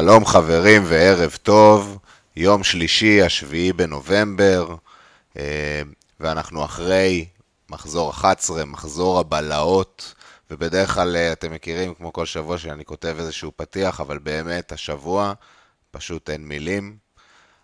[0.00, 1.98] שלום חברים וערב טוב,
[2.36, 4.74] יום שלישי, השביעי בנובמבר,
[5.36, 5.82] אה,
[6.20, 7.26] ואנחנו אחרי
[7.70, 10.14] מחזור 11, מחזור הבלהות,
[10.50, 15.32] ובדרך כלל אה, אתם מכירים, כמו כל שבוע, שאני כותב איזשהו פתיח, אבל באמת השבוע
[15.90, 16.96] פשוט אין מילים.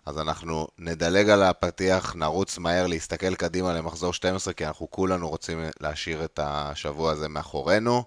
[0.05, 5.63] אז אנחנו נדלג על הפתיח, נרוץ מהר להסתכל קדימה למחזור 12, כי אנחנו כולנו רוצים
[5.79, 8.03] להשאיר את השבוע הזה מאחורינו.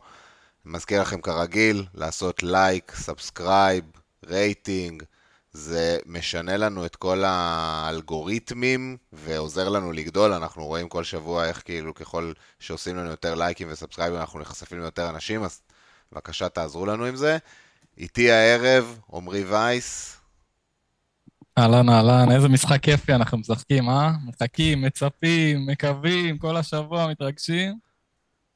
[0.65, 3.85] מזכיר לכם כרגיל, לעשות לייק, subscribe,
[4.27, 5.03] רייטינג,
[5.53, 11.95] זה משנה לנו את כל האלגוריתמים ועוזר לנו לגדול, אנחנו רואים כל שבוע איך כאילו
[11.95, 15.61] ככל שעושים לנו יותר לייקים וסאבסקרייבים אנחנו נחשפים ליותר אנשים, אז
[16.13, 17.39] בבקשה תעזרו לנו עם זה.
[17.99, 20.17] איתי הערב, עמרי וייס.
[21.59, 24.11] אהלן, אהלן, איזה משחק כיפי אנחנו משחקים, אה?
[24.25, 27.79] מחכים, מצפים, מקווים, כל השבוע מתרגשים.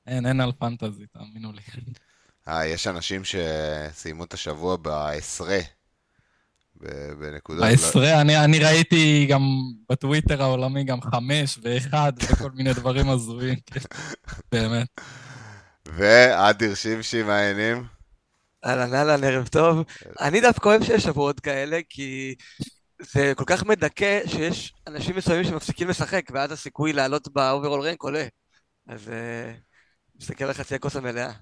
[0.06, 1.62] אין, אין על Fantasy, תאמינו לי.
[2.48, 5.60] אה, יש אנשים שסיימו את השבוע בעשרה.
[7.18, 7.62] בנקודות.
[7.64, 9.42] בעשרה, אני, אני ראיתי גם
[9.90, 13.80] בטוויטר העולמי גם חמש ואחד וכל מיני דברים הזויים, כן,
[14.52, 14.86] באמת.
[15.86, 17.84] ואדיר שימשי, מה העניינים?
[18.64, 19.84] אהלן, אהלן, ערב טוב.
[20.20, 22.34] אני דווקא אוהב שיש שבועות כאלה, כי
[23.00, 28.02] זה כל כך מדכא שיש אנשים מסוימים שמפסיקים לשחק, ואז הסיכוי לעלות ב overall rank
[28.02, 28.26] עולה.
[28.88, 29.10] אז uh,
[30.20, 31.32] מסתכל על חצי הכוס המלאה.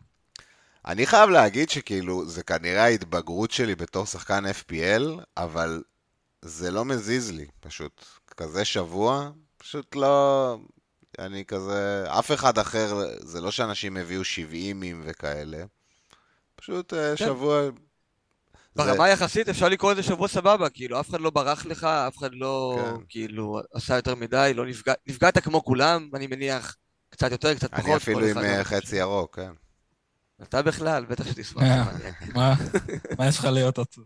[0.87, 5.83] אני חייב להגיד שכאילו, זה כנראה ההתבגרות שלי בתור שחקן FPL, אבל
[6.43, 8.05] זה לא מזיז לי, פשוט.
[8.37, 10.59] כזה שבוע, פשוט לא...
[11.19, 12.05] אני כזה...
[12.19, 15.65] אף אחד אחר, זה לא שאנשים הביאו 70 וכאלה.
[16.57, 17.27] פשוט אה, כן.
[17.27, 17.69] שבוע...
[18.77, 19.13] ברמה זה...
[19.13, 22.79] יחסית אפשר לקרוא לזה שבוע סבבה, כאילו, אף אחד לא ברח לך, אף אחד לא,
[22.79, 23.05] כן.
[23.09, 24.93] כאילו, עשה יותר מדי, לא נפגע...
[25.07, 26.77] נפגעת כמו כולם, אני מניח,
[27.11, 27.85] קצת יותר, קצת פחות.
[27.85, 29.53] אני אפילו עם אה, חצי ירוק, כן.
[30.43, 31.89] אתה בכלל, בטח שתשמח.
[33.19, 34.05] מה יש לך להיות עצוב?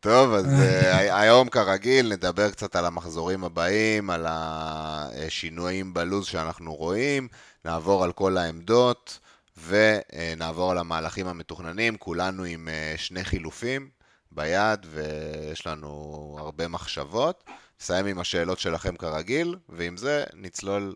[0.00, 7.28] טוב, אז אה, היום כרגיל נדבר קצת על המחזורים הבאים, על השינויים בלוז שאנחנו רואים,
[7.64, 9.18] נעבור על כל העמדות
[9.66, 13.88] ונעבור על המהלכים המתוכננים, כולנו עם אה, שני חילופים
[14.32, 17.44] ביד ויש לנו הרבה מחשבות.
[17.80, 20.94] נסיים עם השאלות שלכם כרגיל, ועם זה נצלול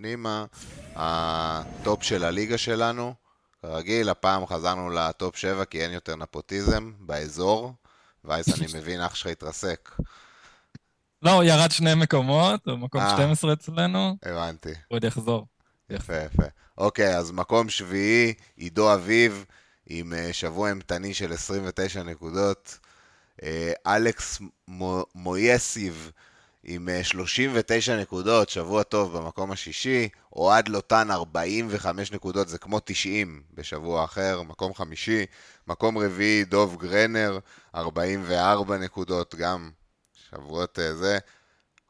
[0.00, 0.44] פנימה,
[0.94, 3.14] הטופ של הליגה שלנו.
[3.62, 7.72] כרגיל, הפעם חזרנו לטופ 7 כי אין יותר נפוטיזם באזור.
[8.24, 9.90] וייס, אני מבין, אח שלך התרסק.
[11.22, 13.54] לא, הוא ירד שני מקומות, הוא מקום 12 אה.
[13.54, 14.16] אצלנו.
[14.22, 14.68] הבנתי.
[14.68, 15.46] הוא עוד יחזור.
[15.90, 16.46] יפה, יפה.
[16.78, 19.44] אוקיי, אז מקום שביעי, עידו אביב,
[19.86, 22.78] עם אה, שבוע אימתני של 29 נקודות.
[23.42, 24.40] אה, אלכס
[25.14, 26.12] מויסיב,
[26.64, 33.42] עם 39 אה, נקודות, שבוע טוב במקום השישי, אוהד לוטן 45 נקודות, זה כמו 90
[33.54, 35.26] בשבוע אחר, מקום חמישי,
[35.66, 37.38] מקום רביעי דוב גרנר,
[37.74, 39.70] 44 נקודות, גם
[40.14, 41.18] שבועות אה, זה,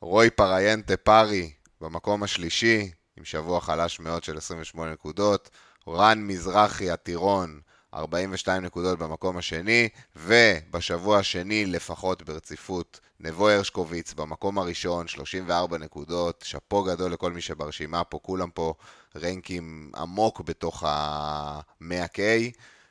[0.00, 5.50] רוי פריינטה פארי במקום השלישי, עם שבוע חלש מאוד של 28 נקודות,
[5.88, 7.60] רן מזרחי הטירון
[7.94, 16.84] 42 נקודות במקום השני, ובשבוע השני לפחות ברציפות, נבו הרשקוביץ במקום הראשון, 34 נקודות, שאפו
[16.84, 18.74] גדול לכל מי שברשימה פה, כולם פה
[19.16, 22.20] רנקים עמוק בתוך ה-100K,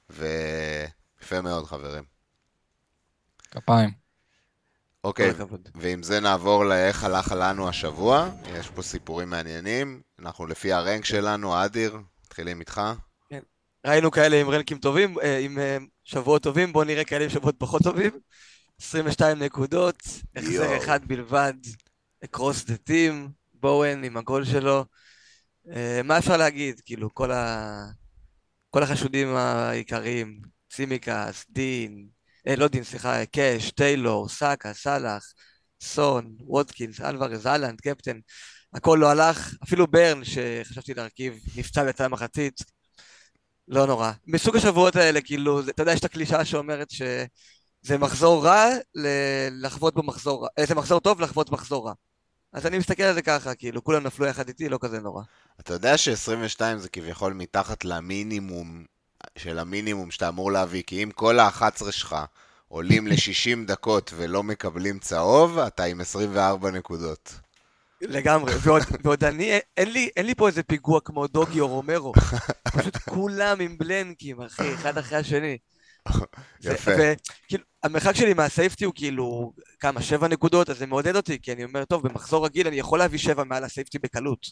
[0.10, 2.04] ויפה מאוד חברים.
[3.52, 3.90] כפיים.
[5.04, 5.32] אוקיי,
[5.76, 11.66] ועם זה נעבור לאיך הלך לנו השבוע, יש פה סיפורים מעניינים, אנחנו לפי הרנק שלנו,
[11.66, 12.82] אדיר, מתחילים איתך.
[13.86, 17.56] ראינו כאלה עם רנקים טובים, אה, עם אה, שבועות טובים, בואו נראה כאלה עם שבועות
[17.58, 18.12] פחות טובים.
[18.82, 20.04] 22 נקודות,
[20.36, 21.54] החזר אחד בלבד,
[22.24, 24.86] across the team, בואן עם הגול שלו.
[25.72, 26.82] אה, מה אפשר להגיד?
[26.86, 27.84] כאילו, כל, ה...
[28.70, 30.40] כל החשודים העיקריים,
[30.72, 32.08] צימיקאס, דין,
[32.48, 35.34] אה, לא דין, סליחה, קאש, טיילור, סאקה, סאלח,
[35.82, 38.20] סון, וודקינס, אלוורז, האלנד, קפטן,
[38.74, 42.62] הכל לא הלך, אפילו ברן, שחשבתי להרכיב, נפצע לצד המחצית,
[43.70, 44.12] לא נורא.
[44.28, 48.66] מסוג השבועות האלה, כאילו, אתה יודע, יש את הקלישאה שאומרת שזה מחזור רע
[49.52, 50.66] לחוות בו מחזור רע.
[50.66, 51.94] זה מחזור טוב לחוות מחזור רע.
[52.54, 55.24] אז אני מסתכל על זה ככה, כאילו, כולם נפלו יחד איתי, לא כזה נורא.
[55.60, 58.84] אתה יודע ש-22 זה כביכול מתחת למינימום
[59.38, 62.16] של המינימום שאתה אמור להביא, כי אם כל ה-11 שלך
[62.68, 67.34] עולים ל-60 דקות ולא מקבלים צהוב, אתה עם 24 נקודות.
[68.02, 72.14] לגמרי, ועוד, ועוד אני, אין לי, אין לי פה איזה פיגוע כמו דוגי או רומרו.
[72.78, 75.58] פשוט כולם עם בלנקים, אחי, אחד אחרי השני.
[76.64, 76.92] יפה.
[76.92, 81.64] וכאילו, המרחק שלי מהסייפטי הוא כאילו כמה, שבע נקודות, אז זה מעודד אותי, כי אני
[81.64, 84.48] אומר, טוב, במחזור רגיל אני יכול להביא שבע מעל הסייפטי בקלות.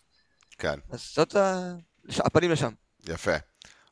[0.58, 0.80] כן.
[0.92, 1.74] אז זאת ה...
[2.10, 2.72] הפנים לשם.
[3.08, 3.36] יפה.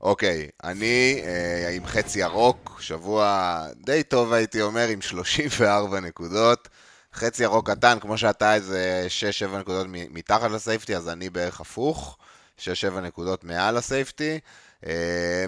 [0.02, 6.70] אוקיי, אני אה, עם חצי ירוק, שבוע די טוב הייתי אומר, עם 34 נקודות.
[7.16, 9.08] חץ ירוק קטן, כמו שאתה איזה
[9.52, 12.18] 6-7 נקודות מתחת ל safety, אז אני בערך הפוך,
[12.60, 12.64] 6-7
[13.02, 14.40] נקודות מעל ה safety.
[14.86, 15.46] אה,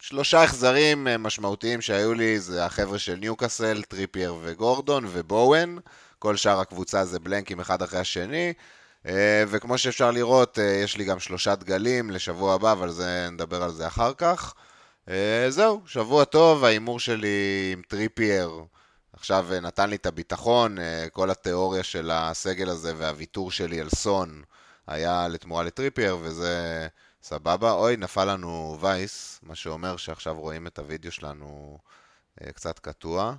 [0.00, 5.76] שלושה החזרים אה, משמעותיים שהיו לי זה החבר'ה של ניוקאסל, טריפייר וגורדון ובואן.
[6.18, 8.52] כל שאר הקבוצה זה בלנקים אחד אחרי השני.
[9.06, 13.70] אה, וכמו שאפשר לראות, יש לי גם שלושה דגלים לשבוע הבא, אבל זה, נדבר על
[13.70, 14.54] זה אחר כך.
[15.48, 18.64] זהו, שבוע טוב, ההימור שלי עם טריפייר
[19.16, 20.76] עכשיו נתן לי את הביטחון,
[21.12, 24.42] כל התיאוריה של הסגל הזה והוויתור שלי על סון
[24.86, 26.86] היה לתמורה לטריפייר, וזה
[27.22, 27.72] סבבה.
[27.72, 31.78] אוי, נפל לנו וייס, מה שאומר שעכשיו רואים את הוידאו שלנו
[32.42, 33.34] אה, קצת קטוע.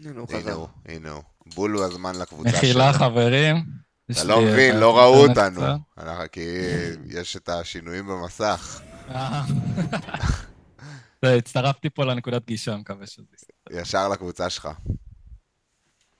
[0.00, 0.64] הנה הוא חזר.
[0.86, 1.22] הנה הוא.
[1.54, 2.62] בולו הזמן לקבוצה שלנו.
[2.62, 3.64] מחילה חברים.
[4.10, 5.60] אתה לא מבין, לא ראו אותנו.
[6.32, 6.46] כי
[7.06, 8.80] יש את השינויים במסך.
[9.08, 9.42] אה.
[11.38, 13.59] הצטרפתי פה לנקודת גישה, מקווה שזה יסתדר.
[13.70, 14.68] ישר לקבוצה שלך.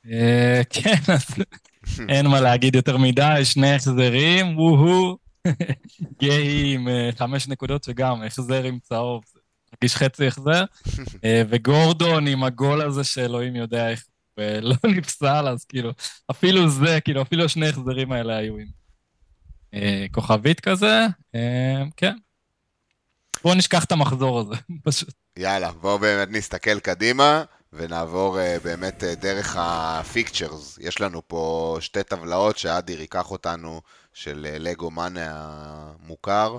[0.06, 1.24] אה, כן, אז
[2.08, 5.18] אין מה להגיד יותר מדי, שני החזרים, וואו.
[6.18, 9.24] גיי עם אה, חמש נקודות שגם החזר עם צהוב,
[9.72, 10.64] מרגיש חצי החזר,
[11.24, 14.04] אה, וגורדון עם הגול הזה שאלוהים יודע איך,
[14.38, 15.90] ולא נפסל, אז כאילו,
[16.30, 18.66] אפילו זה, כאילו, אפילו שני החזרים האלה היו עם
[20.12, 21.06] כוכבית כזה,
[21.96, 22.16] כן.
[23.42, 24.54] בואו נשכח את המחזור הזה,
[24.84, 25.14] פשוט.
[25.36, 27.44] יאללה, בואו באמת נסתכל קדימה.
[27.72, 30.78] ונעבור uh, באמת uh, דרך הפיקצ'רס.
[30.78, 33.80] יש לנו פה שתי טבלאות שאדיר ייקח אותנו
[34.12, 36.58] של uh, לגו מאנה המוכר.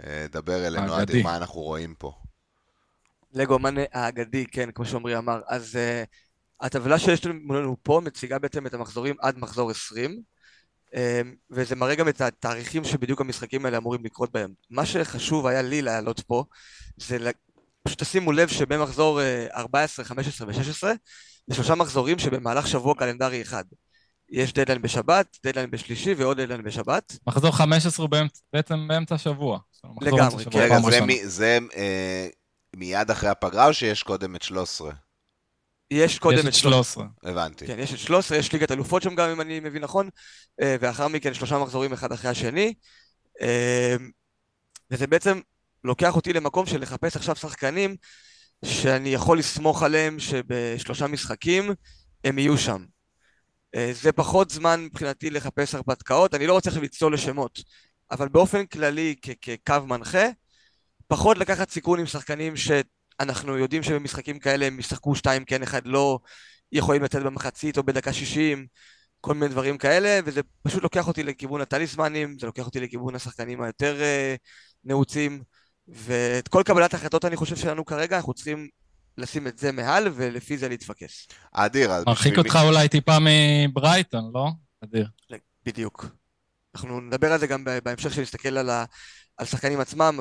[0.00, 2.12] Uh, דבר אלינו, אדיר, מה אנחנו רואים פה.
[3.32, 5.40] לגו מאנה האגדי, כן, כמו שעמרי אמר.
[5.46, 6.06] אז uh,
[6.66, 10.31] הטבלה שיש לנו פה מציגה בעצם את המחזורים עד מחזור 20, uh,
[11.50, 14.52] וזה מראה גם את התאריכים שבדיוק המשחקים האלה אמורים לקרות בהם.
[14.70, 16.44] מה שחשוב היה לי להעלות פה,
[16.96, 17.30] זה
[17.82, 19.20] פשוט תשימו לב שבמחזור
[19.54, 20.86] 14, 15 ו-16
[21.46, 23.64] זה שלושה מחזורים שבמהלך שבוע קלנדרי אחד.
[24.30, 27.18] יש דדליין בשבת, דדליין בשלישי ועוד דדליין בשבת.
[27.26, 29.58] מחזור 15 הוא באמצע, בעצם באמצע השבוע.
[30.00, 30.58] לגמרי, כן.
[30.58, 32.28] רגע, זה, מ, זה אה,
[32.76, 34.92] מיד אחרי הפגרה או שיש קודם את 13?
[35.92, 37.06] יש קודם את 13.
[37.22, 37.66] הבנתי.
[37.66, 40.08] כן, יש את 13, יש ליגת אלופות שם גם, אם אני מבין נכון,
[40.62, 42.74] אה, ואחר מכן שלושה מחזורים אחד אחרי השני.
[43.40, 43.96] אה,
[44.90, 45.40] וזה בעצם
[45.84, 47.96] לוקח אותי למקום של לחפש עכשיו שחקנים
[48.64, 51.70] שאני יכול לסמוך עליהם שבשלושה משחקים
[52.24, 52.84] הם יהיו שם.
[53.74, 57.62] אה, זה פחות זמן מבחינתי לחפש הרפתקאות, אני לא רוצה עכשיו לצלול לשמות,
[58.10, 60.26] אבל באופן כללי כקו מנחה,
[61.06, 62.56] פחות לקחת סיכון עם שחקנים
[63.20, 66.18] שאנחנו יודעים שבמשחקים כאלה הם ישחקו שתיים כן אחד לא,
[66.72, 68.66] יכולים לצאת במחצית או בדקה שישים,
[69.20, 73.62] כל מיני דברים כאלה, וזה פשוט לוקח אותי לכיוון הטליסמנים, זה לוקח אותי לכיוון השחקנים
[73.62, 74.38] היותר uh,
[74.84, 75.42] נעוצים.
[75.88, 78.68] ואת כל קבלת ההחלטות אני חושב שלנו כרגע, אנחנו צריכים
[79.18, 81.26] לשים את זה מעל, ולפי זה להתפקס.
[81.52, 81.90] אדיר.
[82.06, 82.68] מרחיק אותך מי...
[82.68, 84.48] אולי טיפה מברייטון, לא?
[84.84, 85.08] אדיר.
[85.64, 86.06] בדיוק.
[86.74, 88.84] אנחנו נדבר על זה גם בהמשך שנסתכל על, ה...
[89.36, 90.20] על שחקנים עצמם,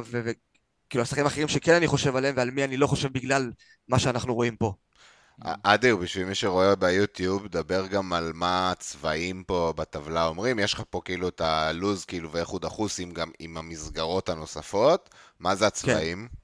[0.91, 3.51] וכאילו השחקנים האחרים שכן אני חושב עליהם, ועל מי אני לא חושב בגלל
[3.87, 4.73] מה שאנחנו רואים פה.
[5.63, 10.59] אדיר, בשביל מי שרואה ביוטיוב, דבר גם על מה הצבעים פה בטבלה אומרים.
[10.59, 15.09] יש לך פה כאילו את הלוז כאילו ואיך הוא דחוס עם, גם עם המסגרות הנוספות.
[15.39, 16.27] מה זה הצבעים?
[16.31, 16.35] כן.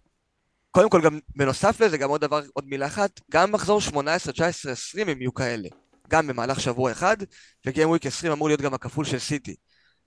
[0.71, 4.71] קודם כל, גם בנוסף לזה, גם עוד דבר, עוד מילה אחת, גם מחזור 18, 19,
[4.71, 5.69] 20 הם יהיו כאלה.
[6.09, 7.17] גם במהלך שבוע אחד,
[7.65, 9.55] וגיים וויק 20 אמור להיות גם הכפול של סיטי.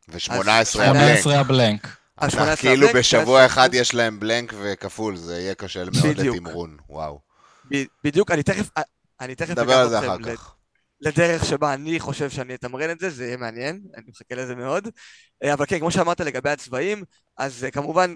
[0.09, 1.26] ו-18 הבלנק.
[1.26, 2.00] הבלנק.
[2.25, 7.21] אתה כאילו בשבוע אחד יש להם בלנק וכפול, זה יהיה קשה מאוד לתמרון, וואו.
[8.05, 8.69] בדיוק, אני תכף,
[9.21, 10.55] אני תכף נדבר על זה אחר כך.
[11.00, 14.89] לדרך שבה אני חושב שאני אתמרן את זה, זה יהיה מעניין, אני מחכה לזה מאוד.
[15.43, 17.05] אה, אבל כן, כמו שאמרת לגבי הצבעים,
[17.37, 18.15] אז אה, כמובן,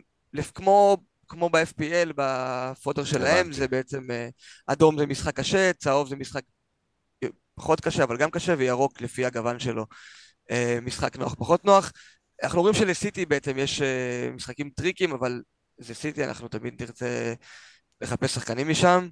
[0.54, 0.96] כמו,
[1.28, 4.28] כמו ב-FPL, בפוטו שלהם, זה בעצם אה,
[4.66, 6.42] אדום זה משחק קשה, צהוב זה משחק
[7.54, 9.86] פחות קשה, אבל גם קשה, וירוק לפי הגוון שלו,
[10.82, 11.92] משחק נוח פחות נוח.
[12.42, 13.82] אנחנו רואים שלסיטי בעצם יש
[14.34, 15.42] משחקים טריקים, אבל
[15.78, 17.34] זה סיטי, אנחנו תמיד נרצה
[18.00, 19.08] לחפש שחקנים משם.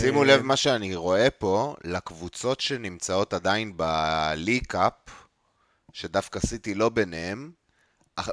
[0.00, 4.92] שימו לב מה שאני רואה פה, לקבוצות שנמצאות עדיין בלי-קאפ,
[5.92, 7.50] שדווקא סיטי לא ביניהם,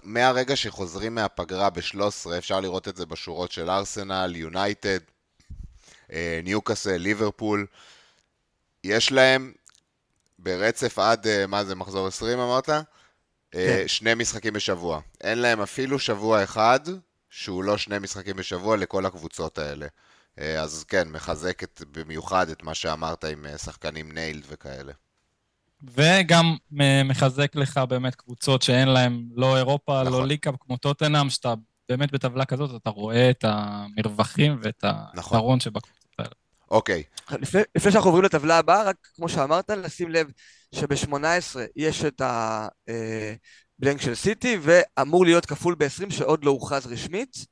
[0.04, 5.00] מהרגע שחוזרים מהפגרה ב-13, אפשר לראות את זה בשורות של ארסנל, יונייטד,
[6.12, 7.66] אה, ניוקאסל, ליברפול,
[8.84, 9.54] יש להם
[10.40, 12.70] ברצף עד, אה, מה זה, מחזור 20 אמרת?
[13.56, 13.88] אה, כן.
[13.88, 15.00] שני משחקים בשבוע.
[15.22, 16.80] אין להם אפילו שבוע אחד
[17.30, 19.88] שהוא לא שני משחקים בשבוע לכל הקבוצות האלה.
[20.40, 24.94] אה, אז כן, מחזק את, במיוחד את מה שאמרת עם אה, שחקנים ניילד וכאלה.
[25.84, 26.56] וגם
[27.06, 30.22] מחזק לך באמת קבוצות שאין להם לא אירופה, לא נכון.
[30.22, 31.54] לא ליקאפ, כמו טוטנאם, שאתה
[31.90, 34.84] באמת בטבלה כזאת אתה רואה את המרווחים ואת
[35.14, 35.38] נכון.
[35.38, 36.30] היתרון שבקבוצות האלה.
[36.72, 40.32] אוקיי, לפני, לפני שאנחנו עוברים לטבלה הבאה, רק כמו שאמרת, לשים לב
[40.74, 47.46] שב-18 יש את הבלנק של סיטי, ואמור להיות כפול ב-20 שעוד לא הוכרז רשמית,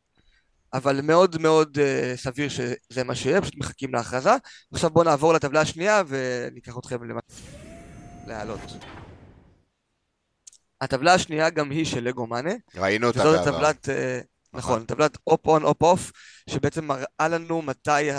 [0.74, 4.32] אבל מאוד מאוד uh, סביר שזה מה שיהיה, פשוט מחכים להכרזה.
[4.74, 7.34] עכשיו בואו נעבור לטבלה השנייה וניקח אתכם למטה.
[8.28, 8.60] להעלות.
[10.82, 12.54] הטבלה השנייה גם היא של לגו מאנה.
[12.76, 13.58] ראינו אותה וזאת בעבר.
[13.58, 14.20] טבלת, אה,
[14.54, 16.12] נכון, טבלת hop on hop off,
[16.50, 18.12] שבעצם מראה לנו מתי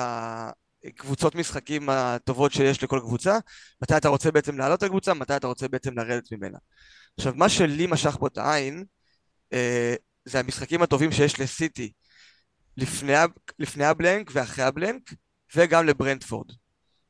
[0.84, 3.38] הקבוצות משחקים הטובות שיש לכל קבוצה,
[3.82, 6.58] מתי אתה רוצה בעצם לעלות את הקבוצה, מתי אתה רוצה בעצם לרדת ממנה.
[7.16, 8.84] עכשיו, מה שלי משך פה את העין,
[9.52, 11.92] אה, זה המשחקים הטובים שיש לסיטי
[12.76, 13.12] לפני,
[13.58, 15.02] לפני ה blank ואחרי ה blank,
[15.56, 16.46] וגם לברנדפורד.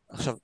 [0.09, 0.37] עכשיו,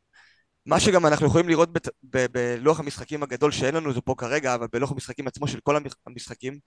[0.66, 4.54] מה שגם אנחנו יכולים לראות בת, ב, בלוח המשחקים הגדול שאין לנו זה פה כרגע,
[4.54, 6.58] אבל בלוח המשחקים עצמו של כל המשחקים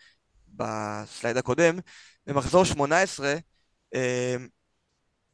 [0.47, 1.79] ב slide הקודם,
[2.27, 3.35] במחזור 18,
[3.95, 4.35] אה,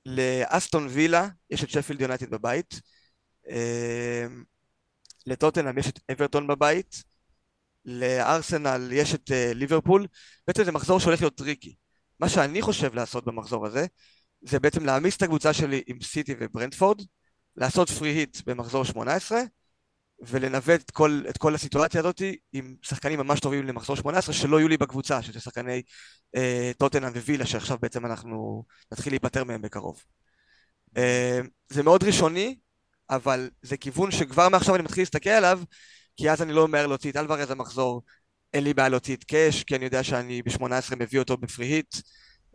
[0.07, 2.81] לאסטון וילה יש את שפילד יונייטד בבית,
[3.49, 4.25] אה,
[5.25, 7.03] לטוטנאם יש את אברטון בבית,
[7.85, 10.07] לארסנל יש את אה, ליברפול,
[10.47, 11.75] בעצם זה מחזור שהולך להיות tricky.
[12.19, 13.85] מה שאני חושב לעשות במחזור הזה,
[14.41, 17.01] זה בעצם להעמיס את הקבוצה שלי עם סיטי וברנדפורד,
[17.55, 19.39] לעשות פרי היט במחזור 18,
[20.19, 22.21] ולנווט את כל, את כל הסיטואציה הזאת
[22.53, 25.81] עם שחקנים ממש טובים למחזור 18 שלא יהיו לי בקבוצה, שזה שחקני
[26.35, 30.03] אה, טוטנאם ווילה שעכשיו בעצם אנחנו נתחיל להיפטר מהם בקרוב.
[30.97, 32.57] אה, זה מאוד ראשוני,
[33.09, 35.59] אבל זה כיוון שכבר מעכשיו אני מתחיל להסתכל עליו,
[36.17, 38.01] כי אז אני לא ממהר להוציא את אלוורז המחזור,
[38.53, 41.81] אין לי בעיה להוציא את קאש, כי אני יודע שאני ב-18 מביא אותו בפרי.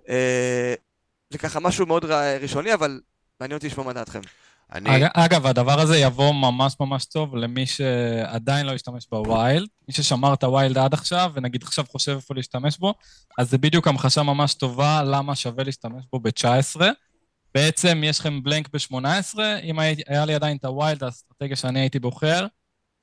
[0.08, 0.74] אה,
[1.30, 2.04] זה ככה משהו מאוד
[2.40, 3.00] ראשוני, אבל
[3.40, 4.20] מעניין אותי לשמוע מה דעתכם.
[4.74, 4.96] אני...
[4.96, 9.68] אג- אגב, הדבר הזה יבוא ממש ממש טוב למי שעדיין לא השתמש ב Wild.
[9.88, 12.94] מי ששמר את ה Wild עד עכשיו, ונגיד עכשיו חושב איפה להשתמש בו,
[13.38, 16.80] אז זה בדיוק המחשה ממש טובה למה שווה להשתמש בו ב-19.
[17.54, 21.98] בעצם יש לכם blank ב-18, אם היה לי עדיין את ה Wild, האסטרטגיה שאני הייתי
[21.98, 22.46] בוחר,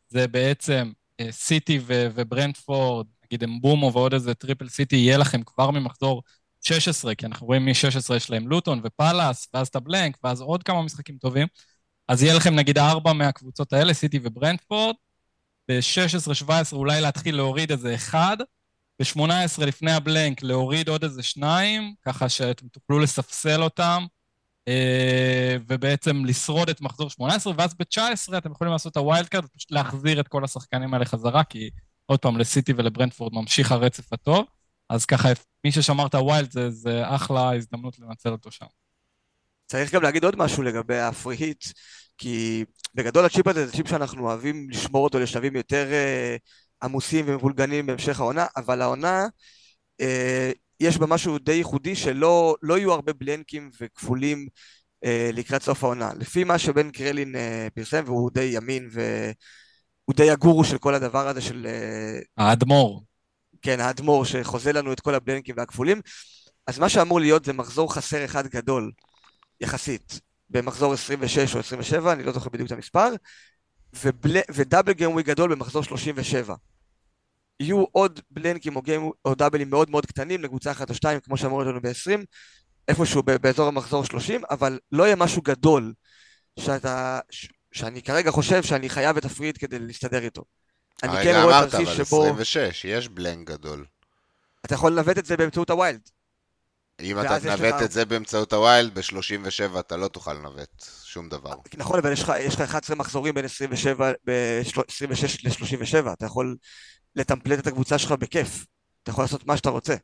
[0.08, 6.24] זה בעצם אה, סיטי וברנדפורד, נגיד אמבומו ועוד איזה triple סיטי, יהיה לכם כבר ממחזור
[6.62, 10.64] 16, כי אנחנו רואים מ-16 יש להם לוטון ופאלאס, ואז את ה blank, ואז עוד
[10.64, 11.48] כמה משחקים טובים.
[12.08, 14.96] אז יהיה לכם נגיד ארבע מהקבוצות האלה, סיטי וברנדפורד,
[15.68, 18.38] ב-16-17 אולי להתחיל להוריד איזה אחד,
[19.00, 24.06] ב-18 לפני ה blank להוריד עוד איזה שניים, ככה שאתם תוכלו לספסל אותם,
[24.68, 29.46] אה, ובעצם לשרוד את מחזור 18, ואז ב-19 אתם יכולים לעשות את ה Wild Card
[29.46, 31.70] ופשוט להחזיר את כל השחקנים האלה חזרה, כי
[32.06, 34.46] עוד פעם, לסיטי ולברנדפורד ממשיך הרצף הטוב,
[34.90, 35.30] אז ככה
[35.64, 38.66] מי ששמר את ה Wild זה, זה אחלה הזדמנות לנצל אותו שם.
[39.68, 41.66] צריך גם להגיד עוד משהו לגבי ה Free Hit,
[42.18, 42.66] כי
[42.96, 46.36] בגדול הצ'יפ הזה זה צ'יפ שאנחנו אוהבים לשמור אותו לשלבים יותר אה,
[46.84, 49.28] עמוסים ומבולגנים בהמשך העונה, אבל העונה,
[50.02, 54.48] אה, יש בה משהו די ייחודי שלא לא יהיו הרבה בלנקים וכפולים
[55.04, 56.12] אה, לקראת סוף העונה.
[56.20, 61.28] לפי מה שבן קרלין אה, פרסם, והוא די אמין והוא די הגורו של כל הדבר
[61.28, 61.68] הזה של...
[61.70, 63.09] אה, האדמו"ר.
[63.62, 66.02] כן, האדמו"ר שחוזה לנו את כל הבלנקים והכפולים.
[66.68, 68.92] אז מה שאמור להיות זה מחזור חסר אחד גדול,
[69.62, 73.10] יחסית, במחזור 26 או 27, אני לא זוכר בדיוק את המספר,
[74.04, 74.38] ובל...
[74.52, 76.56] ודאבל גיימווי גדול במחזור 37.
[77.60, 79.12] יהיו עוד בלנקים או, גיים...
[79.26, 82.26] או דאבלים מאוד מאוד קטנים לקבוצה אחת או שתיים, כמו שאמרו לנו ב-20,
[82.88, 85.94] איפשהו באזור המחזור 30, אבל לא יהיה משהו גדול
[86.60, 87.20] שאתה...
[87.30, 87.48] ש...
[87.72, 90.44] שאני כרגע חושב שאני חייב את הפריד כדי להסתדר איתו.
[91.04, 93.86] אני כן הרגע רואה אמרת, תרחיש אבל שבו 26, יש blank גדול.
[94.66, 96.02] אתה יכול לנווט את זה באמצעות ה Wild.
[97.02, 101.30] אם אתה תנווט לך- את זה באמצעות ה Wild, ב-37 אתה לא תוכל לנווט שום
[101.30, 101.54] דבר.
[101.78, 106.56] נכון, אבל יש לך, יש לך 11 מחזורים בין 27, ב-26 ל-37, אתה יכול
[107.16, 108.66] לטמפלט את הקבוצה שלך בכיף,
[109.04, 109.96] אתה יכול לעשות מה שאתה רוצה.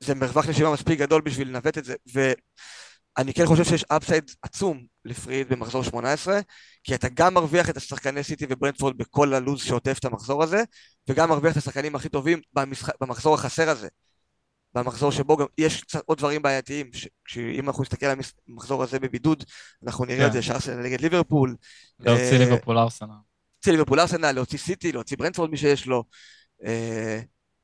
[0.00, 4.86] זה מרווח נשימה מספיק גדול בשביל לנווט את זה, ואני כן חושב שיש upside עצום
[5.08, 6.40] ל Free Hit במחזור 18,
[6.84, 10.62] כי אתה גם מרוויח את השחקני סיטי וברנדפורד בכל הלו"ז שעוטף את המחזור הזה,
[11.08, 12.88] וגם מרוויח את השחקנים הכי טובים במשח...
[13.00, 13.88] במחזור החסר הזה.
[14.74, 16.90] במחזור שבו גם יש קצת עוד דברים בעייתיים,
[17.28, 19.44] שאם אנחנו נסתכל על המחזור הזה בבידוד,
[19.86, 20.32] אנחנו נראה את כן.
[20.32, 21.56] זה שארסנל נגד ליברפול,
[22.00, 23.08] להוציא אה, ליברפול ארסנל.
[23.54, 26.04] להוציא ליברפול ארסנל, להוציא סיטי, להוציא ברנדפורד מי שיש לו.
[26.64, 27.20] אה,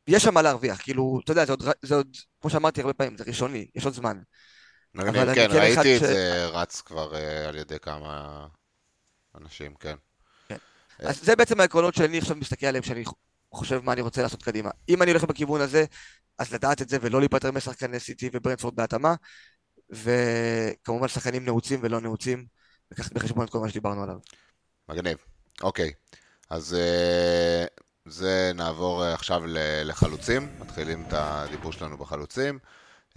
[0.09, 1.45] יש שם מה להרוויח, כאילו, אתה יודע,
[1.83, 4.19] זה עוד, כמו שאמרתי הרבה פעמים, זה ראשוני, יש עוד זמן.
[4.95, 8.47] מגניב, כן, כן ראיתי את ש- זה רץ כבר אה, על ידי כמה
[9.41, 9.95] אנשים, כן.
[10.51, 10.57] אה.
[10.99, 13.05] אז זה בעצם העקרונות שאני עכשיו מסתכל עליהם, שאני
[13.53, 14.71] חושב מה אני רוצה לעשות קדימה.
[14.89, 15.85] אם אני הולך בכיוון הזה,
[16.39, 19.15] אז לדעת את זה ולא להיפטר משחקני סיטי וברנדפורד בהתאמה,
[19.91, 22.47] וכמובן שחקנים נעוצים ולא נעוצים,
[22.91, 24.17] לקחת בחשבון את כל מה שדיברנו עליו.
[24.89, 25.19] מגניב.
[25.63, 25.93] אוקיי.
[26.51, 27.65] אז אה,
[28.07, 29.43] זה נעבור עכשיו
[29.85, 32.59] לחלוצים, מתחילים את הדיבור שלנו בחלוצים.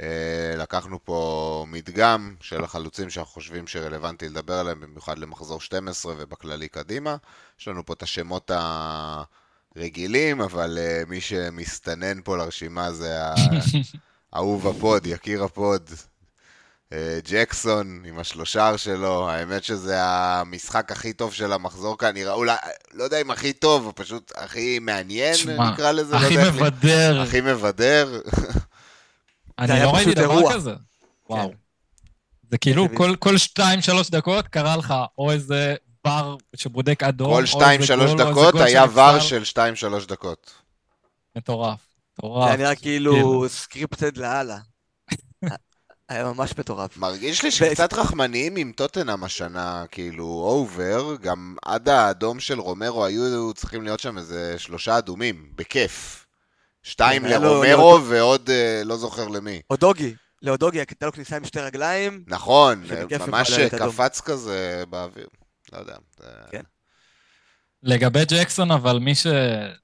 [0.02, 6.68] אה, לקחנו פה מדגם של החלוצים שאנחנו חושבים שרלוונטי לדבר עליהם, במיוחד למחזור 12 ובכללי
[6.68, 7.16] קדימה.
[7.60, 8.52] יש לנו פה את השמות
[9.76, 13.18] הרגילים, אבל אה, מי שמסתנן פה לרשימה זה
[14.36, 15.90] אהוב ה pod, יקיר ה pod,
[16.94, 22.56] אה, ג'קסון עם השלושר שלו, האמת שזה המשחק הכי טוב של המחזור כאן, נראה אולי,
[22.94, 26.14] לא יודע אם הכי טוב, פשוט הכי מעניין, שמה, נקרא לזה.
[26.14, 27.22] לא הכי לא מבדר.
[27.22, 28.22] הכי מבדר.
[29.60, 30.74] אני לא ראיתי דבר כזה.
[31.30, 31.50] וואו.
[31.50, 31.58] כן.
[32.52, 33.62] זה כאילו כל, כל 2-3
[34.12, 39.58] דקות קרה לך או איזה VAR שבודק אדום, כל 2-3 דקות היה VAR של 2-3
[40.08, 40.54] דקות.
[41.36, 41.80] מטורף,
[42.14, 42.52] מטורף.
[42.52, 44.58] זה נראה כאילו scripted לאללה.
[46.10, 46.98] היה ממש מטורף.
[46.98, 53.54] מרגיש לי שקצת רחמניים עם טוטנאם השנה, כאילו, over, גם עד האדום של רומרו היו
[53.54, 56.27] צריכים להיות שם איזה שלושה אדומים, בכיף.
[56.88, 59.62] שתיים כן, לרומרו ועוד אה, לא זוכר למי.
[59.70, 62.24] אודוגי, לאודוגי, הייתה לו כניסה עם שתי רגליים.
[62.28, 62.84] נכון,
[63.28, 65.28] ממש קפץ כזה באוויר.
[65.74, 65.96] לא יודע.
[66.52, 66.62] כן.
[67.84, 69.28] לגבי ג'קסון, אבל מי ש...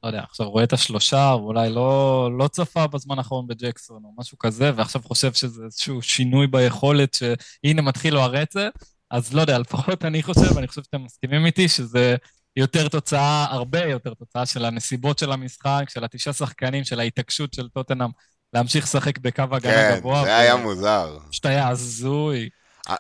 [0.03, 4.37] לא יודע, עכשיו רואה את השלושה, ואולי לא, לא צפה בזמן האחרון בג'קסון או משהו
[4.37, 8.69] כזה, ועכשיו חושב שזה איזשהו שינוי ביכולת, שהנה מתחיל לו הרצף,
[9.11, 12.15] אז לא יודע, לפחות אני חושב, ואני חושב שאתם מסכימים איתי, שזה
[12.55, 17.67] יותר תוצאה, הרבה יותר תוצאה של הנסיבות של המשחק, של התשעה שחקנים, של ההתעקשות של
[17.69, 18.09] טוטנאם
[18.53, 20.19] להמשיך לשחק בקו הגנה כן, גבוה.
[20.19, 21.17] כן, זה היה מוזר.
[21.29, 22.49] פשוט היה הזוי.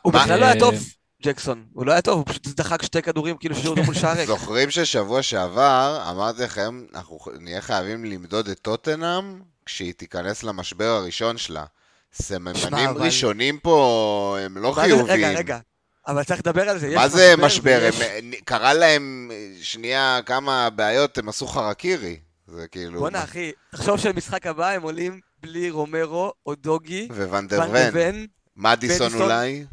[0.01, 0.75] הוא בכלל לא היה טוב.
[1.23, 1.65] ג'קסון.
[1.73, 4.27] הוא לא היה טוב, הוא פשוט דחק שתי כדורים כאילו שיעור מול שער ריק.
[4.27, 11.37] זוכרים ששבוע שעבר אמרתי לכם, אנחנו נהיה חייבים למדוד את טוטנאם כשהיא תיכנס למשבר הראשון
[11.37, 11.65] שלה.
[12.13, 15.07] סממנים ראשונים פה הם לא חיוביים.
[15.07, 15.59] רגע, רגע.
[16.07, 16.95] אבל צריך לדבר על זה.
[16.95, 17.79] מה זה משבר?
[17.81, 18.01] ויש...
[18.01, 22.19] הם, קרה להם שנייה כמה בעיות, הם עשו חרקירי.
[22.47, 22.99] זה כאילו...
[22.99, 27.07] בואנה אחי, תחשוב שלמשחק הבא הם עולים בלי רומרו או דוגי.
[27.11, 28.27] וונדרוון.
[28.55, 29.65] מדיסון אולי.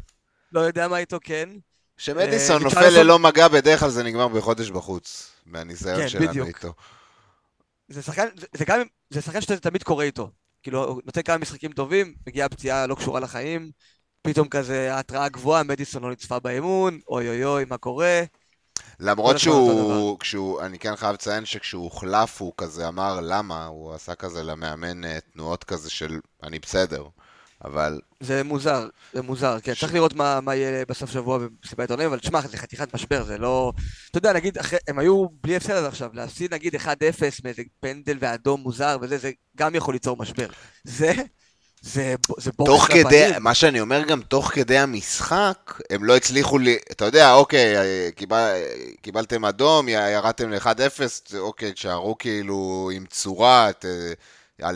[0.51, 1.49] לא יודע מה איתו כן.
[1.97, 6.73] כשמדיסון אה, נופל ללא מגע, בדרך כלל זה נגמר בחודש בחוץ, מהניסיון כן, שלנו איתו.
[7.87, 8.25] זה שחקן,
[8.57, 10.29] זה, גם, זה שחקן שזה תמיד קורה איתו.
[10.63, 13.71] כאילו, נותן כמה משחקים טובים, מגיעה פציעה לא קשורה לחיים,
[14.21, 18.23] פתאום כזה התראה גבוהה, מדיסון לא נצפה באימון, אוי אוי אוי, מה קורה?
[18.99, 24.15] למרות שהוא, כשהוא, אני כן חייב לציין שכשהוא הוחלף הוא כזה אמר למה, הוא עשה
[24.15, 27.03] כזה למאמן אה, תנועות כזה של אני בסדר.
[27.65, 27.99] אבל...
[28.19, 29.79] זה מוזר, זה מוזר, כן, ש...
[29.79, 33.37] צריך לראות מה, מה יהיה בסוף שבוע במסיבת עיתונאים, אבל תשמע, זה חתיכת משבר, זה
[33.37, 33.73] לא...
[34.09, 36.87] אתה יודע, נגיד, אחרי, הם היו בלי הפסד עד עכשיו, להפסיד נגיד 1-0
[37.43, 40.47] מאיזה פנדל ואדום מוזר וזה, זה גם יכול ליצור משבר.
[40.83, 41.13] זה...
[41.81, 43.31] זה, זה בור תוך כדי.
[43.39, 47.75] מה שאני אומר גם, תוך כדי המשחק, הם לא הצליחו לי, אתה יודע, אוקיי,
[48.15, 48.55] קיבל,
[49.01, 53.85] קיבלתם אדום, ירדתם ל-1-0, אוקיי, תשארו כאילו עם צורה, ת,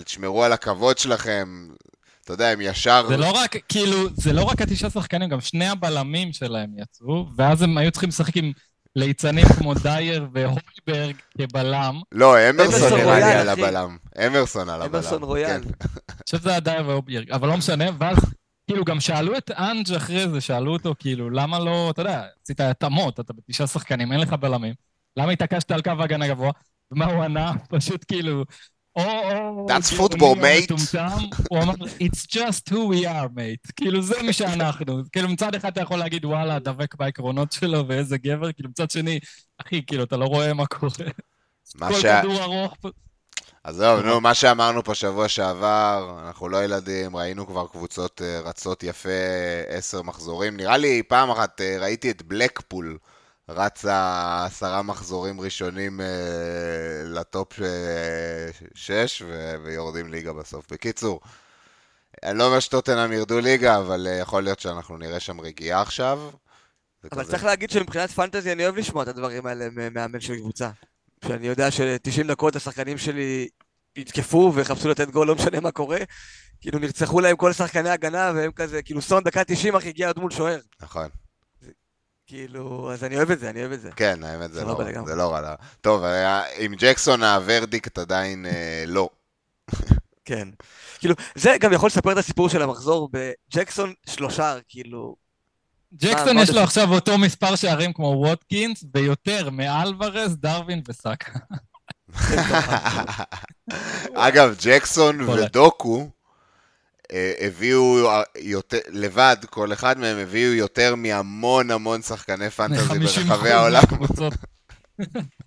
[0.04, 1.68] תשמרו על הכבוד שלכם,
[2.24, 3.06] אתה יודע, הם ישר...
[3.08, 7.62] זה לא רק, כאילו, זה לא רק התשעה שחקנים, גם שני הבלמים שלהם יצאו, ואז
[7.62, 8.52] הם היו צריכים לשחק עם
[8.96, 12.02] ליצנים כמו דייר והויברג כבלם.
[12.12, 13.98] לא, אמרסון נראה לי על הבלם.
[14.28, 14.96] אמרסון על הבלם.
[14.96, 15.48] אמרסון רויאל.
[15.48, 15.70] כן.
[16.10, 18.18] אני חושב שזה היה דייר והויברג, אבל לא משנה, ואז
[18.68, 22.60] כאילו גם שאלו את אנג' אחרי זה, שאלו אותו, כאילו, למה לא, אתה יודע, עשית
[22.60, 24.74] התאמות, אתה בתשעה שחקנים, אין לך בלמים,
[25.18, 26.52] למה התעקשת על קו הגנה גבוה?
[26.92, 27.52] ומה הוא ענה?
[27.70, 28.44] פשוט כאילו,
[28.96, 29.68] או...
[29.70, 30.98] That's football, mate.
[31.50, 33.72] הוא אמר, It's just who we are, mate.
[33.76, 35.02] כאילו, זה מי שאנחנו.
[35.12, 39.20] כאילו, מצד אחד אתה יכול להגיד, וואלה, דבק בעקרונות שלו, ואיזה גבר, כאילו, מצד שני,
[39.58, 41.10] אחי, כאילו, אתה לא רואה מה קורה.
[41.76, 42.76] מה כל כדור ארוך.
[43.64, 48.84] עזוב, נו, מה שאמרנו פה שבוע שעבר, אנחנו לא ילדים, ראינו כבר קבוצות אה, רצות
[48.84, 49.10] יפה
[49.68, 50.58] עשר מחזורים.
[50.58, 52.98] נראה לי פעם אחת אה, ראיתי את בלקפול.
[53.50, 56.06] רצה עשרה מחזורים ראשונים אה,
[57.04, 60.72] לטופ אה, שש ו- ויורדים ליגה בסוף.
[60.72, 61.20] בקיצור,
[62.24, 66.30] אני לא אומר שטוטנאם ירדו ליגה, אבל אה, יכול להיות שאנחנו נראה שם רגיעה עכשיו.
[67.12, 67.32] אבל כזה...
[67.32, 70.70] צריך להגיד שמבחינת פנטזי אני אוהב לשמוע את הדברים האלה מאמן של קבוצה.
[71.26, 73.48] שאני יודע ש-90 דקות השחקנים שלי
[73.96, 75.98] יתקפו ויחפשו לתת גול, לא משנה מה קורה.
[76.62, 80.20] כאילו נרצחו להם כל שחקני הגנה, והם כזה, כאילו סון דקה 90 אחי הגיע עד
[80.20, 80.60] מול שוער.
[80.82, 81.10] נכון.
[82.28, 83.92] כאילו, אז אני אוהב את זה, אני אוהב את זה.
[83.96, 85.56] כן, האמת זה, לא, זה לא רע.
[85.82, 86.04] טוב,
[86.58, 89.10] עם ג'קסון הוורדיקט עדיין אה, לא.
[90.26, 90.48] כן.
[91.00, 95.16] כאילו, זה גם יכול לספר את הסיפור של המחזור בג'קסון שלושה, כאילו...
[95.94, 101.32] ג'קסון יש לו עכשיו אותו מספר שערים כמו ווטקינס, ויותר מאלוורז, דרווין וסאקה.
[104.14, 106.06] אגב, ג'קסון ודוקו אה,
[107.40, 113.84] הביאו יותר, לבד, כל אחד מהם הביאו יותר מהמון המון שחקני פנטזי ברחבי העולם.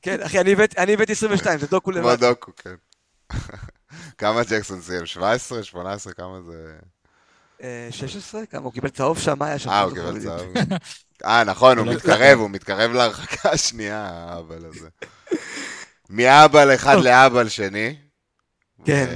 [0.03, 2.21] כן, אחי, אני הבאתי- אני הבאתי 22, זה דוקו כמו לבד.
[2.21, 2.75] דוקו, כן.
[4.18, 5.07] כמה ג'קסון סיים?
[5.07, 5.62] 17?
[5.64, 6.12] 18?
[6.12, 6.73] כמה זה...
[7.62, 8.47] אה, 16?
[8.47, 8.61] כמה?
[8.64, 9.38] הוא קיבל צהוב שם?
[9.38, 9.71] מה היה שם?
[9.71, 10.21] אה, הוא לא קיבל.
[10.23, 10.53] צהוב.
[11.25, 14.88] אה, נכון, הוא לא מתקרב, הוא מתקרב להרחקה השנייה, האבל הזה.
[16.11, 16.97] מאבל אחד.
[17.03, 17.97] לאבל שני.
[18.88, 19.07] כן.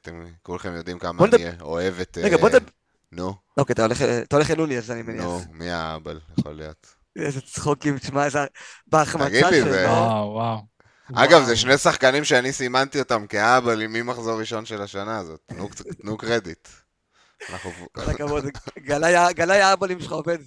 [0.00, 2.18] אתם כולכם יודעים כמה אני אוהב את...
[2.22, 2.68] רגע, בוא אה, נדבר...
[3.12, 5.22] נו, אוקיי, אתה הולך- אתה הולך אל אוני, אז אני מניח.
[5.24, 6.86] נו, מי האבל יכול להיות?
[7.16, 8.38] איזה צחוקים, תשמע, איזה...
[8.86, 9.90] בהחמצה תגיד לי, זה- שלו.
[9.90, 10.58] וואו, וואו.
[11.14, 11.44] אגב.
[11.44, 15.52] זה שני שחקנים שאני סימנתי אותם כאבל עם ממחזור ראשון של השנה הזאת.
[16.02, 16.68] תנו קרדיט.
[17.50, 17.70] אנחנו...
[17.92, 18.44] כל הכבוד,
[18.78, 20.38] גלאי- גלאי האבלים שלך עובד.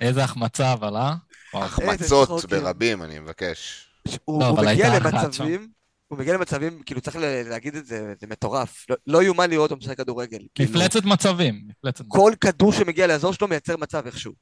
[0.00, 1.14] איזה החמצה, אבל, אה?
[1.54, 2.44] החמצות.
[2.44, 3.85] ברבים, אני מבקש.
[4.24, 5.68] הוא לא, מגיע למצבים,
[6.08, 8.84] הוא מגיע למצבים, כאילו צריך להגיד את זה, זה מטורף.
[8.90, 10.38] לא- לא יאומן לראות אותו משחק כדורגל.
[10.54, 11.68] כאילו, מפלצת מצבים.
[12.08, 14.32] כל כדור שמגיע לאזור שלו מייצר מצב איכשהו.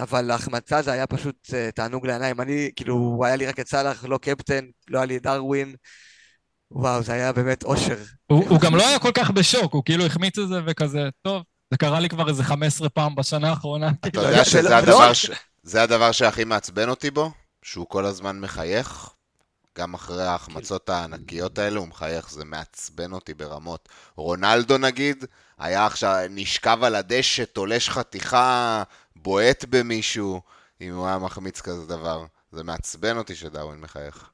[0.00, 2.40] אבל ההחמצה זה היה פשוט אה, תענוג לעיניים.
[2.40, 5.74] אני, כאילו, היה לי רק את סאלח, לא קפטן, לא היה לי דרווין.
[6.70, 7.96] וואו, זה היה באמת אושר.
[8.26, 11.42] הוא הוא גם לא היה כל כך בשוק, הוא כאילו החמיץ את זה וכזה, טוב,
[11.70, 13.88] זה קרה לי כבר איזה 15 פעם בשנה האחרונה.
[14.00, 14.42] אתה כאילו, יודע
[14.82, 17.30] ולא- שזה הדבר שהכי מעצבן אותי בו?
[17.62, 19.10] שהוא כל הזמן מחייך.
[19.78, 23.88] גם אחרי ההחמצות הענקיות האלה הוא מחייך, זה מעצבן אותי ברמות.
[24.16, 25.24] רונלדו נגיד,
[25.58, 28.82] היה עכשיו, נשכב על הדשא, תולש חתיכה,
[29.16, 30.42] בועט במישהו,
[30.80, 32.26] אם הוא היה מחמיץ כזה דבר.
[32.52, 34.30] זה מעצבן אותי שדאווין מחייך.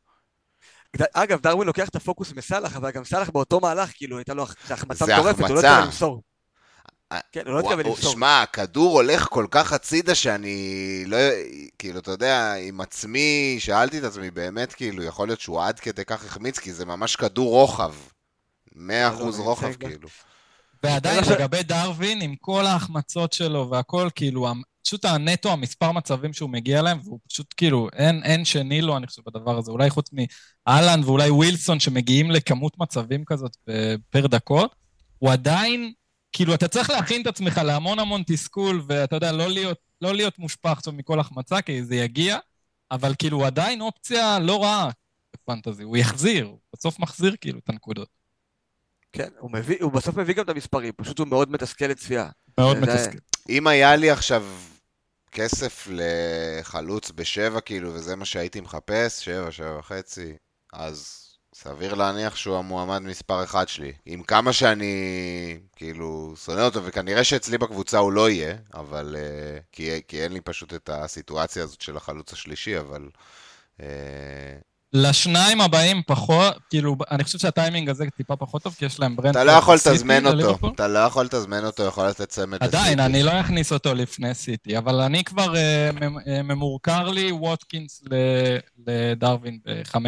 [1.12, 5.04] אגב, דרווין לוקח את הפוקוס מסאלח, אבל גם סאלח באותו מהלך, כאילו, הייתה לו החמצה
[5.04, 5.58] מטורפת, הוא לא.
[5.58, 6.22] התכוון למסור.
[7.12, 8.12] אה, כן, הוא לא התכוון למסור.
[8.12, 11.16] שמע, הכדור הולך כל כך הצידה שאני לא...
[11.78, 16.04] כאילו, אתה יודע, עם עצמי, שאלתי את עצמי, באמת, כאילו, יכול להיות שהוא עד כדי
[16.04, 17.94] כך החמיץ, כי זה ממש כדור רוחב.
[18.72, 19.86] 100% לא, רוחב, מייצג.
[19.88, 20.08] כאילו.
[20.82, 24.46] ועדיין, לגבי דרווין, עם כל ההחמצות שלו והכל, כאילו,
[24.84, 29.06] פשוט הנטו, המספר מצבים שהוא מגיע אליהם, והוא פשוט כאילו, אין, אין שני לו, אני
[29.06, 29.70] חושב, בדבר הזה.
[29.70, 30.10] אולי חוץ
[30.66, 34.74] מאלן ואולי ווילסון, שמגיעים לכמות מצבים כזאת ב- פר דקות,
[35.18, 35.92] הוא עדיין,
[36.36, 40.38] כאילו, אתה צריך להכין את עצמך להמון המון תסכול, ואתה יודע, לא להיות, לא להיות
[40.38, 42.38] מושפע עכשיו מכל החמצה, כי זה יגיע,
[42.90, 44.90] אבל כאילו, הוא עדיין אופציה לא רעה
[45.34, 45.82] בפנטזי.
[45.82, 48.08] הוא יחזיר, הוא בסוף מחזיר כאילו את הנקודות.
[49.12, 52.28] כן, הוא מביא, הוא בסוף מביא גם את המספרים, פשוט הוא מאוד מתסכל לצפייה.
[52.58, 53.18] מאוד זה- מתסכל.
[53.48, 54.44] אם היה לי עכשיו
[55.32, 60.32] כסף לחלוץ בשבע, כאילו, וזה מה שהייתי מחפש, שבע, שבע וחצי,
[60.72, 61.23] אז
[61.54, 63.92] סביר להניח שהוא המועמד מספר אחד שלי.
[64.06, 64.94] עם כמה שאני,
[65.76, 69.16] כאילו, שונא אותו, וכנראה שאצלי בקבוצה הוא לא יהיה, אבל...
[69.18, 73.08] אה, כי, כי אין לי פשוט את הסיטואציה הזאת של החלוץ השלישי, אבל...
[73.80, 73.86] אה,
[74.94, 79.36] לשניים הבאים פחות, כאילו, אני חושב שהטיימינג הזה טיפה פחות טוב, כי יש להם ברנד...
[79.36, 83.02] אתה לא יכול לתזמן אותו, אתה לא יכול לתזמן אותו, יכול לתת צמד עדיין, לסיטי.
[83.02, 85.90] אני לא אכניס אותו לפני סיטי, אבל אני כבר, אה,
[86.26, 89.98] אה, ממורקר לי ווטקינס ל- לדרווין ב-15,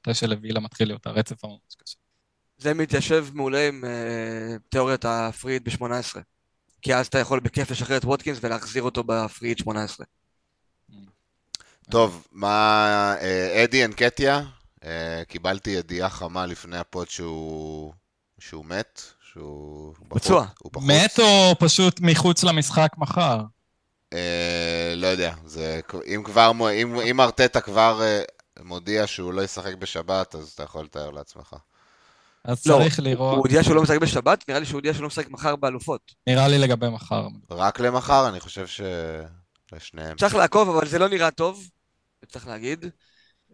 [0.00, 1.96] מתי שלווילה מתחיל להיות הרצף הממש קשה.
[2.58, 6.18] זה מתיישב מעולה עם אה, תיאוריית ה Free Hit ב-18.
[6.82, 10.06] כי אז אתה יכול בכיף לשחרר את ווטקינס ולהחזיר אותו ב Free Hit 18.
[11.90, 13.14] טוב, מה...
[13.20, 14.42] אה, אדי אנקטיה,
[14.84, 17.92] אה, קיבלתי ידיעה חמה לפני הפוד שהוא...
[18.38, 19.94] שהוא מת, שהוא...
[20.08, 20.46] בחוץ- פצוע.
[20.58, 20.82] הוא.
[20.82, 23.40] מת או פשוט מחוץ למשחק מחר?
[24.12, 25.80] אה, לא יודע, זה...
[26.14, 26.52] אם כבר...
[26.82, 28.22] אם, אם ארטטה כבר אה,
[28.62, 31.56] מודיע שהוא לא ישחק בשבת, אז אתה יכול לתאר לעצמך.
[32.44, 35.02] אז לא, צריך הוא לראות, הודיע שהוא לא משחק בשבת, נראה לי שהוא הודיע שהוא
[35.02, 36.14] לא משחק מחר באלופות.
[36.26, 37.26] נראה לי לגבי מחר.
[37.50, 38.80] רק למחר, אני חושב ש...
[39.72, 40.16] לשניהם.
[40.16, 41.68] צריך לעקוב, אבל זה לא נראה טוב,
[42.28, 42.84] צריך להגיד.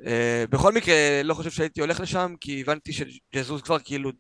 [0.07, 4.11] אה, בכל מקרה, לא חושב שהייתי הולך לשם, כי הבנתי שג'זוס כבר כאילו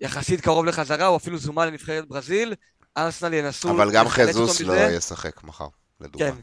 [0.00, 2.54] יחסית קרוב לחזרה, הוא אפילו זומן לנבחרת ברזיל.
[2.96, 4.94] ארסנל ינסו אבל גם חזוס לא מזה.
[4.96, 5.68] ישחק מחר,
[6.00, 6.30] לדוגמה.
[6.30, 6.36] כן.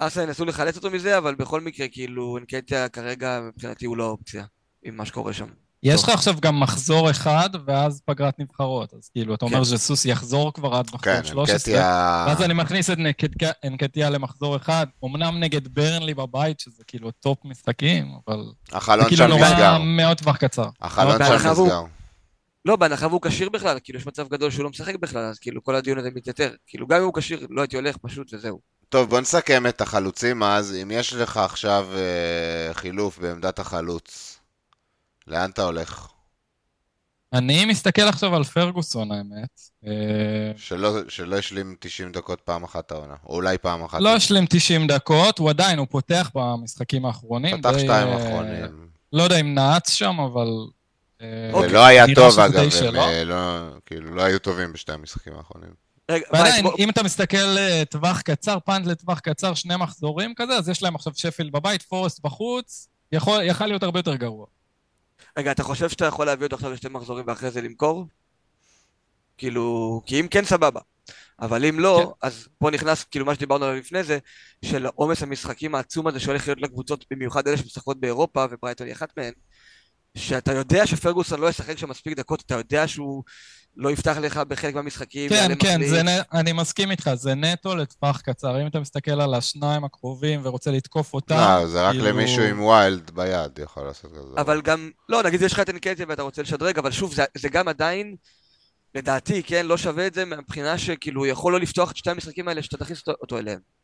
[0.00, 4.44] ארסנל ינסו לחלץ אותו מזה, אבל בכל מקרה, כאילו, אנקטיה כרגע, מבחינתי הוא לא אופציה,
[4.82, 5.48] עם מה שקורה שם.
[5.82, 6.02] יש.
[6.02, 8.94] לך עכשיו גם מחזור אחד, ואז פגרת נבחרות.
[8.94, 9.64] אז כאילו, אתה אומר כן.
[9.64, 11.54] שג'סוס יחזור כבר עד מחזור כן, 13.
[11.54, 12.24] אנקטיה...
[12.28, 17.38] ואז אני מכניס את נקטיה- אנקטיה למחזור אחד, אמנם נגד ברנלי בבית, שזה כאילו top
[17.44, 19.78] משחקים, אבל זה החלון כאילו שם נורא נסגר.
[19.78, 20.68] מאוד טווח קצר.
[20.80, 21.82] החלון שם נסגר.
[22.64, 25.64] לא, בהנחה והוא כשיר בכלל, כאילו, יש מצב גדול שהוא לא משחק בכלל, אז כאילו,
[25.64, 26.50] כל הדיון הזה מתייתר.
[26.66, 28.60] כאילו, גם אם הוא כשיר, לא הייתי הולך, פשוט, וזהו.
[28.88, 30.74] טוב, בוא נסכם את החלוצים אז.
[30.82, 34.37] אם יש לך עכשיו אה, חילוף בעמדת החלוץ,
[35.28, 36.06] לאן אתה הולך?
[37.32, 39.60] אני מסתכל עכשיו על פרגוסון, האמת.
[39.86, 39.92] אה,
[40.56, 43.14] שלא, שלא השלים 90 דקות פעם אחת העונה.
[43.26, 44.00] או אולי פעם אחת.
[44.00, 47.58] לא השלים 90 דקות, הוא עדיין, הוא פותח במשחקים האחרונים.
[47.60, 48.88] פתח די, שתיים האחרונים.
[49.12, 50.48] לא יודע אם נעץ שם, אבל...
[51.20, 51.68] אה, אוקיי.
[51.68, 52.96] זה לא היה טוב אגב, הם.
[52.96, 55.70] אה, לא, כאילו, לא היו טובים בשתי המשחקים האחרונים.
[56.10, 57.56] רגע, ועדיין, בוא- אם אתה מסתכל
[57.90, 62.20] טווח קצר, פאנט לטווח קצר, שני מחזורים כזה, אז יש להם עכשיו שפילד בבית, פורסט
[62.24, 64.46] בחוץ, יכול יכול להיות הרבה יותר גרוע.
[65.38, 68.06] רגע, אתה חושב שאתה יכול להביא אותו עכשיו לשתי מחזורים ואחרי זה למכור?
[69.38, 70.80] כאילו, כי אם כן, סבבה.
[71.40, 74.18] אבל אם לא, אז פה נכנס, כאילו, מה שדיברנו עליו לפני זה,
[74.64, 79.16] של עומס המשחקים העצום הזה שהולך להיות לקבוצות, במיוחד אלה שמשחקות באירופה, וברייטון היא אחת
[79.16, 79.32] מהן,
[80.14, 83.24] שאתה יודע שפרגוסון לא ישחק שם מספיק דקות, אתה יודע שהוא
[83.76, 85.28] לא יפתח לך בחלק מהמשחקים.
[85.28, 85.90] כן, כן, מחליף.
[85.90, 86.08] זה נ...
[86.32, 88.62] אני מסכים איתך, זה נטו לטווח קצר.
[88.62, 92.60] אם אתה מסתכל על השניים הקרובים ורוצה לתקוף אותם, לא, זה רק כאילו- למישהו עם
[92.60, 94.40] ויילד ביד יכול לעשות כזה.
[94.40, 97.48] אבל גם, לא, נגיד יש לך את אנקטיה ואתה רוצה לשדרג, אבל שוב, זה, זה
[97.48, 98.16] גם עדיין,
[98.94, 102.62] לדעתי, כן, לא שווה את זה מהבחינה שכאילו, יכול לא לפתוח את שתי המשחקים האלה
[102.62, 103.77] שאתה תכניס אותו, אותו אליהם.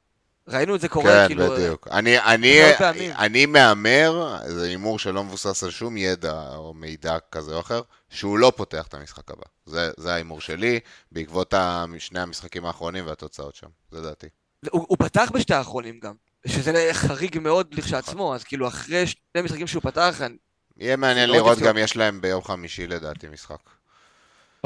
[0.49, 1.51] ראינו את זה קורה, כן, כאילו...
[1.51, 1.89] בדיוק.
[1.91, 3.13] אני, אני, פעמים.
[3.19, 7.81] אני מהמר, זה הימור שלא מבוסס על שום ידע או מידע כזה או אחר,
[8.11, 9.43] שהוא לא פותח את המשחק הבא.
[9.67, 10.81] זה, זה ההימור שלי,
[11.13, 11.55] בעקבות
[11.99, 13.67] שני המשחקים האחרונים והתוצאות שם.
[13.91, 14.27] זה דעתי.
[14.71, 16.15] הוא, הוא פתח בשתי האחרונים גם,
[16.47, 20.37] שזה חריג מאוד לכשעצמו, אז כאילו, אחרי שני משחקים שהוא פתח, אני-
[20.77, 21.59] יהיה מעניין לראות.
[21.59, 23.57] גם, יש להם ביום חמישי לדעתי משחק.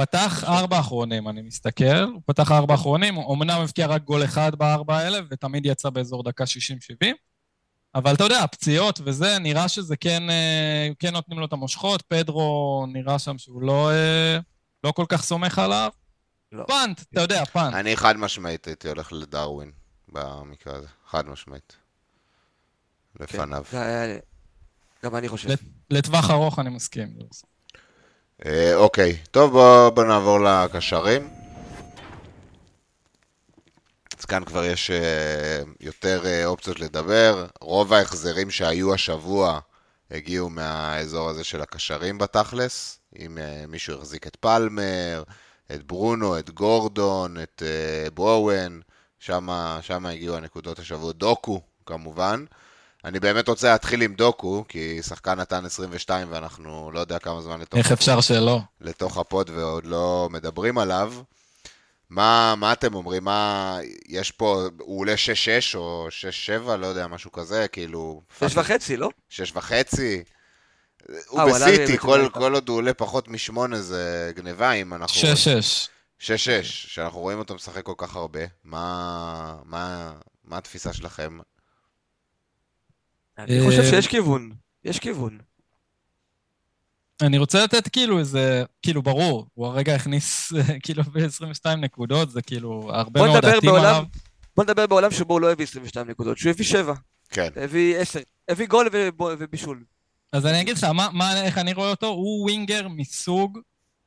[0.02, 1.84] פתח ארבע אחרונים, אני מסתכל.
[2.12, 6.22] הוא פתח ארבע אחרונים, הוא אמנם הבקיע רק גול אחד בארבע האלה, ותמיד יצא באזור
[6.22, 7.06] דקה 60-70.
[7.94, 12.02] אבל אתה יודע, הפציעות וזה, נראה שזה כן, אה, כן נותנים לו את המושכות.
[12.02, 14.38] פדרו נראה שם שהוא לא, אה,
[14.84, 15.90] לא כל כך סומך עליו.
[16.52, 16.64] לא.
[16.68, 17.74] פאנט, אתה יודע, פאנט.
[17.74, 19.70] אני חד משמעית הייתי הולך לדרווין
[20.08, 20.86] במקרה הזה.
[21.10, 21.76] חד משמעית.
[23.20, 23.64] לפניו.
[23.70, 24.18] כן, זה היה-
[25.04, 25.48] גם אני חושב.
[25.90, 27.08] לטווח ארוך אני מסכים.
[28.46, 31.28] אה, אוקיי, טוב בוא, בוא נעבור לקשרים.
[34.18, 37.46] אז כאן כבר יש אה, יותר אה, אופציות לדבר.
[37.60, 39.60] רוב ההחזרים שהיו השבוע
[40.10, 42.98] הגיעו מהאזור הזה של הקשרים בתכלס.
[43.18, 45.22] אם מישהו החזיק את פלמר,
[45.74, 48.80] את ברונו, את גורדון, את אה, בואוון,
[49.18, 51.12] שמה הגיעו הנקודות השבוע.
[51.12, 52.44] דוקו, כמובן.
[53.04, 57.60] אני באמת רוצה להתחיל עם דוקו, כי שחקן נתן 22 ואנחנו לא יודע כמה זמן
[57.60, 58.60] לתוך איך אפשר שלא?
[58.80, 61.14] לתוך הפוד ועוד לא מדברים עליו.
[62.10, 63.24] מה, מה אתם אומרים?
[63.24, 65.14] מה, יש פה, הוא עולה
[65.72, 66.08] 6-6 או
[66.66, 68.22] 6-7, לא יודע, משהו כזה, כאילו...
[68.40, 69.10] שש וחצי, לא?
[69.28, 70.22] שש וחצי.
[71.28, 72.28] הוא אה, בסיטי, כל.
[72.32, 75.14] כל עוד הוא עולה פחות משמונה זה גניבה, אם אנחנו...
[75.14, 75.88] שש-שש.
[76.20, 76.28] 6-6,
[76.62, 78.40] שאנחנו רואים אותו משחק כל כך הרבה.
[78.64, 80.12] מה, מה,
[80.44, 81.38] מה התפיסה שלכם?
[83.38, 84.52] אני חושב אה, שיש כיוון.
[84.84, 85.38] יש כיוון.
[87.20, 92.90] אני רוצה לתת כאילו איזה, כאילו ברור, הוא הרגע הכניס כאילו ב-22 נקודות, זה כאילו
[92.92, 94.04] הרבה בוא מאוד בעולם- עליו.
[94.56, 96.94] בוא נדבר בעולם שבו הוא לא הביא 22 נקודות, שהוא הביא 7,
[97.30, 97.48] כן.
[97.56, 98.88] הביא 10, הביא גול
[99.38, 99.84] ובישול.
[100.32, 102.06] אז אני אגיד לך, מה, מה, איך אני רואה אותו?
[102.06, 103.58] הוא ווינגר מסוג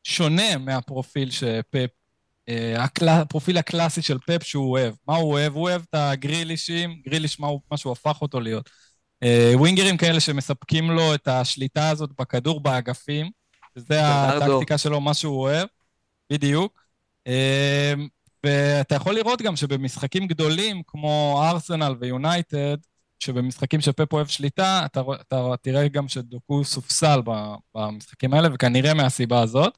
[0.03, 1.89] שונה מהפרופיל שפפ,
[2.49, 4.93] אה, הפרופיל הקלאסי של פפ שהוא אוהב.
[5.07, 5.53] מה הוא אוהב?
[5.53, 8.69] הוא אוהב את הגרילישים, גריליש מה, הוא, מה שהוא הפך אותו להיות.
[9.23, 13.29] אה, ווינגרים כאלה שמספקים לו את השליטה הזאת בכדור באגפים,
[13.75, 14.01] שזה.
[14.05, 15.67] הטקטיקה שלו, מה שהוא אוהב,
[16.31, 16.81] בדיוק.
[17.27, 17.93] אה,
[18.43, 22.77] ואתה יכול לראות גם שבמשחקים גדולים כמו ארסנל ויונייטד,
[23.19, 27.21] שבמשחקים שפפ אוהב שליטה, אתה, אתה תראה גם שדוקו סופסל
[27.75, 29.77] במשחקים האלה, וכנראה מהסיבה הזאת.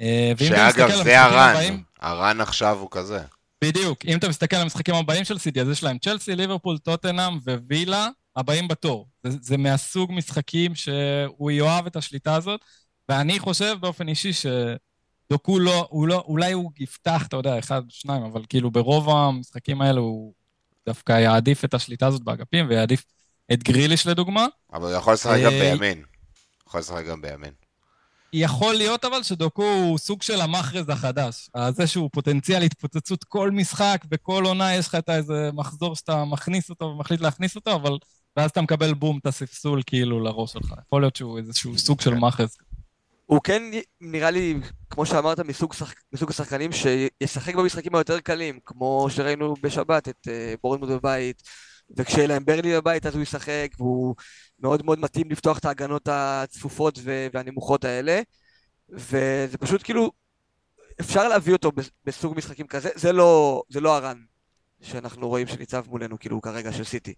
[0.00, 1.50] אה, שאגב, זה הרן.
[1.56, 3.20] הבאים- הרן עכשיו הוא כזה.
[3.64, 4.04] בדיוק.
[4.04, 8.08] אם אתה מסתכל על המשחקים הבאים של סיטי, אז יש להם צ'לסי, ליברפול, טוטנאם ווילה,
[8.36, 9.08] הבאים בתור.
[9.22, 12.60] זה, זה מהסוג משחקים שהוא יאהב את השליטה הזאת,
[13.08, 18.22] ואני חושב באופן אישי שדוקו לא, הוא לא, אולי הוא יפתח, אתה יודע, אחד, שניים,
[18.22, 20.32] אבל כאילו ברוב המשחקים האלה הוא
[20.86, 23.04] דווקא יעדיף את השליטה הזאת באגפים, ויעדיף
[23.52, 24.46] את גריליש לדוגמה.
[24.72, 26.02] אבל הוא יכול לשחק גם אה, בימין.
[26.68, 27.52] יכול לשחק גם בימין.
[28.32, 31.50] יכול להיות אבל שדוקו הוא סוג של המאחרז החדש.
[31.70, 36.70] זה שהוא פוטנציאל התפוצצות כל משחק, בכל עונה יש לך את איזה מחזור שאתה מכניס
[36.70, 37.98] אותו ומחליט להכניס אותו, אבל...
[38.36, 40.74] ואז אתה מקבל בום, את הספסול כאילו לראש שלך.
[40.86, 42.18] יכול להיות שהוא איזשהו סוג של כן.
[42.18, 42.56] מאחז.
[43.26, 43.62] הוא כן
[44.00, 44.54] נראה לי,
[44.90, 45.96] כמו שאמרת, מסוג, שחק...
[46.12, 50.30] מסוג השחקנים שישחק במשחקים היותר קלים, כמו שראינו בשבת את uh,
[50.62, 51.42] בורנמוט בבית,
[51.96, 54.14] וכשיהיה להם ברלי בבית אז הוא ישחק, והוא
[54.60, 57.26] מאוד מאוד מתאים לפתוח את ההגנות הצפופות ו...
[57.32, 58.20] והנמוכות האלה,
[58.90, 60.12] וזה פשוט כאילו,
[61.00, 64.18] אפשר להביא אותו בס- בסוג משחקים כזה, זה לא, זה לא הרן
[64.82, 67.14] שאנחנו רואים שניצב מולנו, כאילו, כרגע של סיטי.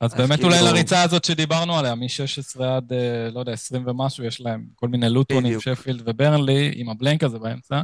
[0.00, 3.86] אז אז באמת כאילו- אולי לריצה הזאת שדיברנו עליה, מ-16 עד, אה, לא יודע, 20
[3.86, 5.62] ומשהו, יש להם כל מיני לוטונים, בדיוק.
[5.62, 7.82] שפילד וברנלי, עם הבלנק הזה באמצע.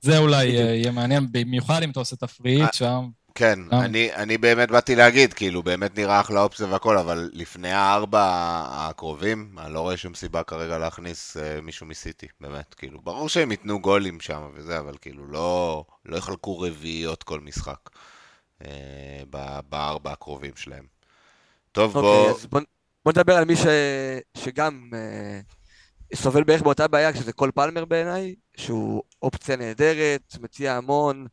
[0.00, 0.62] זה אולי בדיוק.
[0.62, 3.08] אה, יהיה מעניין, במיוחד אם אתה עושה תפריט אה, שם.
[3.34, 3.84] כן, אה.
[3.84, 8.24] אני, אני באמת באתי להגיד, כאילו, באמת נראה אחלה אופציה והכל, אבל לפני הארבע
[8.68, 13.50] הקרובים, אני לא רואה שום סיבה כרגע להכניס אה, מישהו מסיטי, באמת, כאילו, ברור שהם
[13.50, 17.90] ייתנו גולים שם וזה, אבל כאילו, לא, לא יחלקו רביעיות כל משחק
[18.64, 19.22] אה,
[19.68, 20.99] בארבע הקרובים שלהם.
[21.72, 22.30] טוב, אוקיי, בוא...
[22.30, 22.60] אז בוא,
[23.04, 23.66] בוא נדבר על מי ש...
[24.36, 25.40] שגם אה,
[26.14, 31.26] סובל בערך באותה בעיה, שזה קול פלמר בעיניי, שהוא אופציה נהדרת, מציע המון,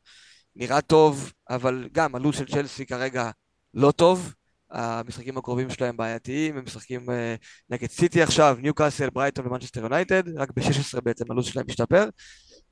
[0.55, 3.29] נראה טוב, אבל גם הלו"ז של צ'לסי כרגע
[3.73, 4.33] לא טוב.
[4.71, 7.35] המשחקים הקרובים שלהם בעייתיים, הם משחקים אה,
[7.69, 12.09] נגד סיטי עכשיו, ניו קאסל, ברייטון ומנצ'סטר יונייטד, רק ב-16 בעצם הלו"ז שלהם משתפר,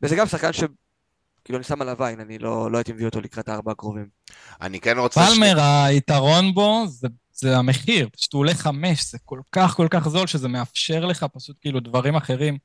[0.02, 0.64] וזה גם שחקן ש...
[1.44, 4.06] כאילו אני שם עליו עין, אני לא, לא הייתי מביא אותו לקראת הארבע הקרובים.
[4.62, 5.26] אני כן רוצה...
[5.26, 9.88] ש- פלמר, היתרון בו זה, זה המחיר, פשוט הוא עולה חמש, זה כל כך כל
[9.90, 12.58] כך זול, שזה מאפשר לך פשוט כאילו דברים אחרים,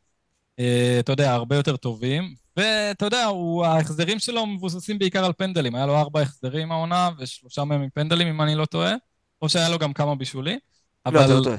[0.59, 2.35] אה, אתה יודע, הרבה יותר טובים.
[2.57, 5.75] ואתה יודע, הוא, ההחזרים שלו מבוססים בעיקר על פנדלים.
[5.75, 8.95] היה לו ארבע החזרים העונה, ושלושה מהם עם פנדלים, אם אני לא טועה.
[9.43, 10.59] או שהיה לו גם כמה בישולים.
[11.07, 11.57] לא, אתה לא אבל, טועה.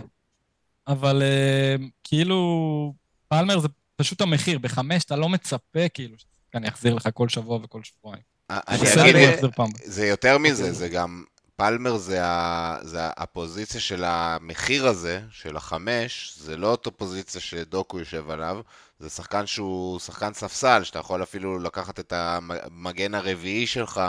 [0.87, 2.93] אבל אה, כאילו,
[3.27, 4.59] פלמר זה פשוט המחיר.
[4.59, 8.23] בחמש אתה לא מצפה כאילו ששחקן יחזיר לך כל שבוע וכל שבועיים.
[8.49, 9.69] אני בסדר, אגיד, אה, פעם.
[9.83, 10.73] זה יותר מזה.
[10.73, 11.23] זה גם,
[11.61, 17.99] פלמר זה, ה, זה הפוזיציה של המחיר הזה, של החמש, זה לא אותו פוזיציה שדוקו
[17.99, 18.59] יושב עליו,
[18.99, 24.01] זה שחקן שהוא שחקן ספסל, שאתה יכול אפילו לקחת את המגן הרביעי שלך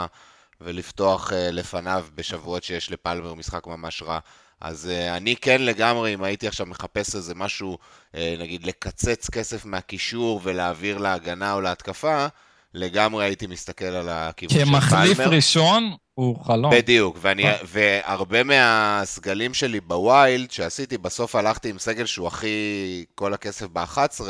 [0.61, 4.19] ולפתוח אה, לפניו בשבועות שיש לפלמר משחק ממש רע.
[4.61, 7.77] אז uh, אני כן לגמרי, אם הייתי עכשיו מחפש איזה משהו,
[8.11, 12.27] uh, נגיד לקצץ כסף מהקישור ולהעביר להגנה או להתקפה,
[12.73, 14.79] לגמרי הייתי מסתכל על הכיוון של פלמר.
[14.79, 16.71] כמחליף ראשון, הוא חלום.
[16.75, 17.57] בדיוק, ואני, אה.
[17.65, 24.21] והרבה מהסגלים שלי ב wild שעשיתי, בסוף הלכתי עם סגל שהוא הכי כל הכסף ב-11,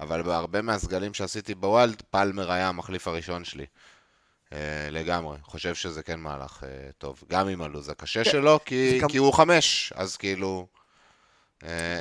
[0.00, 3.66] אבל בהרבה מהסגלים שעשיתי ב wild, פלמר היה המחליף הראשון שלי.
[4.48, 4.52] Uh,
[4.90, 9.92] לגמרי, חושב שזה כן מהלך uh, טוב, גם עם הלו"ז הקשה שלו, כי, הוא חמש,
[9.96, 10.66] אז כאילו...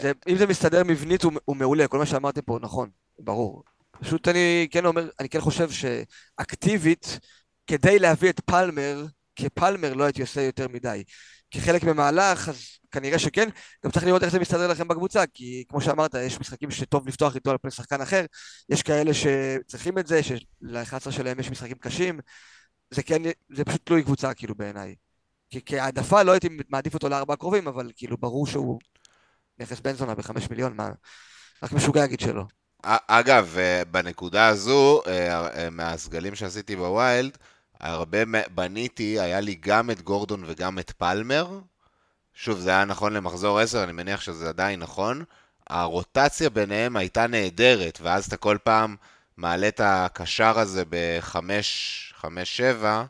[0.02, 3.64] זה, אם זה מסתדר מבנית, הוא, הוא מעולה, כל מה שאמרתם פה נכון, ברור.
[4.00, 7.20] פשוט אני כן אומר, אני כן חושב שאקטיבית,
[7.68, 9.06] כדי להביא את פלמר,
[9.44, 11.04] כפלמר לא הייתי עושה יותר מדי.
[11.52, 13.50] כחלק ממהלך, אז כנראה שכן.
[13.86, 17.36] גם צריך לראות איך זה מסתדר לכם בקבוצה, כי כמו שאמרת, יש משחקים שטוב לפתוח
[17.36, 18.26] איתו על פני שחקן אחר,
[18.70, 22.20] יש כאלה שצריכים את זה, של-11 שלהם יש משחקים קשים.
[22.92, 23.22] זה כן,
[23.56, 24.96] זה פשוט תלוי קבוצה, כאילו, בעיניי.
[25.50, 28.80] כי כהעדפה לא הייתי מעדיף אותו לארבעה הקרובים, אבל כאילו, ברור שהוא
[29.60, 30.90] נכס בן זונה בחמש מיליון, מה?
[31.64, 32.44] רק משוגע יגיד שלא.
[32.84, 37.38] אגב, אה, בנקודה הזו, אה, אה, מהסגלים שעשיתי בווילד,
[37.80, 38.18] הרבה
[38.56, 41.60] בניתי, היה לי גם את גורדון וגם את פלמר.
[42.34, 45.24] שוב, זה היה נכון למחזור 10, אני מניח שזה עדיין נכון.
[45.70, 48.96] הרוטציה ביניהם הייתה נהדרת, ואז אתה כל פעם
[49.38, 53.04] מעלה את הקשר הזה בחמש, חמש, שבע,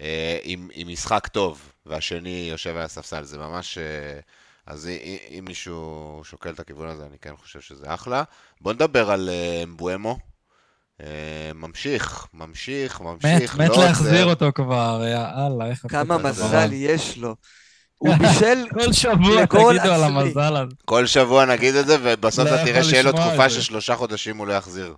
[0.00, 3.24] אה, עם, עם משחק טוב, והשני יושב על הספסל.
[3.24, 3.78] זה ממש...
[3.78, 4.20] אה,
[4.66, 4.88] אז
[5.30, 8.22] אם, מישהו שוקל את הכיוון הזה, אני כן חושב שזה אחלה.
[8.60, 10.18] בוא נדבר על אה, אמבואמו.
[11.00, 13.56] אה, ממשיך, ממשיך, מת, ממשיך.
[13.60, 14.24] מת לא להחזיר.
[14.24, 15.86] אותו כבר, יאללה, איך...
[15.88, 17.36] כמה מזל יש לו.
[17.98, 20.02] הוא בישל כל שבוע תגידו על.
[20.04, 20.74] המזל הזה.
[20.84, 23.50] כל שבוע נגיד את זה, ובסוף אתה תראה שיהיה לו תקופה.
[23.50, 24.94] של שלושה חודשים הוא לא יחזיר.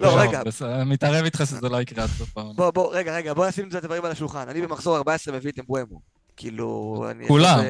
[0.00, 0.42] לא, רגע.
[0.86, 2.52] מתערב איתך שזה לא יקרה עד סוף העונה.
[2.54, 4.48] בוא, בוא, רגע, רגע, בוא נשים את הדברים על השולחן.
[4.48, 6.00] אני במחזור 14 מביא את אמבואמו.
[6.36, 7.04] כאילו.
[7.28, 7.60] כולם.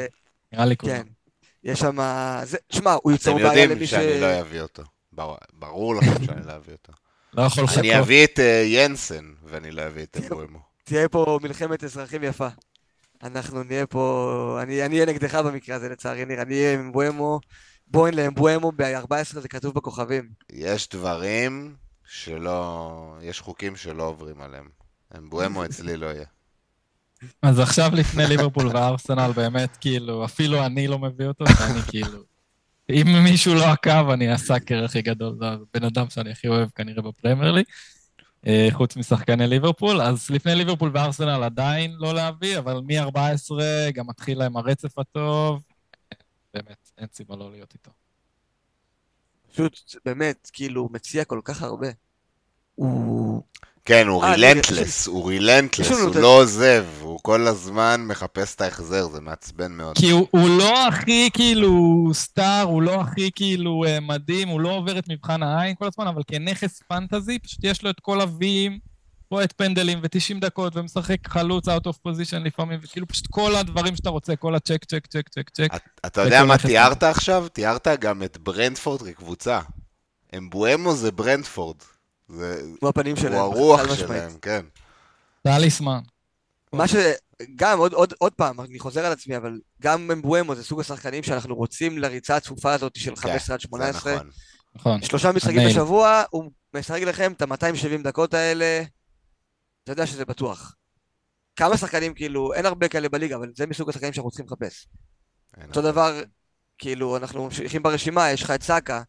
[0.53, 0.93] נראה לי כולם.
[0.93, 1.03] כן.
[1.65, 1.99] יש שם...
[2.45, 3.91] זה- שמע, הוא אתם בעיה יודעים למי ש...
[3.91, 4.83] שאני לא אביא אותו.
[5.53, 6.93] ברור לכם שאני לא אביא אותו.
[7.37, 7.79] לא יכול לחכות.
[7.79, 10.59] אני אביא את אה, ינסן, ואני לא אביא את אמבואמו.
[10.85, 12.49] תהיה פה מלחמת אזרחים יפה.
[13.23, 14.59] אנחנו נהיה פה...
[14.63, 16.43] אני אני אהיה נגדך במקרה הזה, לצערי, ניר.
[16.43, 17.41] אני אהיה עם אמבואמו.
[17.87, 20.29] בוין לאמבואמו ב-14 זה כתוב בכוכבים.
[20.53, 21.75] יש דברים
[22.07, 23.17] שלא...
[23.23, 24.69] יש חוקים שלא עוברים עליהם.
[25.19, 26.27] אמבואמו אצלי לא יהיה.
[27.43, 32.34] אז עכשיו לפני ליברפול וארסנל, באמת, כאילו, אפילו אני לא מביא אותו, ואני כאילו...
[32.91, 37.03] אם מישהו לא עקב, אני הסאקר הכי גדול, זה הבן אדם שאני הכי אוהב כנראה
[37.03, 37.65] בפרמייר ליג,
[38.47, 40.01] אה, חוץ משחקני ליברפול.
[40.01, 43.51] אז לפני ליברפול וארסנל עדיין לא להביא, אבל מ-14
[43.95, 45.63] גם מתחיל להם הרצף הטוב.
[46.55, 47.91] באמת, אין סיבה לא להיות איתו.
[49.53, 51.89] פשוט, באמת, כאילו, מציע כל כך הרבה.
[52.75, 53.43] הוא...
[53.85, 59.07] כן, הוא אה, רילנטלס, הוא רילנטלס, הוא לא עוזב, הוא כל הזמן מחפש את ההחזר,
[59.09, 59.99] זה מעצבן מאוד.
[59.99, 60.29] כי הוא,
[60.59, 61.71] לא הכי כאילו
[62.13, 66.07] סטאר, הוא לא הכי כאילו אה, מדהים, הוא לא עובר את מבחן העין כל הזמן,
[66.07, 68.79] אבל כנכס פנטזי, פשוט יש לו את כל הוויים,
[69.29, 73.97] פה את פנדלים ו-90 דקות, ומשחק חלוץ out of position לפעמים, וכאילו פשוט כל הדברים
[73.97, 75.75] שאתה רוצה, כל הצ'ק, צ'ק, צ'ק, צ'ק, צ'ק.
[75.77, 77.47] את- אתה יודע מה תיארת עכשיו?
[77.53, 79.61] תיארת גם את ברנדפורד כקבוצה.
[80.39, 81.77] אמבואמו זה ברנדפורד.
[82.29, 83.33] זה- הוא הפנים שלהם.
[83.33, 83.41] הוא
[83.75, 83.95] הרוח.
[83.95, 84.65] שלהם, כן.
[85.43, 86.01] טליסמן.
[86.73, 90.81] מה שגם, עוד, עוד, עוד פעם, אני חוזר על עצמי, אבל גם מבואמו זה סוג
[90.81, 94.13] השחקנים שאנחנו רוצים לריצה הצפופה הזאת של 15 עד 18.
[94.13, 94.31] זה נכון.
[94.75, 95.03] נכון.
[95.03, 95.69] שלושה משחקים.
[95.69, 98.83] בשבוע, הוא משחק לכם את ה-270 דקות האלה,
[99.85, 100.75] אתה יודע שזה בטוח.
[101.57, 104.87] כמה שחקנים, כאילו, אין הרבה כאלה בליגה, אבל זה מסוג השחקנים שאנחנו צריכים לחפש.
[105.69, 106.23] אותו דבר,
[106.79, 109.03] כאילו, אנחנו ממשיכים ברשימה, יש לך את סאקה,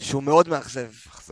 [0.00, 0.86] שהוא מאוד מאכזב.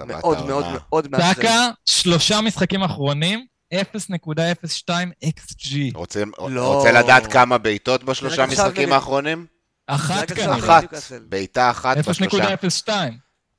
[0.07, 0.65] מאוד מאוד.
[0.73, 1.33] מאוד מאכזב.
[1.33, 4.89] סאקה, שלושה משחקים אחרונים, 0.02
[5.25, 5.75] XG.
[5.95, 6.75] רוצה, לא.
[6.75, 9.47] רוצה לדעת כמה בעיטות בשלושה משחקים האחרונים?
[9.87, 10.31] אחת.
[10.31, 10.85] נגד אחת.
[11.29, 12.55] בעיטה אחת בשלושה.
[12.55, 12.91] 0.02.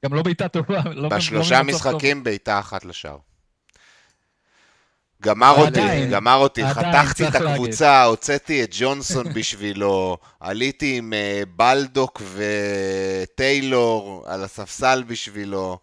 [0.05, 0.82] גם לא בעיטה טובה.
[0.95, 1.76] לא- בשלושה לא טוב.
[1.76, 3.18] משחקים בעיטה אחת לשער.
[5.22, 7.36] גמר אותי, גמר אותי, חתכתי את.
[7.36, 15.80] הקבוצה, הוצאתי את ג'ונסון בשבילו, עליתי עם אה, בלדוק וטיילור על הספסל בשבילו.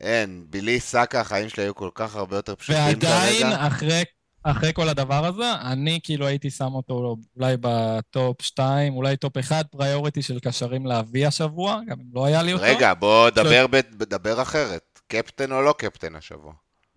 [0.00, 3.66] אין, בלי סאקה החיים שלי היו כל כך הרבה יותר פשוטים ועדיין, כרגע.
[3.66, 4.02] אחרי,
[4.42, 9.38] אחרי כל הדבר הזה, אני כאילו הייתי שם אותו אולי ב top 2, אולי top
[9.38, 12.64] 1, priority של קשרים להביא השבוע, גם אם לא היה לי אותו.
[12.64, 13.66] רגע, בוא דבר,
[14.08, 14.92] דבר אחרת.
[15.08, 16.52] קפטן או לא קפטן השבוע?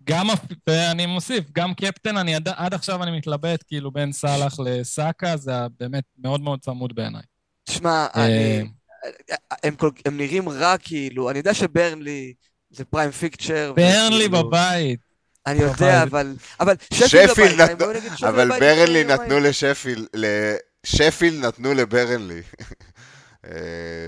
[0.08, 0.26] גם,
[0.66, 5.50] ואני מוסיף, גם קפטן, אני עד, עד עכשיו אני מתלבט כאילו בין סאלח לסאקה, זה
[5.50, 7.22] היה באמת מאוד מאוד צמוד בעיניי.
[7.64, 8.68] תשמע, אה, אני...
[9.62, 9.90] הם, כל...
[10.04, 12.34] הם נראים רע כאילו, אני יודע שברנלי
[12.70, 13.72] זה פריים פיקצ'ר.
[13.76, 15.00] ברנלי וכאילו- בבית.
[15.46, 16.02] אני יודע.
[16.02, 16.34] אבל...
[16.60, 17.80] אבל שפילד שפילד בבית,
[18.12, 19.44] נתנו- אבל בבית ברנלי לפני נתנו יומיים.
[19.44, 20.06] לשפילד,
[20.86, 22.42] שפילד נתנו לברנלי.
[23.46, 23.50] אה,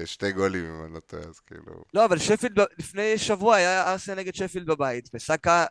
[0.05, 1.83] שתי גולים, אם אני לא טועה, אז כאילו...
[1.95, 5.67] לא, אבל שפילד לפני שבוע היה ארסנל נגד שפילד בבית, וסאקה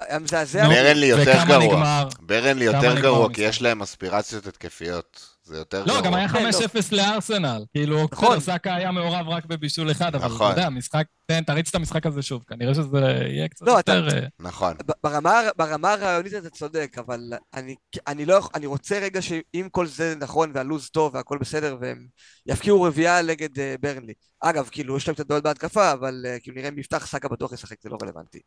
[0.00, 0.68] היה מזעזע.
[0.68, 2.04] ברנלי יותר גרוע.
[2.20, 3.32] ברנלי יותר גרוע?
[3.32, 5.36] כי יש להם אספירציות התקפיות.
[5.46, 6.00] זה יותר גרוע.
[6.00, 7.64] לא, גם היה 5-0 כן, לארסנל.
[7.74, 8.40] כאילו, נכון.
[8.40, 10.50] סאקה היה מעורב רק בבישול אחד, אבל אתה נכון.
[10.50, 14.16] יודע, משחק, תן, תריץ את המשחק הזה שוב, כנראה שזה יהיה קצת לא, אתה- יותר...
[14.16, 14.76] אה, נכון.
[15.56, 17.20] ברמה, הרעיונית אתה צודק, אבל
[17.54, 17.74] אני,
[18.06, 22.06] אני לא יכול, אני רוצה רגע שאם כל זה נכון והלו"ז טוב והכל בסדר והם
[22.46, 24.12] יפקיעו רביעייה נגד uh, ברנלי.
[24.40, 27.52] אגב, כאילו, יש להם קצת בעיות בהתקפה, אבל uh, כאילו נראה אם יפתח סאקה בטוח
[27.52, 28.40] ישחק, זה לא רלוונטי.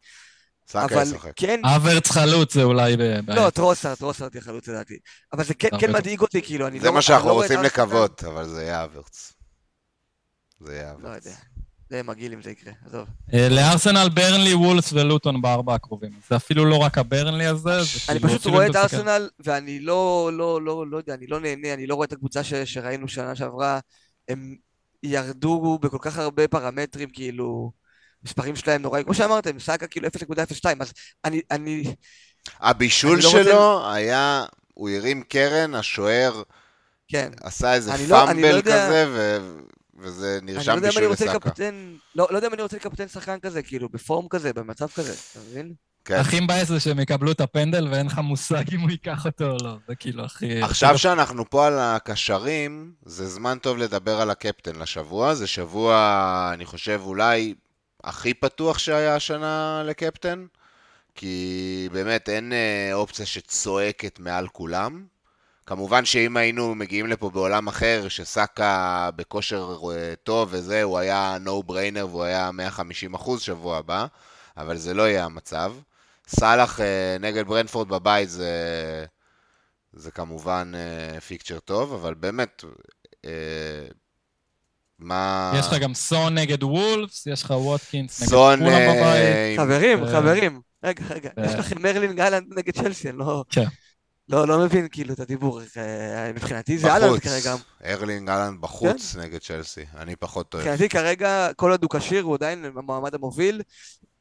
[0.70, 1.32] סאקה אבל ישחק.
[1.36, 2.98] כן, אברץ חלוץ זה אולי.
[2.98, 3.52] לא, בעיה.
[3.52, 4.98] טרוסארד, טרוסארד יהיה חלוץ לדעתי.
[5.34, 5.92] אבל זה כן, כן.
[5.92, 6.84] מדאיג אותי, כאילו, אני לא...
[6.84, 9.34] זה מה שאנחנו לא רוצים לקוות, אבל זה יהיה אברץ.
[10.60, 11.26] זה יהיה לא אברץ.
[11.26, 11.38] יודע.
[11.90, 13.08] זה מגעיל אם זה יקרה, עזוב.
[13.34, 16.12] אה, לארסנל, ברנלי, וולס ולוטון בארבע הקרובים.
[16.30, 20.30] זה אפילו לא רק הברנלי הזה, זה אני כאילו פשוט רואה את ארסנל, ואני לא,
[20.34, 23.36] לא, לא, לא יודע, אני לא נהנה, אני לא רואה את הקבוצה ש, שראינו שנה
[23.36, 23.80] שעברה,
[24.30, 24.56] הם
[25.04, 27.72] ירדו בכל כך הרבה פרמטרים, כאילו,
[28.24, 30.22] מספרים שלהם נוראים, כמו שאמרתם, סאקה כאילו 0.02,
[30.82, 30.94] אז
[31.26, 31.84] אני, אני,
[32.60, 36.42] הבישול אני לא רוצה- שלו היה, הוא הרים קרן, השוער
[37.08, 39.60] כן, עשה איזה אני לא- אני לא פאמבל יודע- כזה, ו-
[40.00, 41.34] וזה לא נרשם בישול רוצה לסאקה.
[41.48, 45.14] לקפטן, לא, לא יודע אם אני רוצה לקפטן שחקן כזה, כאילו, בפורם כזה, במצב כזה,
[45.32, 45.74] אתה מבין?
[46.06, 46.16] כן.
[46.20, 49.58] הכי מבאס זה שהם יקבלו את הפנדל ואין לך מושג אם הוא ייקח אותו או
[49.64, 49.76] לא.
[49.88, 50.62] זה כאילו הכי...
[50.62, 55.34] עכשיו שאנחנו פה על הקשרים, זה זמן טוב לדבר על הקפטן לשבוע.
[55.36, 57.54] זה שבוע, אני חושב, אולי
[58.04, 60.46] הכי פתוח שהיה השנה לקפטן,
[61.16, 65.06] כי באמת אין אה, אופציה שצועקת מעל כולם.
[65.66, 71.72] כמובן שאם היינו מגיעים לפה בעולם אחר, שסאקה בכושר אה, טוב וזה, הוא היה no
[71.72, 74.06] brainer והוא היה 150 אחוז שבוע הבא,
[74.58, 75.74] אבל זה לא יהיה המצב.
[76.28, 78.54] סאלח אה, נגד ברנפורד בבית זה,
[79.94, 80.72] זה כמובן
[81.28, 82.64] פיקצ'ר טוב, אבל באמת,
[85.00, 85.54] מה...
[85.60, 88.60] יש לך גם סון נגד וולפס, יש לך ווטקינס נגד סון...
[88.60, 89.04] כולם בבית.
[89.04, 91.46] אה, עם- חברים, אה, חברים, רגע, רגע, אה.
[91.46, 93.44] יש לכם מרלין גלנט נגד צ'לסי, אני לא...
[93.50, 93.66] כן.
[94.30, 95.62] לא, לא מבין כאילו את הדיבור,
[96.36, 97.24] מבחינתי זה אהלנד בחוץ.
[97.24, 99.22] כרגע, ארלינג אהלנד בחוץ כן.
[99.22, 100.66] נגד צ'לסי, אני פחות אוהב.
[100.66, 103.62] מבחינתי כרגע, כל עוד הוא כשיר, הוא עדיין המועמד המוביל.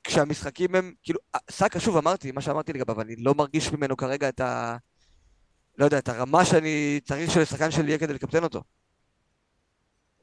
[0.04, 1.20] כשהמשחקים הם, כאילו,
[1.50, 4.76] סאקה, שוב אמרתי, מה שאמרתי לגביו, אני לא מרגיש ממנו כרגע את ה...
[5.78, 8.62] לא יודע, את הרמה שאני צריך שלשחקן שלי יהיה כדי לקפטן אותו.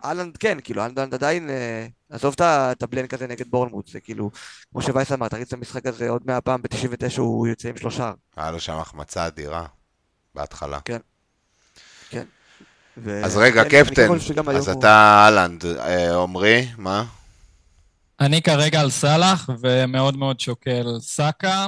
[0.06, 4.32] אהלנד כן, כאילו, אהלנד עדיין, אה, עזוב את הבלנק הזה נגד בורנמוט, זה כאילו,
[4.72, 8.12] כמו שווייס אמר, תריץ את המשחק הזה עוד מאה פעם, ב-99 הוא יוצא עם שלושה.
[8.38, 9.66] היה לו שם החמצה אדירה
[10.36, 10.80] בהתחלה.
[12.98, 14.08] ו- אז רגע, כן, קפטן,
[14.56, 17.06] אז הוא- אתה אהלנד, אה, עמרי, מה?
[18.20, 21.68] אני כרגע על סאלח, ומאוד מאוד שוקל סאקה.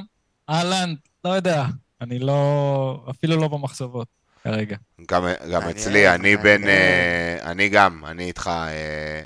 [0.50, 1.66] אהלנד, לא יודע,
[2.02, 3.06] אני לא...
[3.10, 4.08] אפילו לא במחשבות
[4.48, 4.78] כרגע.
[5.08, 6.68] גם, גם מעניין, אצלי, אני בין...
[6.68, 8.48] אה, אני גם, אני איתך.
[8.48, 9.22] אה,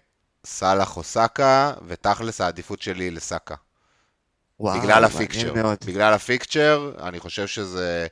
[0.46, 3.56] סאלח או סאקה, ותכלס העדיפות שלי לסאקה.
[4.60, 5.54] וואו, בגלל הפיקצ'ר.
[5.54, 5.78] מאוד.
[5.86, 8.08] בגלל הפיקצ'ר, אני חושב שזה...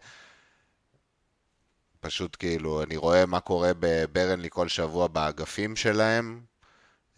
[2.00, 6.42] פשוט כאילו, אני רואה מה קורה בברנלי כל שבוע באגפים שלהם.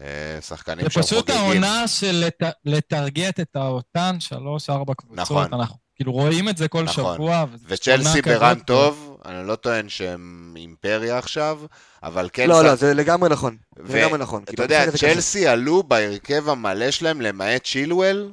[0.02, 1.64] אה, שחקנים זה שם פשוט חוגגים.
[1.64, 2.42] העונה של לת...
[2.66, 5.18] לטרגט את האותן שלוש-ארבע קבוצות.
[5.20, 5.54] נכון.
[5.54, 7.16] אנחנו כאילו רואים את זה כל נכון.
[7.16, 7.46] שבוע.
[7.68, 11.60] וצ'לסי ברן טוב, אני לא טוען שהם אימפריה עכשיו,
[12.04, 12.50] אבל כן...
[12.50, 13.58] לא, ש- לא, זה לגמרי נכון.
[13.80, 14.44] ו- לגמרי נכון.
[14.44, 14.92] אתה יודע.
[14.92, 18.32] צ'לסי עלו בהרכב המלא שלהם, למעט צ'ילואל.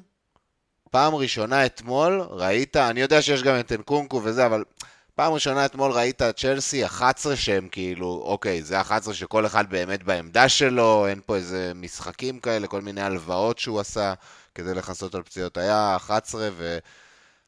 [0.91, 4.64] פעם ראשונה אתמול, ראית, אני יודע שיש גם את אנקונקו וזה, אבל
[5.14, 10.49] פעם ראשונה אתמול ראית צ'לסי 11 שהם כאילו, אוקיי, זה 11 שכל אחד באמת בעמדה
[10.49, 14.14] שלו, אין פה איזה משחקים כאלה, כל מיני הלוואות שהוא עשה
[14.55, 15.57] כדי לכסות על פציעות.
[15.57, 16.78] היה 11 ו...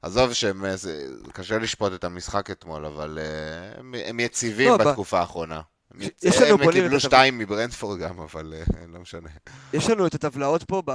[0.02, 4.76] עזוב שהם, אה, זה, קשה לשפוט את המשחק אתמול, אבל uh, הם, הם יציבים לא,
[4.76, 5.60] ב- בתקופה האחרונה.
[5.94, 9.28] הם, יש- לנו הם קיבלו שתיים מברנדפורד גם, אבל uh, לא משנה.
[9.72, 10.92] יש לנו את הטבלאות פה, ב...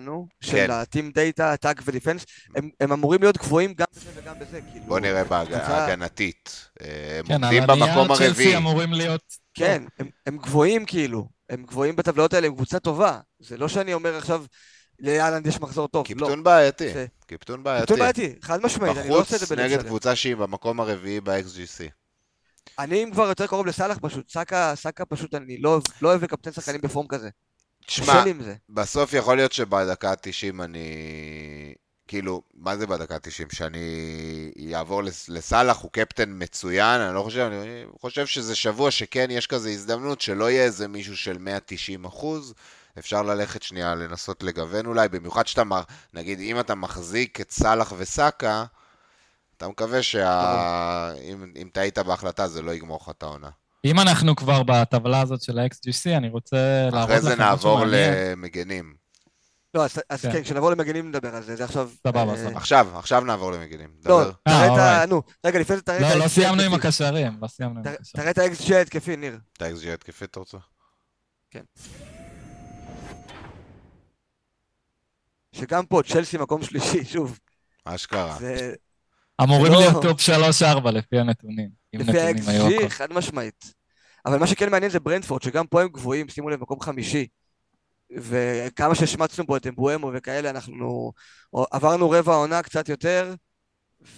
[0.00, 0.46] נו, כן.
[0.50, 2.24] של ה-Team Data, Attack ודיפנס,
[2.56, 4.86] הם, הם אמורים להיות גבוהים גם בזה וגם בזה, כאילו.
[4.86, 6.70] בוא נראה בהגנתית.
[6.80, 8.28] הם כן, עומדים במקום הרביעי.
[8.28, 9.22] צ'לסי אמורים להיות...
[9.54, 13.18] כן, הם, הם גבוהים כאילו, הם גבוהים בטבלאות האלה, הם קבוצה טובה.
[13.40, 14.44] זה לא שאני אומר עכשיו,
[15.00, 16.06] לאלנד יש מחזור טוב, לא.
[16.06, 16.88] קיפטון בעייתי.
[17.28, 17.86] קיפטון בעייתי.
[17.86, 19.88] קיפטון בעייתי, חד משמעית, אני לא עושה את בחוץ זה בלב נגד שלם.
[19.88, 21.90] קבוצה שהיא במקום הרביעי ב-XGC.
[22.78, 26.52] אני אם כבר יותר קרוב לסאלח פשוט, סאקה, סאקה פשוט, אני לא, לא אוהב לקפטן
[26.52, 27.28] שחקנים בפורם כזה.
[27.86, 28.24] תשמע.
[28.68, 30.84] בסוף יכול להיות שבדקה ה-90 אני...
[32.08, 33.56] כאילו, מה זה בדקה ה-90?
[33.56, 39.26] שאני אעבור לס- לסאלח, הוא קפטן מצוין, אני לא חושב, אני חושב שזה שבוע שכן
[39.30, 42.54] יש כזה הזדמנות שלא יהיה איזה מישהו של 190 אחוז.
[42.98, 45.82] אפשר ללכת שנייה לנסות לגוון אולי, במיוחד שאתה, מ-
[46.14, 48.64] נגיד, אם אתה מחזיק את סאלח וסאקה,
[49.56, 51.12] אתה מקווה שה...
[51.22, 53.48] אם, אם טעית בהחלטה זה לא יגמור לך את העונה.
[53.84, 56.56] אם אנחנו כבר בטבלה הזאת של ה-XGC, אני רוצה
[56.92, 58.14] להראות אחרי לכם זה משהו נעבור מעניין.
[58.32, 58.94] למגנים.
[59.74, 60.32] לא, אז, אז כן.
[60.32, 61.90] כן, כשנבוא למגנים נדבר על זה, זה עכשיו...
[62.06, 62.56] סבבה, אה, סבבה.
[62.56, 63.88] עכשיו, עכשיו נעבור למגנים.
[64.04, 64.24] לא.
[64.48, 64.92] תראה את ה...
[64.92, 65.06] אוקיי.
[65.06, 66.14] נו, רגע, לפני זה תראה את ה...
[66.16, 66.88] לא, לא סיימנו עם ההתקפי.
[66.88, 68.22] הקשרים, לא סיימנו עם הקשרים.
[68.22, 69.38] תראה את ה-XG ההתקפי, ניר.
[69.52, 70.58] את ה-XG התקפי אתה רוצה?
[75.52, 77.38] שגם פה, צ'לסי מקום שלישי, שוב.
[77.84, 78.36] אשכרה.
[78.40, 78.74] זה
[79.42, 81.68] אמורים לא- להיות טופ 3-4 לפי הנתונים.
[81.94, 82.88] לפי נתונים היו ה-XG, הכל.
[82.88, 83.74] חד משמעית.
[84.26, 87.26] אבל מה שכן מעניין זה ברנטפורד, שגם פה הם גבוהים, שימו לב, מקום חמישי.
[88.16, 91.12] וכמה שהשמצנו פה את אמבואמו וכאלה, אנחנו
[91.70, 93.34] עברנו רבע העונה קצת יותר,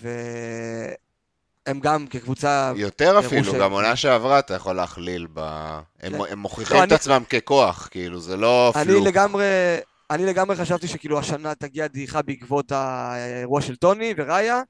[0.03, 2.73] והם גם כקבוצה...
[2.77, 5.41] יותר אפילו, גם עונה שעברה אתה יכול להכליל ב...
[6.01, 6.19] הם, כן.
[6.31, 9.07] הם מוכיחים לא, את אני- עצמם ככוח, כאילו, זה לא אני פלוק.
[9.07, 9.45] לגמרי,
[10.11, 14.63] אני לגמרי חשבתי שכאילו השנה תגיע דעיכה בעקבות האירוע של טוני וראיה,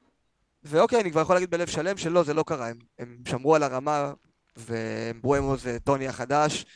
[0.63, 3.63] ואוקיי, אני כבר יכול להגיד בלב שלם שלא, זה לא קרה, הם, הם שמרו על
[3.63, 4.13] הרמה,
[4.57, 6.67] ובואמו זה טוני החדש,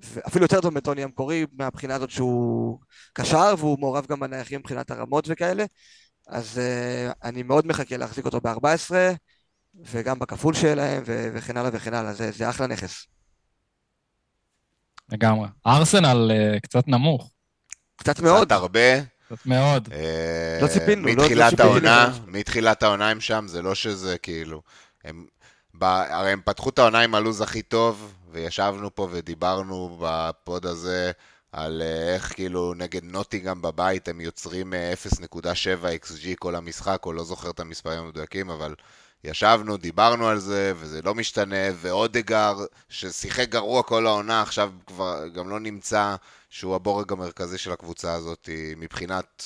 [0.00, 2.78] ואפילו יותר טוב מטוני המקורי, מהבחינה הזאת שהוא
[3.12, 5.64] קשר, והוא מעורב גם בנייחים מבחינת הרמות וכאלה,
[6.28, 8.90] אז uh, אני מאוד מחכה להחזיק אותו ב-14,
[9.74, 13.06] וגם בכפול שלהם, ו- וכן הלאה וכן הלאה, זה, זה אחלה נכס.
[15.12, 15.48] לגמרי.
[15.66, 17.30] ארסנל אה, קצת נמוך,
[18.00, 19.00] קצת מאוד, קצת הרבה.
[19.26, 19.88] קצת מאוד.
[19.92, 22.12] אה, לא ציפינו, לא- לא מתחילת העונה.
[22.26, 24.62] מתחילת העונה הם שם, זה לא שזה כאילו...
[25.04, 25.26] הם,
[25.74, 31.10] ב, הרי הם פתחו את העונה עם הלו"ז הכי טוב, וישבנו פה ודיברנו בפוד הזה
[31.52, 35.46] על אה, איך כאילו נגד נוטיגאם בבית הם יוצרים אה, 0.7
[36.06, 38.74] XG כל המשחק, או לא זוכר את המספרים המדויקים, אבל
[39.24, 42.56] ישבנו, דיברנו על זה, וזה לא משתנה, ואודגר,
[42.88, 46.16] ששיחק גרוע כל העונה, עכשיו כבר גם לא נמצא,
[46.50, 49.44] שהוא הבורג המרכזי של הקבוצה הזאת מבחינת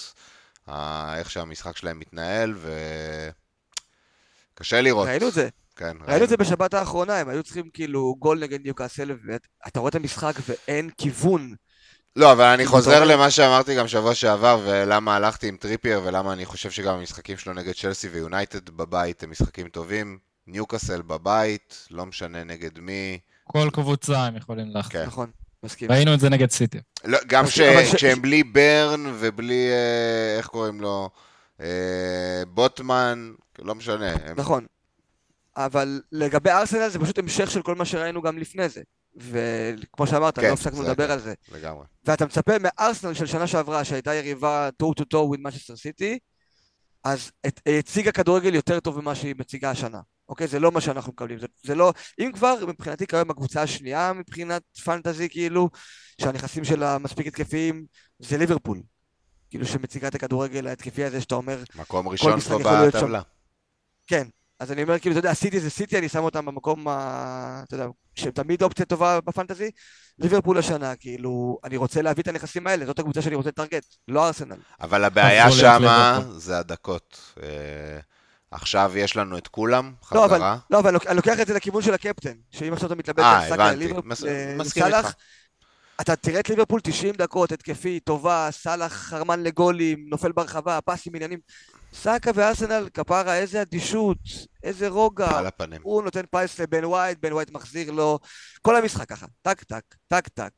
[0.66, 1.18] ה...
[1.18, 2.54] איך שהמשחק שלהם מתנהל,
[4.54, 5.08] וקשה לראות.
[5.08, 5.48] ראינו את זה.
[5.76, 9.88] כן, ראינו את זה בשבת האחרונה, הם היו צריכים כאילו גול נגד ניוקאסל, ואתה רואה
[9.88, 11.54] את המשחק ואין כיוון.
[12.16, 16.44] לא, אבל אני חוזר למה שאמרתי גם שבוע שעבר, ולמה הלכתי עם טריפייר, ולמה אני
[16.44, 20.18] חושב שגם המשחקים שלו נגד צ'לסי ויונייטד בבית הם משחקים טובים.
[20.46, 23.18] ניוקאסל בבית, לא משנה נגד מי.
[23.44, 24.92] כל קבוצה הם יכולים להחזיק.
[24.92, 25.06] כן.
[25.06, 25.30] נכון,
[25.62, 25.90] מסכים.
[25.92, 26.78] ראינו את זה נגד סיטי.
[27.04, 27.44] לא, גם
[27.94, 31.10] כשהם בלי ברן ובלי, אה, איך קוראים לו?
[31.60, 34.10] אה, בוטמן, לא משנה.
[34.10, 34.36] הם...
[34.36, 34.66] נכון.
[35.56, 38.82] אבל לגבי ארסנל זה פשוט המשך של כל מה שראינו גם לפני זה.
[39.16, 41.12] וכמו שאמרת, כן, לא הפסקנו לדבר כן.
[41.12, 41.34] על זה.
[41.52, 41.84] לגמרי.
[42.04, 46.18] ואתה מצפה מארסנל של שנה שעברה, שהייתה יריבה toe to toe with Manchester City,
[47.04, 47.30] אז
[47.78, 50.00] הציגה כדורגל יותר טוב ממה שהיא מציגה השנה.
[50.28, 50.46] אוקיי?
[50.46, 51.38] זה לא מה שאנחנו מקבלים.
[51.38, 51.92] זה, זה לא...
[52.18, 55.70] אם כבר, מבחינתי כיום הקבוצה השנייה מבחינת פנטזי, כאילו,
[56.20, 57.86] שהנכסים שלה מספיק התקפיים,
[58.18, 58.82] זה ליברפול.
[59.50, 62.58] כאילו שמציגה את הכדורגל ההתקפי הזה, שאתה אומר, מקום ראשון פה.
[62.86, 63.22] בטבלה.
[64.06, 64.28] כן.
[64.64, 67.62] אז אני אומר, כאילו, אתה יודע, סיטי זה סיטי, אני שם אותם במקום, ה...
[67.66, 69.70] אתה יודע, שתמיד אופציה טובה בפנטזי.
[70.18, 74.26] ליברפול השנה, כאילו, אני רוצה להביא את הנכסים האלה, זאת הקבוצה שאני רוצה לטרגט, לא
[74.26, 74.56] ארסנל.
[74.80, 76.20] אבל הבעיה שמה.
[76.36, 77.34] זה הדקות.
[77.42, 77.48] אה,
[78.50, 80.56] עכשיו יש לנו את כולם, לא, אבל, חזרה.
[80.70, 83.48] לא, אבל אני לוקח את זה לכיוון של הקפטן, שאם עכשיו אתה מתלבט אה, על
[83.48, 83.72] סאקה.
[83.72, 85.12] לליברפול, אה, מסכים איתך.
[86.00, 91.38] אתה תראה את ליברפול 90 דקות, התקפי, טובה, סאלח חרמן לגולים, נופל ברחבה, פסים עניינים.
[91.94, 94.18] סאקה וארסנל, כפרה, איזה אדישות,
[94.62, 95.38] איזה רוגע.
[95.38, 95.80] על הפנים.
[95.82, 98.18] הוא נותן פס לבן ווייט, בן ווייט מחזיר לו.
[98.62, 100.50] כל המשחק ככה, טק טק, טק טק.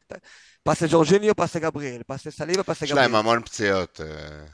[0.63, 3.07] פס לג'ורג'יניו, פס לגבריאל, פס לסליבה, פס יש לגבריאל.
[3.07, 4.01] להם המון פציעות.
[4.01, 4.45] אה,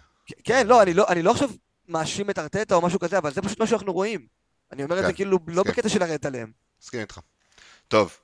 [0.44, 1.48] כן, לא, אני לא, אני לא עכשיו
[1.88, 4.26] מאשים את ארטטה או משהו כזה, אבל זה פשוט מה שאנחנו רואים.
[4.72, 5.62] אני אומר את כן, זה כאילו לא.
[5.62, 6.50] בקטע של לרדת עליהם.
[6.82, 7.18] מסכים איתך.
[7.88, 8.16] טוב.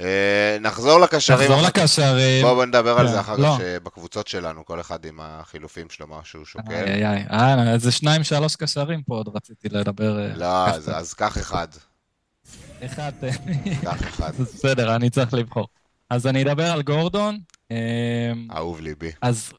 [0.00, 1.52] אה, נחזור לקשרים.
[1.52, 1.62] נחזור.
[1.66, 2.42] לקשרים.
[2.44, 3.48] בואו בוא נדבר על כן, זה אחר לא.
[3.48, 6.72] כך שבקבוצות שלנו, כל אחד עם החילופים שלו, מה שהוא שוקל.
[6.72, 10.18] איי, איי, אה, איזה שניים, שלוש קשרים פה עוד רציתי לדבר.
[10.18, 10.66] אה, לא.
[10.68, 11.68] אז- קח אחד.
[12.84, 13.12] אחד,
[13.82, 14.32] קח אחד.
[14.40, 15.66] בסדר, אני צריך לבחור.
[16.10, 17.38] אז אני אדבר על גורדון.
[17.70, 17.76] אה,
[18.56, 19.10] אהוב ליבי.
[19.22, 19.52] אז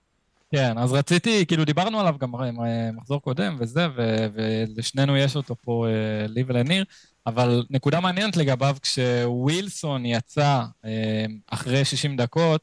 [0.55, 5.55] כן, אז רציתי, כאילו דיברנו עליו גם אה, מחזור קודם וזה, ו- ולשנינו יש אותו
[5.61, 6.83] פה, אה, לי ולניר,
[7.27, 12.61] אבל נקודה מעניינת לגביו, כשווילסון יצא אה, אחרי 60 דקות,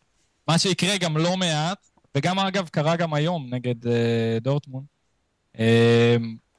[0.49, 1.87] מה שיקרה גם לא מעט,
[2.17, 4.87] וגם אגב קרה גם היום נגד אה, דורטמונד,
[5.59, 6.17] אה,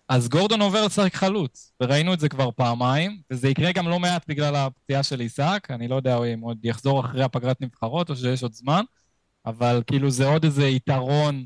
[0.10, 4.26] אז גורדון עובר לשחק חלוץ, וראינו את זה כבר פעמיים, וזה יקרה גם לא מעט
[4.28, 8.44] בגלל הפציעה של עיסק, אני לא יודע אם עוד יחזור אחרי הפגרת נבחרות או שיש
[8.44, 8.84] עוד זמן,
[9.46, 11.46] אבל כאילו זה עוד איזה יתרון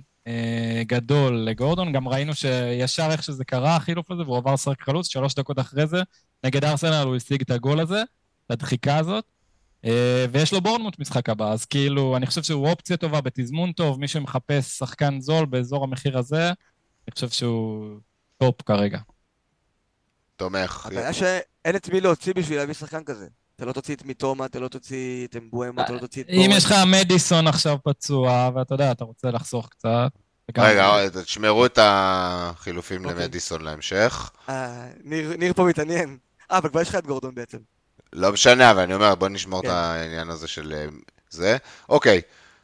[0.81, 1.93] גדול לגורדון.
[1.93, 5.87] גם ראינו שישר איך שזה קרה, החילוף הזה, והוא עבר לשחק חלוץ, שלוש דקות אחרי
[5.87, 6.01] זה,
[6.43, 8.01] נגד ארסנל הוא השיג את הגול הזה,
[8.45, 9.25] את הדחיקה הזאת.
[9.85, 13.99] אה, ויש לו בורנמוט משחק הבא, אז כאילו, אני חושב שהוא אופציה טובה בתזמון טוב,
[13.99, 17.99] מי שמחפש שחקן זול באזור המחיר הזה, אני חושב שהוא
[18.37, 18.99] טופ כרגע.
[20.35, 20.85] תומך.
[20.85, 23.27] הבעיה שאין את מי להוציא בשביל להביא שחקן כזה.
[23.55, 26.49] אתה לא תוציא את מיטומה, אתה לא תוציא את אמבואמה, אתה לא תוציא את אם
[26.53, 30.09] יש לך מדיסון עכשיו פצוע, ואתה יודע, אתה רוצה לחסוך קצת.
[30.57, 33.23] רגע, תשמרו את החילופים אוקיי.
[33.23, 34.31] למדיסון להמשך.
[34.49, 36.17] אה, ניר ניר פה מתעניין.
[36.51, 37.57] אה, אבל כבר יש לך את גורדון בעצם.
[38.13, 39.71] לא משנה, אבל אני אומר, בוא נשמור את כן.
[39.71, 40.85] העניין הזה של אה,
[41.29, 41.57] זה.
[41.89, 42.21] אוקיי,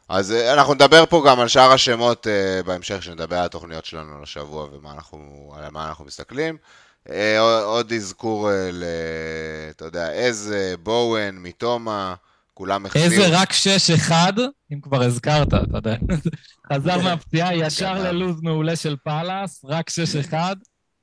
[0.10, 2.28] אז אה, אנחנו נדבר פה גם על שאר השמות
[2.66, 6.58] בהמשך, שנדבר על התוכניות שלנו לשבוע ומה אנחנו, על מה אנחנו מסתכלים.
[7.12, 8.84] אה, עוד- אזכור אה, ל...
[9.70, 12.16] אתה יודע, איזה, בואן, מתומה,
[12.54, 13.06] כולם החזירו.
[13.06, 13.50] איזה רק
[14.10, 14.12] 6-1,
[14.74, 15.96] אם כבר הזכרת, אתה יודע.
[16.74, 17.04] חזר כן.
[17.04, 18.06] מהפציעה ישר גנב.
[18.06, 19.90] ללוז מעולה של פאלאס, רק
[20.32, 20.34] 6-1.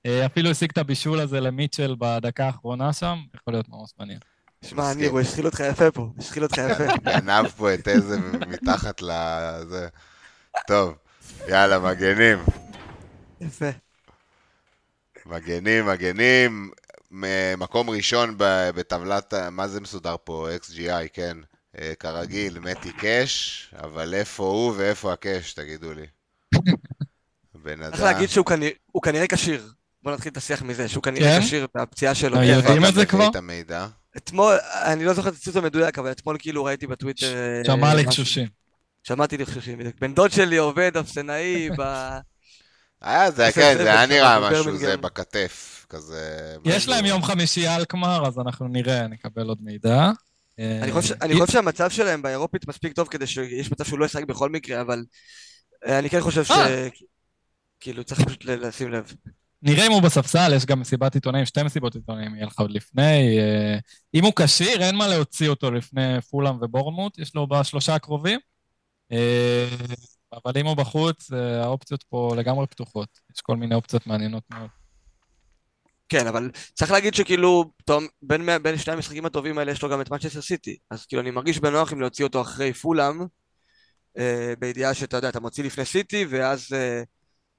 [0.07, 4.18] אה, אפילו השיג את הבישול הזה למיטשל בדקה האחרונה שם, יכול להיות ממש מעניין.
[4.64, 4.94] שמע.
[4.94, 6.09] ניר, הוא השחיל אותך יפה פה.
[6.18, 6.84] השחיל אותך יפה.
[7.20, 9.88] גנב פה את איזה מתחת לזה.
[10.66, 10.94] טוב,
[11.48, 12.38] יאללה, מגנים.
[13.40, 13.66] יפה.
[15.29, 16.70] מגנים, מגנים.
[17.57, 20.49] מקום ראשון בטבלת, מה זה מסודר פה?
[20.62, 21.37] XGI, כן.
[21.81, 26.07] אה, כרגיל, מתי קאש, אבל איפה הוא ואיפה הקאש, תגידו לי.
[27.64, 27.91] בן אדם.
[27.91, 28.47] צריך להגיד שהוא
[29.03, 29.72] כנראה- כשיר.
[30.03, 31.47] בוא נתחיל את השיח מזה, שהוא כנראה כן?
[31.47, 32.37] כשיר את הפציעה שלו.
[32.37, 33.29] אה, יודעים את זה כבר?
[34.16, 34.55] אתמול,
[34.85, 37.35] אני לא זוכר את הציטוט המדויק, אבל אתמול כאילו ראיתי בטוויטר...
[37.35, 37.99] אה, שמע משהו.
[38.09, 38.49] לחשושים.
[39.03, 39.95] שמעתי לחשושים, בדיוק.
[40.01, 41.83] בן דוד שלי עובד, אפסנאי, ב...
[43.03, 44.51] היה, זה, כן, זה היה נראה.
[44.51, 46.57] משהו, זה בכתף, כזה...
[46.64, 50.11] יש להם יום חמישי אלקמר, אז אנחנו נראה, נקבל עוד מידע.
[50.59, 54.05] אה, אני חושב, אני חושב שהמצב שלהם באירופית מספיק טוב כדי שיש מצב שהוא לא
[54.05, 55.05] ישחק בכל מקרה, אבל
[55.86, 56.51] אה, אני כן חושב ש...
[56.51, 56.88] אה.
[57.80, 59.12] כאילו, צריך פשוט ל- לשים לב.
[59.62, 63.38] נראה אם הוא בספסל, יש גם מסיבת עיתונאים, שתי מסיבות עיתונאים יהיה לך עוד לפני.
[63.38, 63.78] אה,
[64.14, 68.38] אם הוא כשיר, אין מה להוציא אותו לפני פולאם ובורנמוט, יש לו בשלושה הקרובים.
[70.33, 73.09] אבל אם הוא בחוץ, אה, האופציות פה לגמרי פתוחות.
[73.35, 74.68] יש כל מיני אופציות מעניינות מאוד.
[76.09, 80.01] כן, אבל צריך להגיד שכאילו, תום, בין, בין שני המשחקים הטובים האלה יש לו גם
[80.01, 80.77] את מנצ'סטר סיטי.
[80.91, 83.27] אז כאילו, אני מרגיש בנוח אם להוציא אותו אחרי פולאם,
[84.18, 86.72] אה, בידיעה שאתה יודע, אתה מוציא לפני סיטי, ואז...
[86.72, 87.03] אה,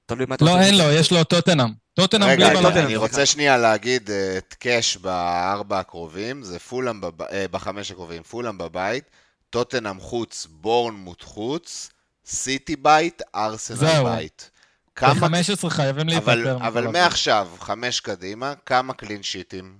[0.08, 0.60] תלוי מה אתה לא.
[0.60, 1.68] אין לו, יש לו טוטנאם.
[1.94, 2.86] טוטנאם בלי רגע, בלם.
[2.86, 7.22] אני רוצה שנייה להגיד אה, את קאש בארבע הקרובים, זה פולאם, בב...
[7.22, 9.04] אה, בחמש הקרובים, פולאם בבית,
[9.50, 11.90] טוטנאם חוץ, בורנמוט חוץ,
[12.28, 14.04] סיטי בית, ארסנל זהו.
[14.04, 14.50] בית.
[14.94, 15.14] כמה...
[15.14, 16.66] ב-15 חייבים אבל, להיפטר.
[16.66, 19.78] אבל מעכשיו, חמש קדימה, כמה קלין שיטים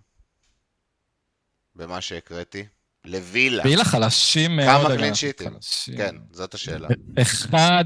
[1.76, 2.64] במה שהקראתי?
[3.04, 3.62] לווילה.
[3.64, 4.86] וילה חלשים מאוד.
[4.86, 5.54] כמה קלין שיטים?
[5.54, 5.96] חלשים.
[5.96, 6.88] כן, זאת השאלה.
[7.22, 7.84] אחד,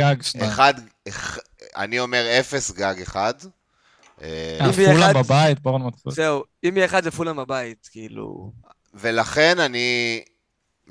[0.00, 0.50] גג שניים.
[0.50, 0.74] אחד,
[1.08, 1.38] אח-
[1.76, 3.34] אני אומר אפס גג אחד.
[4.22, 5.94] אה, אה, אם יהיה פולאם אחד- בבית, בורנמוט.
[6.08, 8.52] זהו, אם יהיה אחד זה פולאם בבית, כאילו...
[8.94, 10.20] ולכן אני,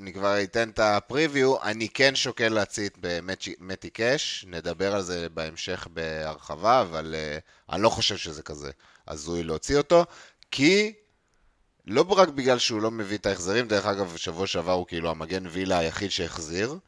[0.00, 5.86] אני כבר אתן את הפריוויו, אני כן שוקל להצית במטי קאש, נדבר על זה בהמשך
[5.90, 8.70] בהרחבה, אבל uh, אני לא חושב שזה כזה
[9.08, 10.04] הזוי להוציא אותו,
[10.50, 10.92] כי
[11.86, 15.46] לא רק בגלל שהוא לא מביא את ההחזרים, דרך אגב, שבוע שעבר הוא כאילו המגן
[15.46, 16.78] וילה היחיד שהחזיר,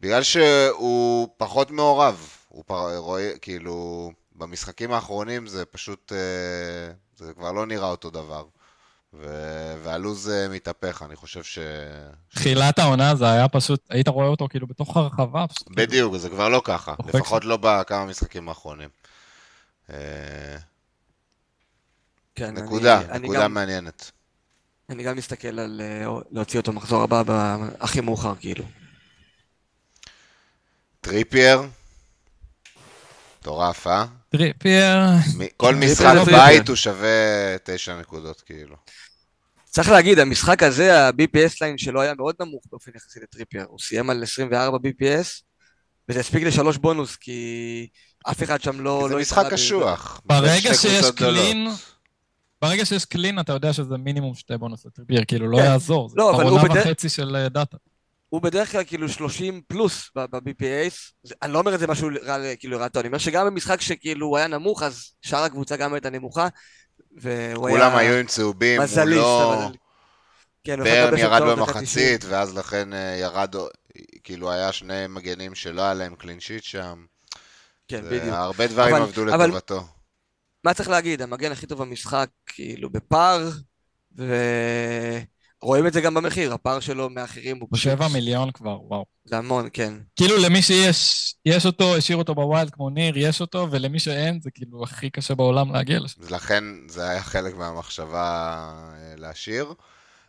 [0.00, 2.96] בגלל שהוא פחות מעורב, הוא פר...
[2.96, 8.44] רואה, כאילו, במשחקים האחרונים זה פשוט, uh, זה כבר לא נראה אותו דבר.
[9.12, 9.26] ו...
[9.82, 11.58] והלו"ז אה, מתהפך, אני חושב ש...
[12.28, 15.46] תחילת העונה זה היה פשוט, היית רואה אותו כאילו בתוך הרחבה.
[15.46, 18.88] פשוט כאילו- בדיוק, זה כבר לא ככה, לפחות לא בכמה משחקים האחרונים.
[19.90, 20.56] אה,
[22.34, 24.10] כן, נקודה, אני, אני נקודה גם, מעניינת.
[24.90, 28.64] אני גם מסתכל על אה, להוציא אותו מחזור הבא הכי מאוחר, כאילו.
[31.00, 31.62] טריפייר,
[33.46, 34.04] מטורף, אה?
[34.28, 34.98] טריפייר,
[35.56, 36.14] כל משחק.
[36.26, 38.76] בית הוא שווה תשע נקודות, כאילו.
[39.64, 43.64] צריך להגיד, המשחק הזה, ה-BPS line שלו היה מאוד נמוך באופן יחסי לטריפייר.
[43.68, 45.42] הוא סיים על 24 BPS,
[46.08, 47.88] וזה הספיק לשלוש בונוס, כי
[48.30, 49.04] אף אחד שם לא...
[49.08, 50.20] זה לא משחק קשוח.
[50.24, 51.10] ברגע שיש.
[51.10, 51.68] קלין,
[52.62, 55.64] ברגע שיש קלין אתה יודע שזה מינימום שתי בונוס לטריפייר, כאילו לא כן.
[55.64, 57.76] יעזור, זה לא, כבר אבל הוא עונה וחצי של דאטה.
[58.28, 61.32] הוא בדרך כלל כאילו 30 פלוס ב-BPS.
[61.42, 64.26] אני לא אומר את זה משהו רע, כאילו רע טוב, אני אומר שגם במשחק שכאילו
[64.26, 66.48] הוא היה נמוך, אז שאר הקבוצה גם הייתה נמוכה.
[67.16, 67.76] והוא היה...
[67.76, 69.70] כולם היו עם צהובים, הוא לא...
[70.64, 73.54] כן, ברן ירד במחצית, ואז לכן אה, ירד,
[74.24, 77.04] כאילו היה שני מגנים שלא היה להם clean sheet שם.
[77.86, 78.02] 90.
[78.02, 78.34] כן, בדיוק.
[78.34, 79.84] הרבה דברים אבל- עבדו אבל- לטובתו.
[80.64, 81.22] מה צריך להגיד?
[81.22, 83.50] המגן הכי טוב במשחק, כאילו, בפער,
[85.66, 87.92] ורואים את זה גם במחיר, הפער שלו מאחרים הוא פשוט...
[87.92, 89.04] שבע מיליון כבר, וואו.
[89.24, 89.94] זה המון, כן.
[90.16, 94.40] כאילו למי שיש, יש אותו, השאיר אותו ב wild כמו ניר, יש אותו, ולמי שאין,
[94.42, 96.22] זה כאילו הכי קשה בעולם להגיע לשם.
[96.22, 98.56] אז לכן זה היה חלק מהמחשבה
[98.96, 99.74] אה, להשאיר.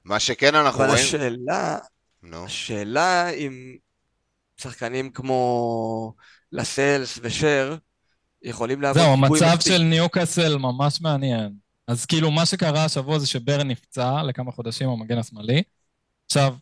[0.06, 1.06] מה שכן אנחנו אבל רואים...
[1.06, 1.78] השאלה,
[2.24, 3.76] נו, השאלה אם
[4.58, 6.14] שחקנים כמו
[6.52, 7.76] לסלס ושר
[8.44, 9.74] יכולים לעבוד זהו, המצב מספיק.
[9.74, 11.67] של ניוקאסל ממש מעניין.
[11.88, 15.64] אז כאילו, מה שקרה השבוע זה שברן נפצע לכמה חודשים, המגן השמאלי.
[16.26, 16.56] עכשיו,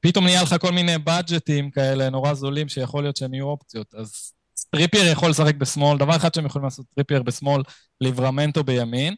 [0.00, 3.94] פתאום נהיה לך כל מיני בדג'טים כאלה נורא זולים שיכול להיות שהם יהיו אופציות.
[3.94, 4.32] אז
[4.70, 7.62] טריפייר יכול לשחק בשמאל, דבר אחד שהם יכולים לעשות טריפייר בשמאל,
[8.00, 9.14] ליברמנטו בימין,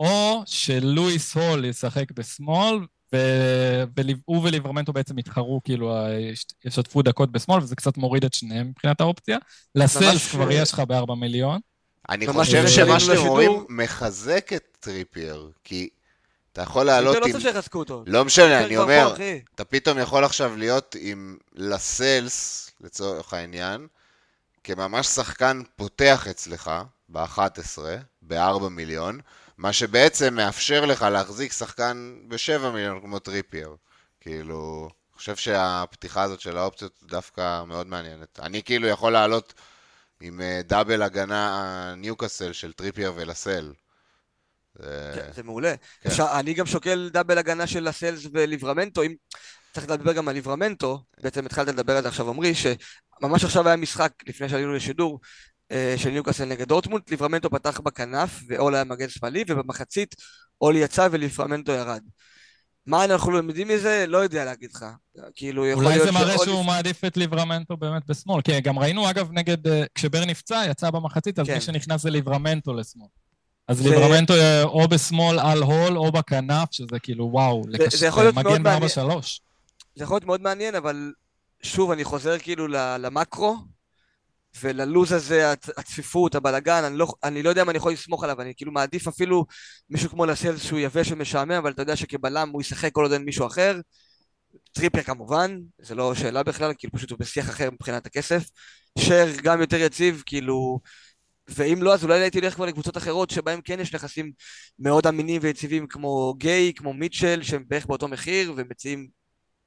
[0.00, 2.78] או שלואיס הול ישחק בשמאל,
[3.12, 5.96] והוא וליברמנטו בעצם יתחרו, כאילו,
[6.64, 9.38] ישתפו דקות בשמאל, וזה קצת מוריד את שניהם מבחינת האופציה.
[9.74, 11.60] לסלס כבר יש לך בארבע מיליון.
[12.08, 15.88] אני חושב שמה שאתם אומרים מחזק את טריפייר, כי
[16.52, 17.32] אתה יכול זה לעלות לא עם...
[17.32, 18.04] צריך שיחזקו אותו.
[18.06, 19.14] לא משנה, אני אומר.
[19.54, 23.86] אתה פתאום יכול עכשיו להיות עם לסלס, לצורך העניין,
[24.64, 26.70] כממש שחקן פותח אצלך
[27.08, 27.78] ב-11,
[28.22, 29.20] ב-4 מיליון,
[29.58, 33.76] מה שבעצם מאפשר לך להחזיק שחקן ב-7 מיליון כמו טריפייר.
[34.20, 38.40] כאילו, אני חושב שהפתיחה הזאת של האופציות דווקא מאוד מעניינת.
[38.42, 39.54] אני כאילו יכול לעלות
[40.20, 43.72] עם אה, double הגנה ניוקאסל של טריפייר ולסלס.
[44.78, 45.74] זה- זה מעולה.
[46.00, 46.08] כן.
[46.08, 49.14] אפשר, אני גם שוקל double הגנה של לסלס וליברמנטו, אם
[49.74, 53.76] צריך לדבר גם על ליברמנטו, בעצם התחלת לדבר על זה עכשיו עמרי, שממש עכשיו היה
[53.76, 55.20] משחק לפני שעלינו לשידור
[55.70, 60.14] אה, של ניוקאסל נגד דורטמונד, ליברמנטו פתח בכנף ואול היה מגן שמאלי, ובמחצית
[60.60, 62.02] אול יצא וליברמנטו ירד.
[62.86, 64.04] מה אנחנו לומדים מזה?
[64.08, 64.84] לא יודע להגיד לך.
[65.34, 68.42] כאילו, יכול אולי להיות זה מראה שהוא מעדיף את ליברמנטו באמת בשמאל.
[68.42, 69.66] כי גם ראינו, אגב, נגד...
[69.68, 71.54] אה, כשבר נפצע, יצא במחצית, אז כן.
[71.54, 73.06] מי שנכנס זה ליברמנטו לשמאל.
[73.68, 78.10] אז זה- ליברמנטו אה, או בשמאל על הול או בכנף, שזה כאילו וואו, לקש- זה
[78.10, 78.80] מאוד מגן מעניין.
[78.80, 79.22] ב-4-3.
[79.96, 81.12] זה יכול להיות מאוד מעניין, אבל
[81.62, 82.68] שוב, אני חוזר כאילו
[82.98, 83.56] למקרו,
[84.60, 88.40] וללוז הזה, הצ- הצפיפות, הבלגן, אני לא, אני לא יודע אם אני יכול לסמוך עליו,
[88.40, 89.46] אני כאילו מעדיף אפילו
[89.90, 93.22] מישהו כמו לסלס שהוא יבש ומשעמם, אבל אתה יודע שכבלם הוא ישחק כל עוד אין
[93.22, 93.80] מישהו אחר.
[94.72, 98.44] טריפר כמובן, זה לא שאלה בכלל, כאילו פשוט הוא בשיח אחר מבחינת הכסף.
[98.98, 100.80] שר גם יותר יציב, כאילו...
[101.48, 104.32] ואם לא, אז אולי הייתי הולך כבר לקבוצות אחרות שבהם כן יש נכסים
[104.78, 109.08] מאוד אמינים ויציבים כמו גיי, כמו מיטשל, שהם בערך באותו מחיר ומציעים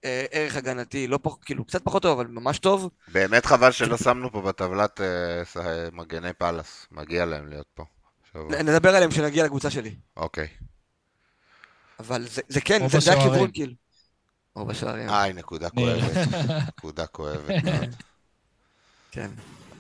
[0.06, 2.90] אה, ערך הגנתי, לא פח, כאילו קצת פחות טוב, אבל ממש טוב.
[3.08, 5.08] באמת חבל שלא שמנו פה בטבלת אה,
[5.62, 6.88] אה, מגני פאלאס.
[6.92, 7.84] מגיע להם להיות פה.
[8.36, 9.96] נ- נדבר עליהם כשנגיע לקבוצה שלי.
[10.18, 10.48] אוקיי.
[12.00, 13.52] אבל זה, זה כן, זה, זה הכיוון, בשוערים.
[13.52, 13.74] כאילו.
[14.56, 16.00] או בשערים, איי, נקודה ניר.
[16.00, 16.28] כואבת.
[16.78, 17.96] נקודה כואבת מאוד.
[19.12, 19.30] כן.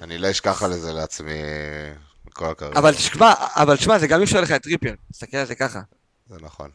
[0.02, 1.32] אני לא אשכח על זה לעצמי
[2.34, 2.80] כל הקריירה.
[2.80, 5.82] אבל תשמע, אבל תשמע, זה גם אי אפשר לך את טריפר, תסתכל על זה ככה.
[6.28, 6.70] זה נכון.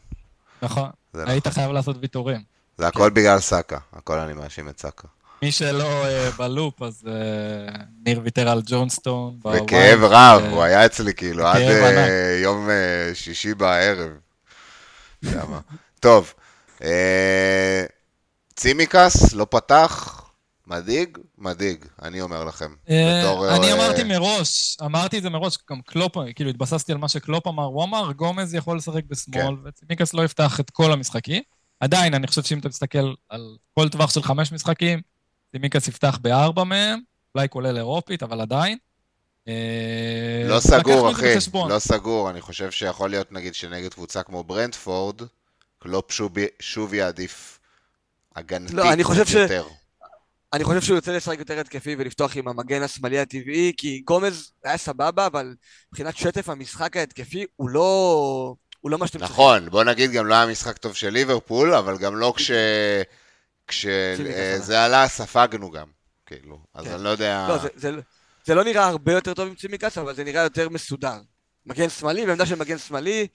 [0.61, 1.51] נכון, היית נכון.
[1.61, 2.52] חייב לעשות ויתורים.
[2.77, 3.77] זה הכל בגלל סאקה.
[3.93, 5.07] הכל אני מאשים את סאקה.
[5.41, 9.39] מי שלא אה, בלופ, אז אה, ניר ויתר על ג'ונסטון.
[9.43, 12.09] בכאב רב, אה, הוא היה אצלי כאילו עד ענק.
[12.43, 14.11] יום אה, שישי בערב.
[15.23, 15.59] למה?
[15.99, 16.33] טוב.
[16.83, 17.85] אה,
[18.55, 20.21] צימקס לא פתח,
[20.67, 21.17] מדאיג?
[21.37, 22.73] מדאיג, אני אומר לכם.
[22.83, 27.47] בתור, אני אמרתי מראש, אמרתי את זה מראש, גם קלופ, כאילו התבססתי על מה שקלופ
[27.47, 29.67] אמר, הוא אמר, גומז יכול לשחק בשמאל, כן.
[29.67, 31.43] וצימקס לא יפתח את כל המשחקים.
[31.83, 35.01] עדיין, אני חושב שאם אתה מסתכל על כל טווח של חמש משחקים,
[35.51, 36.99] צימקס יפתח בארבע מהם,
[37.35, 38.77] אולי כולל אירופית, אבל עדיין.
[39.47, 41.35] אה, לא סגור, אחי.
[41.69, 42.29] לא סגור.
[42.29, 45.21] אני חושב שיכול להיות, נגיד, שנגד קבוצה כמו ברנדפורד,
[45.79, 47.59] קלופ שוב, שוב יעדיף
[48.35, 49.67] הגנתית לא, אני חושב ש- יותר.
[50.53, 54.77] אני חושב שהוא יוצא לשחק יותר התקפי ולפתוח עם המגן השמאלי הטבעי, כי גומז היה
[54.77, 55.55] סבבה, אבל
[55.91, 58.55] מבחינת שטף המשחק ההתקפי הוא לא...
[58.83, 59.33] הוא לא מה שאתם צריכים.
[59.33, 62.51] נכון, בוא נגיד גם לא היה משחק טוב של ליברפול, אבל גם לא כש...
[63.67, 65.87] כשזה עלה, ספגנו גם,
[66.25, 66.59] כאילו.
[66.73, 66.93] אז כן.
[66.93, 67.47] אני לא יודע...
[67.49, 67.91] לא,
[68.45, 71.17] זה, לא נראה הרבה יותר טוב עם צימקס, אבל זה נראה יותר מסודר.
[71.65, 73.27] מגן שמאלי, בעמדה של מגן שמאלי,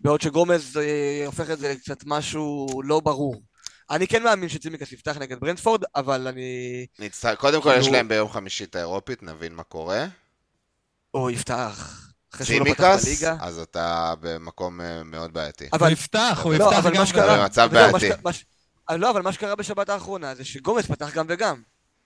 [0.00, 3.42] בעוד שגומז אה, הופך את זה לקצת משהו לא ברור.
[3.90, 6.86] אני כן מאמין שצימקס יפתח נגד ברנדפורד, אבל אני...
[7.38, 10.06] קודם כל יש כאילו- להם ביום חמישי את האירופית, נבין מה קורה.
[11.10, 12.08] הוא יפתח.
[12.34, 13.36] אחרי שהוא לא פתח צימקס, בליגה.
[13.40, 15.64] אז אתה במקום אה, מאוד בעייתי.
[15.64, 18.20] הוא אבל יפתח, הוא לא, יפתח אבל גם מה שקרה- זה מצב וזהו, מה בעייתי.
[18.90, 21.62] אה, לא, אבל מה שקרה בשבת האחרונה זה שגומז פתח גם וגם.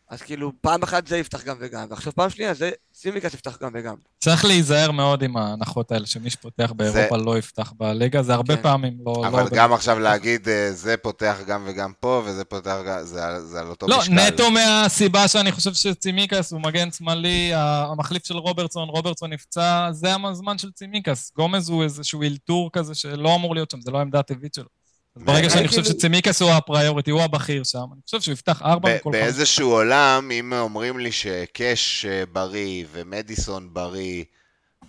[0.08, 3.70] אז כאילו, פעם אחת זה יפתח גם וגם, ועכשיו פעם שנייה זה סימיקס יפתח גם
[3.74, 3.94] וגם.
[4.18, 8.62] צריך להיזהר מאוד עם ההנחות האלה, שמי שפותח באירופה לא יפתח בליגה, זה הרבה כן.
[8.62, 9.24] פעמים לא...
[9.26, 9.78] אבל לא גם באמת.
[9.78, 13.86] עכשיו להגיד, אה, זה פותח גם וגם פה, וזה פותח גם, זה זה על אותו
[13.86, 14.14] לא, משקל.
[14.14, 20.58] נטו מהסיבה שאני חושב שצימיקס הוא מגן שמאלי, המחליף של רוברטסון, רוברטסון נפצע, זה הזמן
[20.58, 21.32] של צימיקס.
[21.36, 24.75] גומז הוא איזשהו אלתור כזה שלא אמור להיות שם, זה לא העמדה הטבעית שלו.
[25.16, 28.62] אז ברגע אני שאני חושב שצימיקס הוא הפריוריטי, הוא הבכיר שם, אני חושב שהוא יפתח
[28.62, 29.20] ארבע מכל חמש.
[29.20, 34.24] באיזשהו עולם, אם אומרים לי שקאש אה, בריא, ומדיסון בריא,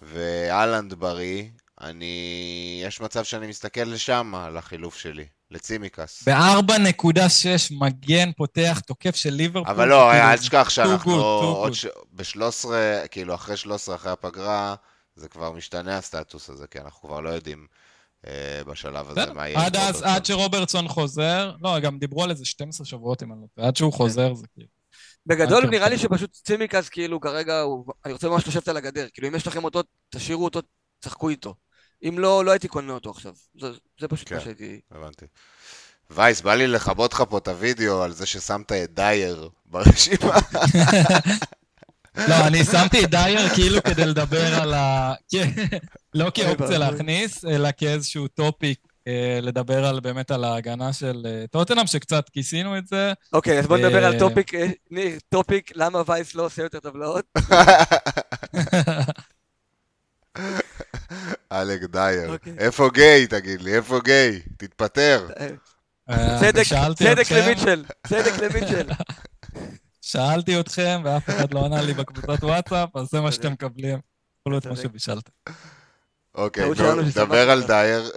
[0.01, 1.43] ואלנד בריא,
[1.81, 2.81] אני...
[2.85, 6.27] יש מצב שאני מסתכל לשם, על החילוף שלי, לצימקס.
[6.27, 9.71] ב-4.6 מגן פותח תוקף של ליברפול.
[9.71, 11.73] אבל לא, אל תשכח שאנחנו עוד.
[11.73, 11.85] ש...
[12.13, 12.67] ב-13,
[13.11, 14.75] כאילו אחרי 13, אחרי הפגרה,
[15.15, 17.67] זה כבר משתנה הסטטוס הזה, כי אנחנו כבר לא יודעים
[18.67, 19.33] בשלב הזה.
[19.33, 19.65] מה יהיה.
[19.65, 20.01] עד אז.
[20.01, 23.75] עד שרוברטסון חוזר, לא, גם דיברו על איזה 12 שבועות אם אני לא טועה, עד
[23.75, 24.67] שהוא חוזר זה כאילו.
[25.25, 25.97] בגדול נראה לי.
[25.97, 27.85] שפשוט צימקס כאילו כרגע הוא...
[28.05, 29.07] אני רוצה ממש לשבת על הגדר.
[29.13, 30.59] כאילו אם יש לכם אותו, תשאירו אותו,
[30.99, 31.55] תשחקו איתו.
[32.03, 33.33] אם לא, לא הייתי קונה אותו עכשיו.
[33.59, 34.43] זה, זה פשוט מה כן.
[34.43, 34.79] שהייתי...
[34.91, 35.25] הבנתי.
[36.09, 40.35] וייס, בא לי לכבות לך פה את הוידאו על זה ששמת את דייר ברשימה.
[42.27, 45.13] לא, אני שמתי את דייר כאילו כדי לדבר על ה...
[45.31, 45.49] כן,
[46.13, 46.77] לא כאופציה ואבוי.
[46.77, 52.77] להכניס, אלא כאיזשהו topic, אה, לדבר על באמת על ההגנה של אה, טוטנאם, שקצת כיסינו
[52.77, 53.13] את זה.
[53.33, 56.79] אוקיי, אז בוא נדבר אה, על topic, אה, ניר, topic, למה וייס לא עושה יותר
[56.79, 57.25] טבלאות?
[61.51, 62.33] אלק דייר.
[62.33, 62.53] אוקיי.
[62.57, 63.75] איפה גיי, תגיד לי?
[63.75, 64.41] איפה גיי?
[64.57, 65.27] תתפטר.
[66.09, 68.87] אה, צדק, למיטשל, צדק למיטשל.
[70.07, 73.51] שאלתי אתכם, ואף אחד לא ענה לי בקבוצת וואטסאפ, אז זה מה שאתם.
[73.51, 73.99] מקבלים.
[74.39, 74.75] תקבלו את מה.
[74.75, 75.31] שבישלתם.
[76.35, 76.69] אוקיי,
[77.15, 77.63] דבר על.
[77.67, 78.11] דייר.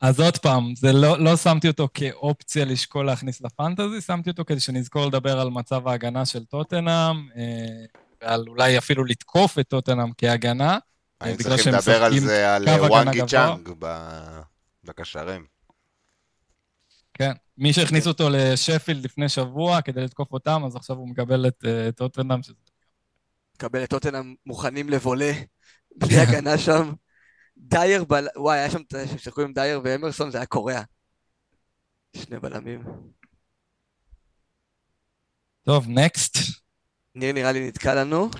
[0.00, 4.60] אז עוד פעם, זה לא, לא שמתי אותו כאופציה לשקול להכניס לפנטזי, שמתי אותו כדי
[4.60, 7.84] שנזכור לדבר על מצב ההגנה של טוטנאם, אה,
[8.22, 10.78] ועל אולי אפילו לתקוף את טוטנאם כהגנה.
[11.20, 13.22] היינו בגלל צריכים לדבר על זה, על הגנה וואנגי.
[13.26, 14.40] צ'אנג ב-
[14.84, 15.55] בקשרים.
[17.18, 17.32] כן.
[17.58, 21.92] מי שהכניס אותו לשפילד לפני שבוע כדי לתקוף אותם, אז עכשיו הוא מקבל את אה,
[21.92, 22.40] טוטנאם,
[23.54, 25.32] מקבל את טוטנאם מוכנים לבולה,
[25.96, 26.92] בלי הגנה שם.
[27.56, 28.26] דייר בל...
[28.36, 28.80] וואי, היה שם,
[29.16, 30.80] ששיחקו עם דייר ואמרסון, זה היה קורע.
[32.16, 32.82] שני בלמים.
[35.62, 36.38] טוב, נקסט.
[37.14, 38.30] ניר נראה לי נתקע לנו.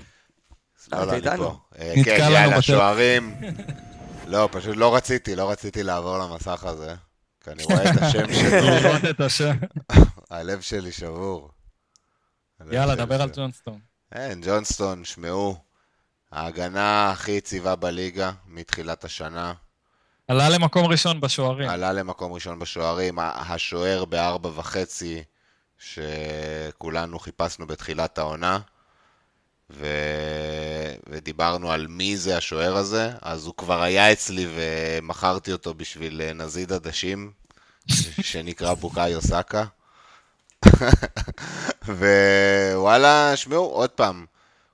[0.91, 1.37] לא, לא, אני?
[1.37, 1.57] פה.
[1.79, 2.61] אה, נתקע כן, לנו יאללה, בטלפון.
[2.61, 3.35] שוערים.
[4.27, 6.95] לא, פשוט לא רציתי, לא רציתי לעבור למסך הזה.
[7.47, 9.55] כי אני רואה את השם שלי, לראות את השם.
[10.29, 11.49] הלב שלי שבור.
[12.71, 13.29] יאללה, דבר על.
[13.35, 13.79] ג'ונסטון.
[14.13, 15.57] כן, ג'ונסטון, שמעו,
[16.31, 19.53] ההגנה הכי יציבה בליגה מתחילת השנה.
[20.27, 21.69] עלה למקום ראשון בשוערים.
[21.69, 25.23] עלה למקום ראשון בשוערים, השוער בארבע וחצי,
[25.77, 28.59] שכולנו חיפשנו בתחילת העונה,
[29.69, 29.87] ו...
[31.09, 36.33] ודיברנו על מי זה השוער הזה, אז הוא כבר היה אצלי ומכרתי אותו בשביל אה,
[36.33, 37.31] נזיד עדשים,
[38.21, 39.65] שנקרא בוקאיו סאקה.
[41.87, 44.25] ווואלה, שמעו, עוד פעם,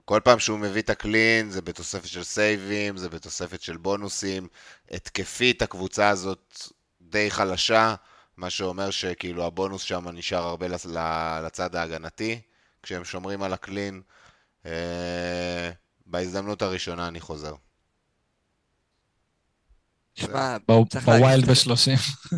[0.06, 4.48] כל פעם שהוא מביא את הקלין, זה בתוספת של סייבים, זה בתוספת של בונוסים.
[4.92, 6.70] התקפית, הקבוצה הזאת
[7.02, 7.96] די חלשה,
[8.38, 10.68] מה שאומר שכאילו הבונוס שם נשאר הרבה
[11.42, 12.42] לצד ההגנתי,
[12.84, 14.02] כשהם שומרים על ה clean.
[14.66, 15.72] אה,
[16.06, 17.54] בהזדמנות הראשונה אני חוזר.
[20.16, 22.34] שמע, ב- צריך ב wild להגיד- ב-30.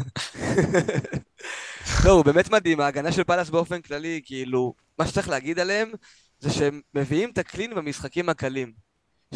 [2.06, 5.92] לא, הוא באמת מדהים, ההגנה של פאלאס באופן כללי, כאילו, מה שצריך להגיד עליהם,
[6.40, 8.74] זה שהם מביאים את ה clean במשחקים הקלים.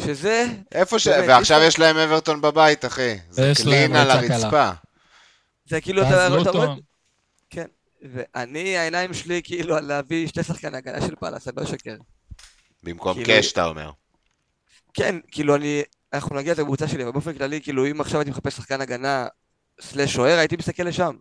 [0.00, 1.06] שזה, איפה ש...
[1.06, 3.16] ועכשיו יש- להם אברטון בבית, אחי.
[3.30, 4.10] זה קלין על.
[4.10, 4.70] הרצפה.
[5.68, 6.74] זה כאילו, אתה רואה.
[7.50, 7.66] כן,
[8.02, 11.96] ואני, העיניים שלי כאילו על להביא שתי שחקני הגנה של פאלאס, אני לא אשקר.
[12.82, 13.90] במקום כאילו- קאש, אתה אומר.
[14.94, 18.56] כן, כאילו אני, אנחנו נגיע לקבוצה שלי, אבל באופן כללי, כאילו אם עכשיו הייתי מחפש
[18.56, 19.26] שחקן הגנה
[19.80, 21.16] סלש שוער, הייתי מסתכל לשם.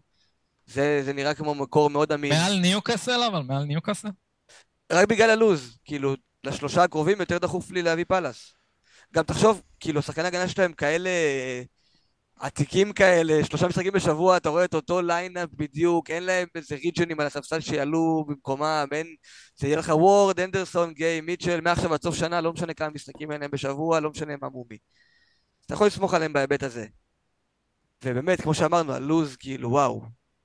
[0.66, 2.34] זה, זה נראה כמו מקור מאוד אמין.
[2.34, 3.42] מעל ניוקאסל אבל?
[3.42, 4.08] מעל ניוקאסל?
[4.92, 8.54] רק בגלל הלוז, כאילו, לשלושה הקרובים יותר דחוף לי להביא פאלאס.
[9.14, 11.10] גם תחשוב, כאילו, שחקני הגנה שלהם כאלה
[12.40, 17.20] עתיקים כאלה, שלושה משחקים בשבוע, אתה רואה את אותו lineup בדיוק, אין להם איזה ריג'נים
[17.20, 19.08] על הספסל שיעלו במקומם, אין...
[19.56, 23.32] זה יהיה לך וורד, אנדרסון, גיי, מיטשל, מעכשיו עד סוף שנה, לא משנה כמה משחקים
[23.32, 24.78] אין להם בשבוע, לא משנה מה מול מי.
[25.66, 26.86] אתה יכול לסמוך עליהם בהיבט הזה.
[28.04, 30.02] ובאמת, כמו שאמרנו, הלוז, כאילו, וואו.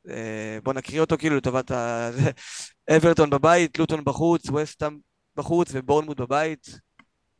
[0.08, 2.10] אה, בוא נקריא אותו כאילו לטובת ה...
[2.96, 4.98] אברטון בבית, לוטון בחוץ, וסטאם
[5.36, 6.78] בחוץ ובורנמוט בבית.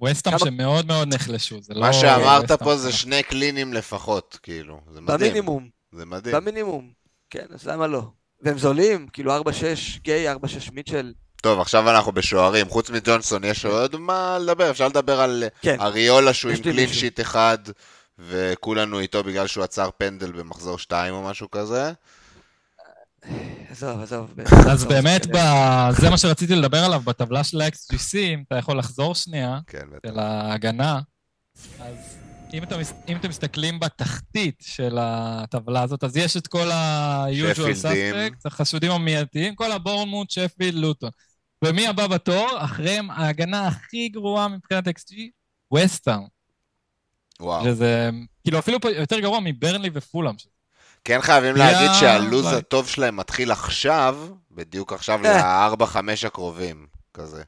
[0.08, 1.80] ווסטאם שמאוד מאוד נחלשו, זה לא...
[1.80, 5.18] מה שאמרת פה זה שני קלינים לפחות, כאילו, זה מדהים.
[5.18, 5.68] במינימום.
[5.92, 6.36] זה מדהים.
[6.36, 6.90] במינימום,
[7.30, 8.02] כן, אז למה לא?
[8.42, 9.42] והם זולים, כאילו 4-6
[10.02, 10.36] גיי, 4-6
[10.72, 11.12] מיטשל.
[11.42, 12.68] טוב, עכשיו אנחנו בשוערים.
[12.68, 14.70] חוץ מג'ונסון, יש עוד מה לדבר.
[14.70, 15.80] אפשר לדבר על כן.
[15.80, 17.58] אריולה שהוא עם קלין שיט אחד,
[18.18, 21.92] וכולנו איתו בגלל שהוא עצר פנדל במחזור 2 או משהו כזה.
[23.70, 24.34] עזוב, עזוב.
[24.70, 25.26] אז באמת,
[26.00, 30.18] זה מה שרציתי לדבר עליו בטבלה של ה-XGC, אם אתה יכול לחזור שנייה, כן, של
[30.18, 31.00] ההגנה.
[31.80, 32.16] אז
[32.54, 32.76] אם אתם,
[33.08, 39.54] אם אתם מסתכלים בתחתית של הטבלה הזאת, אז יש את כל ה-usual suspects, החשודים המיידיים,
[39.54, 41.10] כל הבורנמוט, שפילד, לוטון.
[41.64, 42.48] ומי הבא בתור?
[42.58, 45.14] אחריהם ההגנה הכי גרועה מבחינת XG,
[45.74, 46.26] וסטארם.
[47.40, 47.64] וואו.
[47.64, 48.10] שזה,
[48.44, 50.34] כאילו אפילו יותר גרוע מברנלי ופולאם,
[51.04, 54.18] כן חייבים להגיד שהלו"ז הטוב שלהם מתחיל עכשיו,
[54.50, 55.36] בדיוק עכשיו אה.
[55.36, 57.42] לארבע, חמש הקרובים, כזה.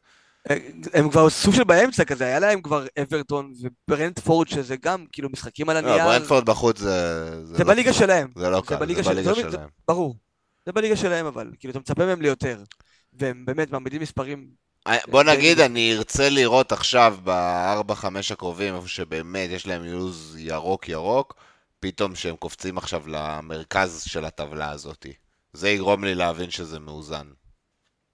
[0.94, 5.68] הם כבר סוג של באמצע כזה, היה להם כבר אברטון וברנדפורד, שזה גם כאילו משחקים
[5.68, 5.96] על הנייר.
[5.96, 7.46] לא, ברנדפורד בחוץ זה...
[7.46, 8.28] זה לא בליגה שלהם.
[8.36, 9.68] זה לא קל, זה בליגה שלהם.
[9.88, 10.16] ברור.
[10.66, 12.62] זה בליגה שלהם אבל, כאילו אתה מצפה מהם ליותר.
[13.12, 14.46] והם באמת מעמידים מספרים...
[14.86, 20.36] אה, בוא נגיד, אני ארצה לראות עכשיו בארבע, חמש הקרובים, איפה שבאמת יש להם לו"ז
[20.38, 21.34] ירוק-ירוק.
[21.86, 25.06] פתאום שהם קופצים עכשיו למרכז של הטבלה הזאת.
[25.52, 27.26] זה יגרום לי להבין שזה מאוזן.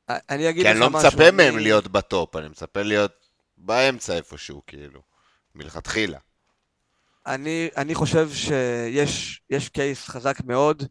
[0.08, 0.90] אני אגיד לך משהו.
[0.90, 1.36] כי אני לא מצפה אני...
[1.36, 3.12] מהם להיות בטופ, אני מצפה להיות
[3.56, 5.02] באמצע איפשהו, כאילו,
[5.54, 6.18] מלכתחילה.
[7.26, 10.82] אני, אני חושב שיש קייס חזק מאוד.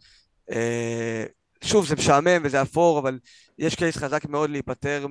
[0.51, 1.25] אה,
[1.63, 3.19] שוב, זה משעמם וזה אפור, אבל
[3.57, 5.07] יש case חזק מאוד להיפטר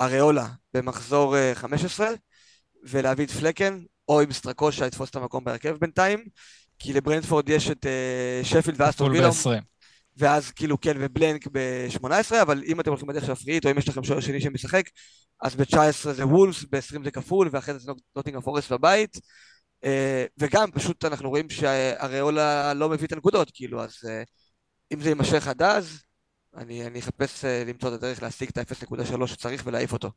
[0.00, 2.12] מאריולה במחזור 15, אה,
[2.82, 6.24] ולהביא את פלקן, או אם סטרקושה יתפוס את המקום בהרכב בינתיים,
[6.78, 9.30] כי לברנדפורד יש את אה, שפילד ואסטון וילה.
[10.16, 13.64] ואז כאילו כן ו blank ב-18, אבל אם אתם הולכים בדרך של ה free hit,
[13.64, 14.84] או אם יש לכם שוער שני שמשחק,
[15.42, 19.16] אז ב-19 זה וולבס, ב-20 זה כפול, ואחרי זה נוטינג פורסט בבית.
[19.84, 19.88] אה,
[20.38, 24.26] וגם פשוט אנחנו רואים שהריאולה לא מביא את הנקודות, כאילו, אז uh,
[24.92, 26.02] אם זה יימשך עד אז,
[26.56, 30.10] אני, אני אחפש uh, למצוא את הדרך להשיג את ה-0.3 שצריך ולהעיף אותו.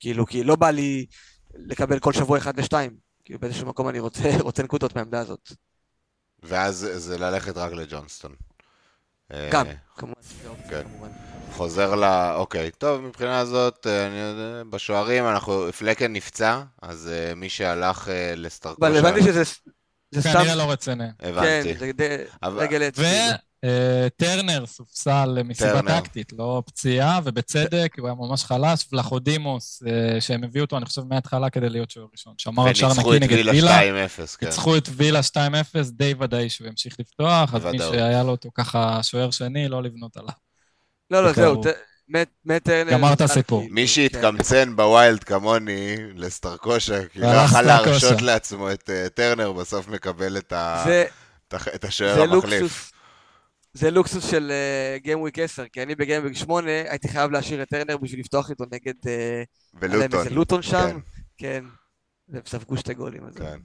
[0.00, 1.06] כאילו, כי לא בא לי
[1.54, 2.74] לקבל כל שבוע 1 ו-2.
[3.24, 5.52] כאילו באיזשהו מקום אני רוצה, רוצה נקודות מהעמדה הזאת.
[6.42, 8.34] ואז זה ללכת רק לג'ונסטון.
[9.52, 10.20] גם, אה, כמובן.
[10.70, 10.82] כן.
[11.52, 12.04] חוזר ל...
[12.34, 15.72] אוקיי, טוב, מבחינה הזאת, אה, אני יודע, בשוערים אנחנו...
[15.72, 18.88] פלקן נפצע, אז uh, מי שהלך לסטרקושה...
[18.88, 20.32] אבל הבנתי שזה סתם...
[20.32, 21.04] כנראה לא רציני.
[21.20, 21.74] הבנתי.
[21.74, 22.98] כן, זה רגל עץ.
[23.64, 28.86] אה, טרנר סופסל מסיבה טקטית, לא פציעה, ובצדק, הוא היה ממש חלש.
[28.92, 32.34] ולחודימוס, אה, שהם הביאו אותו, אני חושב, מההתחלה כדי להיות שוער ראשון.
[32.38, 33.80] שמר על שער נקי נגד וילה.
[33.82, 34.46] וניצחו את וילה 2-0, כן.
[34.46, 35.36] ניצחו את וילה 2-0,
[35.90, 40.16] די ודאי שהוא ימשיך לפתוח, אז מי שהיה לו אותו ככה שוער שני, לא לבנות
[40.16, 40.34] עליו.
[41.10, 41.62] לא, לא, זהו,
[42.44, 42.92] מת טרנר...
[42.92, 43.64] גמר את הסיפור.
[43.70, 49.88] מי שהתקמצן ב wild כמוני לסטרקושה, כי לא יכול להרשות לעצמו את אה, טרנר, בסוף
[49.88, 50.36] מקבל
[51.56, 52.91] את השוער המחליף.
[53.74, 54.52] זה לוקסוס של
[54.96, 58.50] gameweek אה, 10, כי אני ב gameweek 8 הייתי חייב להשאיר את טרנר בשביל לפתוח
[58.50, 58.94] איתו נגד...
[59.74, 60.26] ולוטון.
[60.26, 60.98] אה, לוטון שם, כן.
[61.38, 61.64] כן.
[62.28, 63.22] והם ספגו שתי גולים.
[63.36, 63.58] כן.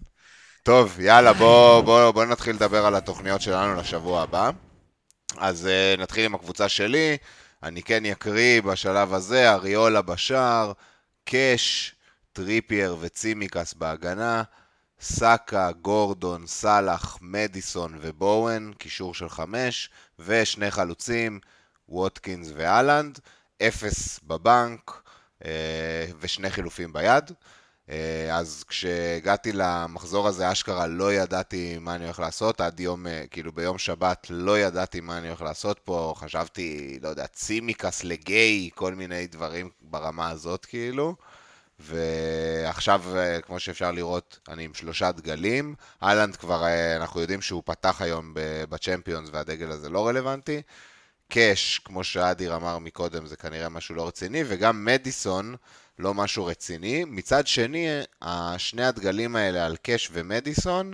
[0.63, 4.51] טוב, יאללה, בואו בוא, בוא נתחיל לדבר על התוכניות שלנו לשבוע הבא.
[5.37, 7.17] אז אה, נתחיל עם הקבוצה שלי.
[7.63, 10.71] אני כן אקריא בשלב הזה, אריולה בשער,
[11.25, 11.95] קאש,
[12.33, 14.43] טריפייר וצימקס בהגנה.
[15.01, 19.89] סאקה, גורדון, סאלח, מדיסון ובואן, קישור של חמש,
[20.19, 21.39] ושני חלוצים,
[21.89, 23.19] ווטקינס והאלנד,
[23.61, 25.01] אפס בבנק
[25.45, 27.31] אה, ושני חילופים ביד.
[27.89, 33.23] אה, אז כשהגעתי למחזור הזה, אשכרה לא ידעתי מה אני הולך לעשות, עד יום, אה,
[33.31, 38.69] כאילו ביום שבת לא ידעתי מה אני הולך לעשות פה, חשבתי, לא יודע, צימקס לגיי,
[38.75, 41.15] כל מיני דברים ברמה הזאת, כאילו.
[41.79, 45.75] ועכשיו, אה, כמו שאפשר לראות, אני עם שלושה דגלים.
[46.01, 48.33] איילנד כבר, אה, אנחנו יודעים שהוא פתח היום
[48.69, 50.61] בצ'מפיונס והדגל הזה לא רלוונטי.
[51.29, 55.55] קאש, כמו שאדיר אמר מקודם, זה כנראה משהו לא רציני, וגם מדיסון,
[55.99, 57.03] לא משהו רציני.
[57.07, 57.87] מצד שני,
[58.57, 60.93] שני הדגלים האלה על קאש ומדיסון,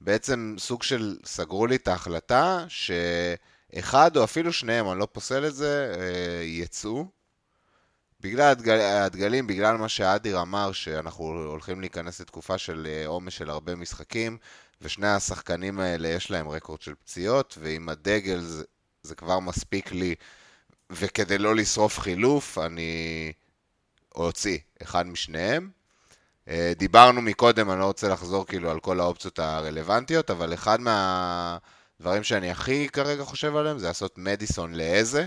[0.00, 5.54] בעצם סוג של סגרו לי את ההחלטה שאחד או אפילו שניהם, אני לא פוסל את
[5.54, 7.19] זה, אה, יצאו.
[8.20, 13.50] בגלל הדגל, הדגלים, בגלל מה שאדיר אמר, שאנחנו הולכים להיכנס לתקופה של אה, עומס של
[13.50, 14.38] הרבה משחקים,
[14.82, 18.64] ושני השחקנים האלה יש להם רקורד של פציעות, ועם הדגל זה,
[19.02, 20.14] זה כבר מספיק לי,
[20.90, 23.32] וכדי לא לשרוף חילוף, אני
[24.14, 25.70] אוציא אחד משניהם.
[26.48, 32.22] אה, דיברנו מקודם, אני לא רוצה לחזור כאילו על כל האופציות הרלוונטיות, אבל אחד מהדברים
[32.22, 35.26] שאני הכי כרגע חושב עליהם זה לעשות מדיסון לאיזה,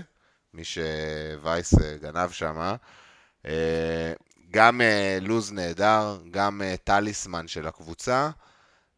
[0.54, 2.74] מי שווייס אה, גנב שם.
[3.46, 4.12] אה,
[4.50, 4.80] גם
[5.20, 8.30] לוז נהדר, גם טליסמן של הקבוצה,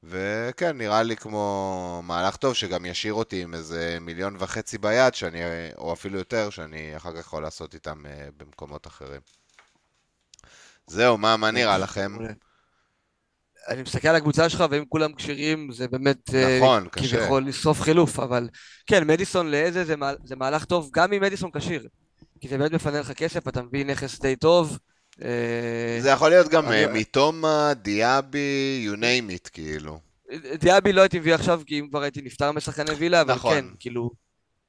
[0.03, 5.39] וכן, נראה לי כמו מהלך טוב, שגם ישאיר אותי עם איזה מיליון וחצי ביד, שאני,
[5.79, 8.03] או אפילו יותר, שאני אחר כך יכול לעשות איתם
[8.37, 9.21] במקומות אחרים.
[10.87, 12.17] זהו, מה, מה נראה לכם?
[13.69, 16.35] אני מסתכל על הקבוצה שלך, ואם כולם כשירים, זה באמת...
[16.35, 17.17] אה, נכון, קשה.
[17.17, 18.49] כביכול לשרוף חילוף, אבל
[18.87, 19.95] כן, מדיסון לאיזה זה,
[20.25, 21.89] זה מהלך טוב, גם אם מדיסון כשיר.
[22.41, 24.79] כי זה באמת מפנה לך כסף, אתה מביא נכס די טוב.
[25.23, 29.99] אה, זה יכול להיות גם אה, מתומה, דיאבי, you name it, כאילו.
[30.61, 33.55] דיאבי לא הייתי מביא עכשיו, כי אם כבר הייתי נפטר משחקני וילה, אבל נכון.
[33.55, 34.26] כן, כאילו...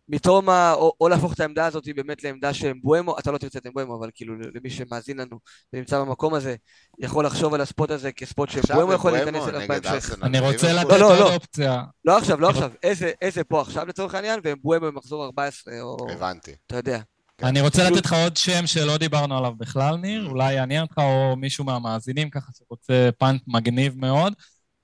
[0.09, 3.99] מתומה, או, או להפוך את העמדה הזאת באמת לעמדה שאמבואמו, אתה לא תרצה את אמבואמו,
[3.99, 5.39] אבל כאילו למי שמאזין לנו
[5.73, 6.55] ונמצא במקום הזה,
[6.99, 10.23] יכול לחשוב על הספוט הזה כספוט שאמבואמו יכול להיכנס אליו בהמשך.
[10.23, 11.33] אני רוצה לתת לא, לא, לא.
[11.33, 11.83] אופציה.
[12.05, 15.97] לא עכשיו, לא עכשיו, איזה, איזה פה עכשיו לצורך העניין, ואמבואמו במחזור 14, או...
[16.11, 16.51] הבנתי.
[16.67, 16.99] אתה יודע.
[17.43, 21.35] אני רוצה לתת לך עוד שם שלא דיברנו עליו בכלל, ניר, אולי יעניין אותך, או
[21.35, 24.33] מישהו מהמאזינים ככה שרוצה פאנט מגניב מאוד.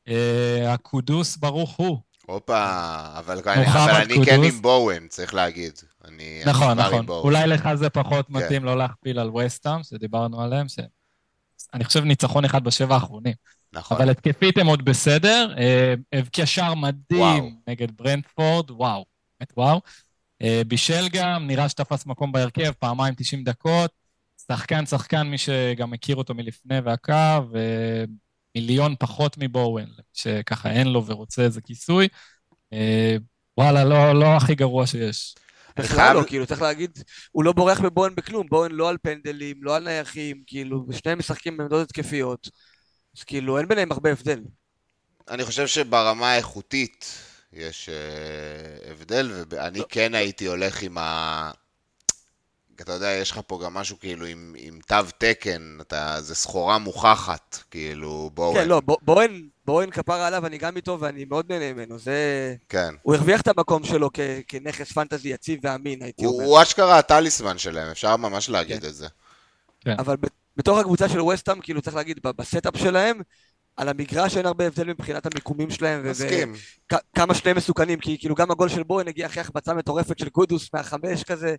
[0.07, 1.97] אה, הקודוס ברוך הוא.
[2.25, 2.63] הופה,
[3.17, 5.73] אבל, אבל אני כן עם בואוין, צריך להגיד.
[6.05, 7.05] אני, נכון, אני נכון.
[7.07, 8.33] אולי לך זה פחות כן.
[8.33, 10.79] מתאים לא להכפיל על וסטאם, שדיברנו עליהם, ש...
[11.73, 13.33] אני חושב ניצחון אחד בשבע האחרונים.
[13.73, 13.97] נכון.
[13.97, 15.53] אבל התקפית הם עוד בסדר.
[15.57, 17.49] אה, הבקיע שער מדהים וואו.
[17.67, 19.05] נגד ברנדפורד, וואו,
[19.39, 19.81] באמת וואו.
[20.41, 23.91] אה, בישל גם, נראה שתפס מקום בהרכב, פעמיים 90 דקות.
[24.47, 27.13] שחקן, שחקן, מי שגם מכיר אותו מלפני והקו,
[28.55, 32.07] מיליון פחות מבואוין, שככה אין לו ורוצה איזה כיסוי.
[32.73, 33.15] אה,
[33.57, 35.35] וואלה, לא, לא הכי גרוע שיש.
[35.79, 39.75] בכלל לא, כאילו, צריך להגיד, הוא לא בורח בבואן בכלום, בואן לא על פנדלים, לא
[39.75, 42.49] על נייחים, כאילו, ושניהם משחקים בעמדות התקפיות,
[43.17, 44.39] אז כאילו, אין ביניהם הרבה הבדל.
[45.29, 47.19] אני חושב שברמה האיכותית
[47.53, 49.85] יש uh, הבדל, ואני לא.
[49.89, 51.51] כן הייתי הולך עם ה...
[52.81, 56.77] אתה יודע, יש לך פה גם משהו כאילו עם, עם תו תקן, אתה, זה סחורה
[56.77, 58.61] מוכחת, כאילו, בואוין.
[58.61, 62.55] כן, לא, בואוין, בואוין כפרה עליו, אני גם איתו ואני מאוד נהנה ממנו, זה...
[62.69, 62.95] כן.
[63.01, 66.45] הוא הרוויח את המקום שלו כ, כנכס פנטזי יציב ואמין, הייתי הוא, אומר.
[66.45, 68.87] הוא אשכרה הטליסמן שלהם, אפשר ממש להגיד כן.
[68.87, 69.07] את זה.
[69.81, 69.95] כן.
[69.99, 70.15] אבל
[70.57, 73.21] בתוך הקבוצה של וסטאם, כאילו, צריך להגיד, ב setup שלהם,
[73.77, 76.09] על המגרש אין הרבה הבדל מבחינת המיקומים שלהם.
[76.09, 76.53] מסכים.
[76.93, 80.69] וכמה שניהם מסוכנים, כי כאילו גם הגול של בואן הגיע אחרי החבצה מטורפת של קודוס
[80.73, 81.55] מהחמש כזה.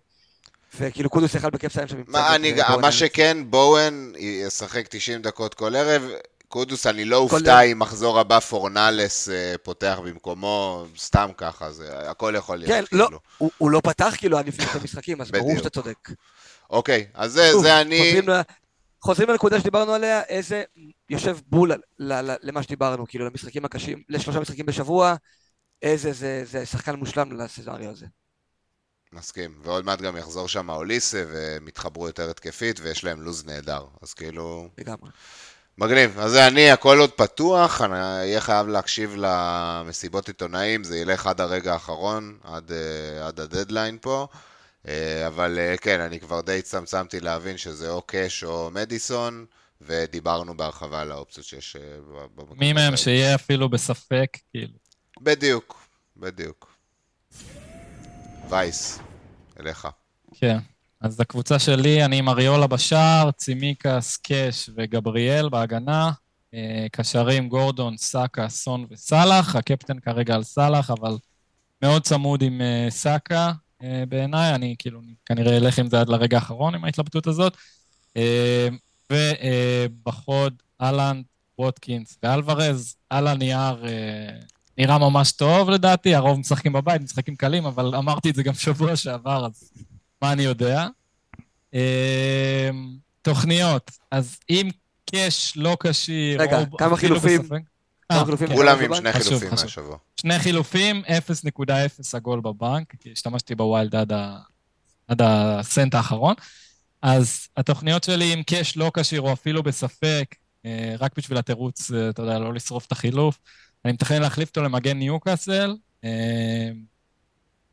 [0.77, 2.01] וכאילו קודוס יכל בכיף סיים שם.
[2.07, 6.03] מה, אני, מה שכן, בואן ישחק 90 דקות כל ערב.
[6.47, 12.33] קודוס, אני לא אופתע אם מחזור הבא פורנלס אה, פותח במקומו, סתם ככה, זה הכל
[12.37, 12.71] יכול להיות.
[12.71, 13.19] כן, לא, כאילו.
[13.37, 16.09] הוא, הוא לא פתח כאילו עד לפני המשחקים, אז ברור שאתה צודק.
[16.69, 17.97] אוקיי, אז זה, שוב, זה אני...
[17.97, 18.25] חוזרים,
[19.01, 20.63] חוזרים לנקודה שדיברנו עליה, איזה
[21.09, 25.15] יושב בול למה שדיברנו, כאילו למשחקים הקשים, לשלושה משחקים בשבוע,
[25.81, 28.05] איזה זה, זה שחקן מושלם לסצנריו הזה.
[29.13, 33.85] מסכים, ועוד מעט גם יחזור שם אוליסה והם יתחברו יותר התקפית ויש להם לו"ז נהדר,
[34.01, 34.69] אז כאילו...
[34.77, 35.09] לגמרי.
[35.77, 41.27] מגניב, אז זה אני, הכל עוד פתוח, אני אהיה חייב להקשיב למסיבות עיתונאים, זה ילך
[41.27, 44.27] עד הרגע האחרון, עד, אה, עד הדדליין פה,
[44.87, 49.45] אה, אבל אה, כן, אני כבר די צמצמתי להבין שזה או קאש או מדיסון,
[49.81, 51.75] ודיברנו בהרחבה על האופציות שיש
[52.35, 52.59] במקום.
[52.59, 54.73] מי מהם שיהיה אפילו בספק, כאילו.
[55.21, 55.87] בדיוק,
[56.17, 56.75] בדיוק.
[58.49, 58.99] וייס,
[59.59, 59.87] אליך.
[60.33, 60.57] כן,
[61.01, 66.11] אז הקבוצה שלי, אני עם אריולה בשער, צימיקס, קאש וגבריאל בהגנה.
[66.53, 69.55] אה, קשרים גורדון, סאקה, סון וסאלח.
[69.55, 71.17] הקפטן כרגע על סאלח, אבל
[71.81, 73.51] מאוד צמוד עם אה, סאקה
[73.83, 74.55] אה, בעיניי.
[74.55, 77.57] אני כאילו כנראה אלך עם זה עד לרגע האחרון עם ההתלבטות הזאת.
[79.11, 81.25] ובחוד, אהלנד,
[81.59, 82.95] ווטקינס ואלוורז.
[83.09, 83.83] על הנייר
[84.77, 88.95] נראה ממש טוב לדעתי, הרוב משחקים בבית, משחקים קלים, אבל אמרתי את זה גם שבוע
[88.95, 89.71] שעבר, אז
[90.21, 90.87] מה אני יודע?
[91.73, 91.79] אמ,
[93.21, 94.69] תוכניות, אז אם
[95.05, 96.41] קאש לא כשיר...
[96.41, 97.41] רגע, כמה חילופים?
[98.11, 98.55] אה, כן.
[98.55, 99.97] כולם עם שני חילופים מהשבוע.
[100.21, 101.71] שני חילופים, 0.0
[102.13, 103.95] עגול בבנק, כי השתמשתי ב wild
[105.07, 106.35] עד הסנט האחרון.
[107.01, 110.35] אז התוכניות שלי עם קאש לא כשיר או אפילו בספק,
[110.65, 113.39] אה, רק בשביל התירוץ, אה, אתה יודע, לא לשרוף את החילוף.
[113.85, 115.75] אני מתכנן להחליף אותו למגן ניוקאסל.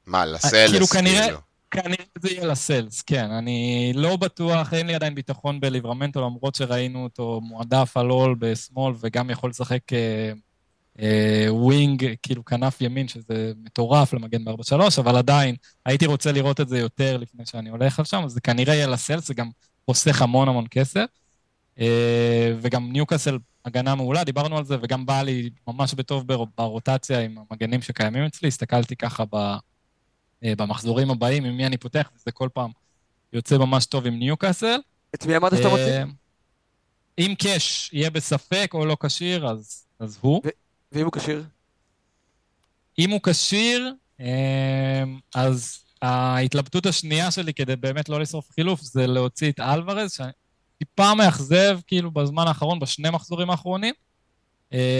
[0.06, 0.86] מה, לסלס, כאילו?
[0.86, 1.26] כנראה,
[1.70, 3.30] כנראה זה יהיה לסלס, כן.
[3.30, 8.94] אני לא בטוח, אין לי עדיין ביטחון בליברמנטו, למרות שראינו אותו מועדף על הול בשמאל,
[9.00, 10.32] וגם יכול לשחק אה,
[11.00, 15.54] אה, wing, כאילו כנף ימין, שזה מטורף למגן ב-4-3, אבל עדיין,
[15.86, 18.86] הייתי רוצה לראות את זה יותר לפני שאני הולך על שם, אז זה כנראה יהיה
[18.86, 19.50] לסלס, זה גם
[19.86, 21.06] חוסך המון המון כסף.
[21.80, 26.24] אה, וגם ניוקאסל הגנה מעולה, דיברנו על זה, וגם בא לי ממש בטוב
[26.56, 29.36] ברוטציה עם המגנים שקיימים אצלי, הסתכלתי ככה ב...
[30.44, 32.70] אה, במחזורים הבאים, עם מי אני פותח, וזה כל פעם
[33.32, 34.80] יוצא ממש טוב עם ניוקאסל.
[35.14, 35.84] את מי אמרת שאתה מוציא?
[35.84, 36.04] אה,
[37.18, 40.42] אם קאש יהיה בספק או לא כשיר, אז, אז הוא.
[40.92, 41.44] ואם הוא כשיר?
[42.98, 49.50] אם הוא כשיר, אה, אז ההתלבטות השנייה שלי כדי באמת לא לשרוף חילוף זה להוציא
[49.50, 50.18] את אלוורז,
[50.82, 53.94] שטיפה מאכזב כאילו בזמן האחרון, בשני מחזורים האחרונים.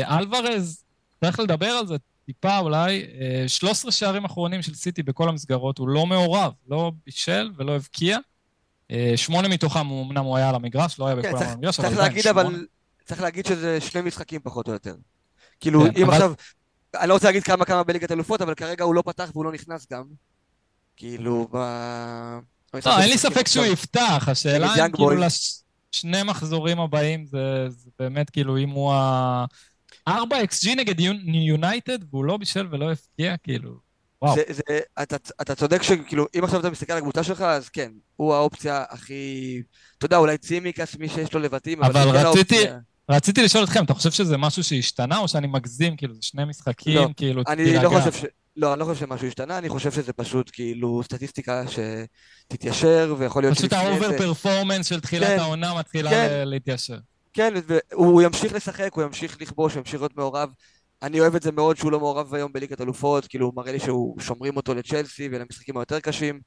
[0.05, 0.85] אלוורז,
[1.21, 1.95] צריך לדבר על זה,
[2.27, 3.07] טיפה אולי,
[3.47, 8.19] 13 אה, שערים אחרונים של סיטי בכל המסגרות, הוא לא מעורב, לא בישל ולא הבקיע.
[8.91, 12.23] אה, שמונה מתוכם, אמנם הוא היה על המגרש, לא היה כן, בכל המגרש, אבל עדיין
[12.23, 12.41] שמונה.
[12.41, 12.67] אבל
[13.05, 14.95] צריך להגיד שזה שני משחקים פחות או יותר.
[15.61, 16.15] כאילו, כן, אם אבל...
[16.15, 16.33] עכשיו,
[17.01, 19.53] אני לא רוצה להגיד כמה כמה בליגת אלופות, אבל כרגע הוא לא פתח והוא לא
[19.53, 20.05] נכנס גם.
[20.97, 21.57] כאילו, ב...
[22.87, 25.11] לא, אין לי ספק שהוא יפתח, השאלה אם כאילו
[25.95, 29.45] לשני מחזורים הבאים זה, זה באמת כאילו אם הוא ה...
[30.09, 33.71] 4 XG נגד יונייטד, והוא לא בישל ולא הפקיע, כאילו,
[34.23, 34.35] וואו.
[34.35, 37.93] זה, זה, אתה, אתה צודק שכאילו, אם עכשיו אתה מסתכל על הקבוצה שלך, אז כן,
[38.17, 39.63] הוא האופציה הכי...
[39.99, 42.57] אתה יודע, אולי צימקס, מי שיש לו לבטים, אבל, אבל כן רציתי...
[42.57, 42.79] האופציה...
[43.11, 46.95] רציתי לשאול אתכם, אתה חושב שזה משהו שהשתנה, או שאני מגזים, כאילו, זה שני משחקים,
[46.95, 47.83] לא, כאילו, אני תירגע.
[47.83, 48.25] לא חושב ש...
[48.57, 53.59] לא, אני לא חושב שמשהו השתנה, אני חושב שזה פשוט כאילו סטטיסטיקה שתתיישר, ויכול להיות
[53.59, 56.43] פשוט ה over performance של תחילת כן, העונה מתחילה כן.
[56.45, 56.99] להתיישר.
[57.33, 60.49] כן, והוא ימשיך לשחק, הוא ימשיך לכבוש, הוא ימשיך להיות מעורב.
[61.03, 63.81] אני אוהב את זה מאוד שהוא לא מעורב היום בליגת אלופות, כאילו הוא מראה לי
[63.81, 66.41] שהוא שומרים אותו לצ'לסי ולמשחקים היותר קשים.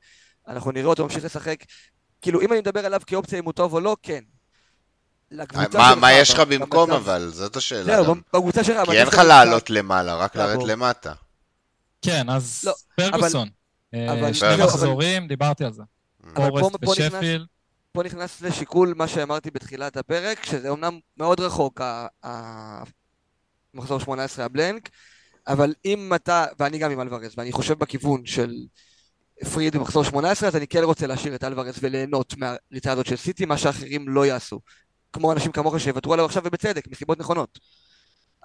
[0.48, 1.58] אנחנו נראה אותו ממשיך לשחק.
[2.22, 4.24] כאילו, אם אני מדבר עליו כאופציה אם הוא טוב או לא, כן.
[5.74, 7.30] מה, מה יש לך במקום אבל?
[7.30, 7.84] זאת השאלה.
[7.84, 8.90] זהו, בקבוצה שלך...
[8.90, 11.14] כי אין לך לעלות למעלה, רק לרדת למטה.
[12.06, 13.50] כן, אז לא, פרגוסון.
[13.94, 15.84] אה, שני מחזורים, דיברתי על זה.
[16.38, 17.46] אורסט ושפיל.
[17.92, 21.82] פה נכנס לשיקול מה שאמרתי בתחילת הפרק, שזה אומנם מאוד רחוק,
[23.74, 24.90] המחזור 18 הבלנק,
[25.48, 28.54] אבל אם אתה, ואני גם עם אלוורז, ואני חושב בכיוון של
[29.54, 33.46] פריד במחזור 18, אז אני כן רוצה להשאיר את אלוורז וליהנות מהריצה הזאת של סיטי,
[33.46, 34.60] מה שאחרים לא יעשו.
[35.14, 37.60] כמו אנשים כמוך שיוותרו עליו עכשיו ובצדק, מסיבות נכונות.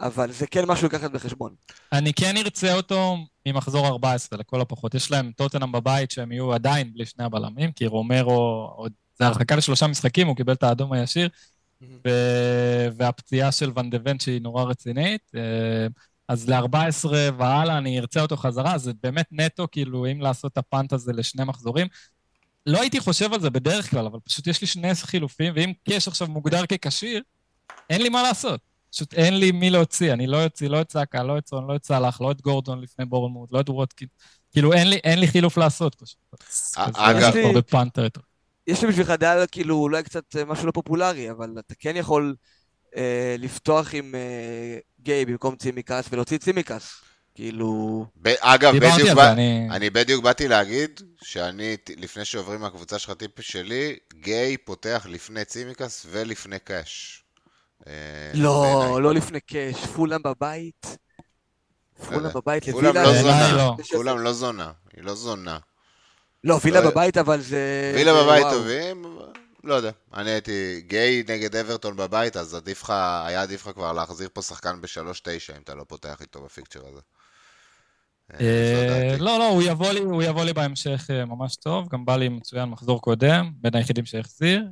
[0.01, 1.55] אבל זה כן משהו לקחת בחשבון.
[1.93, 3.16] אני כן ארצה אותו
[3.47, 4.94] ממחזור 14, לכל הפחות.
[4.94, 9.56] יש להם טוטנאם בבית שהם יהיו עדיין בלי שני הבלמים, כי רומרו עוד זה הרחקה
[9.56, 11.28] לשלושה משחקים, הוא קיבל את האדום הישיר,
[12.97, 15.20] והפציעה של דה ונט שהיא נורא רצינית.
[15.35, 15.86] אה,
[16.28, 17.09] אז ל-14
[17.39, 21.44] והלאה אני ארצה אותו חזרה, זה באמת נטו, כאילו, אם לעשות את הפאנט הזה לשני
[21.44, 21.86] מחזורים.
[22.66, 26.09] לא הייתי חושב על זה בדרך כלל, אבל פשוט יש לי שני חילופים, ואם קאש
[26.09, 27.22] עכשיו מוגדר ככשיר,
[27.90, 28.69] אין לי מה לעשות.
[28.92, 31.76] פשוט אין לי מי להוציא, אני לא אוציא לא את סאקה, לא את סון, לא
[31.76, 34.08] את סאלח, לא את גורדון לפני בורנמוט, לא את וודקין.
[34.52, 36.18] כאילו, אין לי, אין לי חילוף לעשות פשוט.
[36.76, 37.32] אגב,
[38.66, 42.34] יש לי בשבילך דעה, כאילו, אולי קצת אה, משהו לא פופולרי, אבל אתה כן יכול
[42.96, 47.00] אה, לפתוח עם אה, גיי במקום צימקס ולהוציא צימקס.
[47.34, 48.04] כאילו...
[48.16, 49.68] ב- אגב, בדיוק, בא, אני...
[49.70, 56.06] אני בדיוק באתי להגיד שאני, לפני שעוברים מהקבוצה שלך טיפ שלי, גיי פותח לפני צימקס
[56.10, 57.24] ולפני קאש.
[57.86, 57.93] אה,
[58.35, 59.02] לא, בעיני.
[59.02, 60.98] לא לפני קאש, פולאם בבית.
[62.09, 62.93] פולאם בבית לווילה.
[62.93, 63.77] פולאם לא זונה, לא.
[63.93, 65.59] פולאם לא זונה, היא לא זונה.
[66.44, 67.93] לא, וילה לא, בבית, אבל זה...
[67.94, 69.19] וילה בבית טובים,
[69.65, 69.90] לא יודע.
[70.15, 72.90] אני הייתי גיי נגד אברטון בבית, אז עדיף לך,
[73.27, 77.01] היה עדיף לך כבר להחזיר פה שחקן ב-3-9, אם אתה לא פותח איתו בפיקצ'ר הזה.
[78.40, 82.16] אה, לא, לא, הוא יבוא, לי, הוא יבוא לי בהמשך אה, ממש טוב, גם בא
[82.16, 84.65] לי מצוין מחזור קודם, בין היחידים שהחזיר.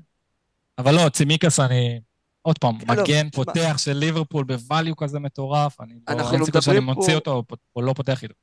[0.79, 2.01] אבל לא, צימיקס אני,
[2.49, 6.63] עוד פעם, כן, לא, מגן, פותח של ליברפול בvalue כזה מטורף, אני לא, אין סיכוי
[6.63, 7.43] שאני מוציא אותו
[7.77, 8.35] או לא פותח איתו.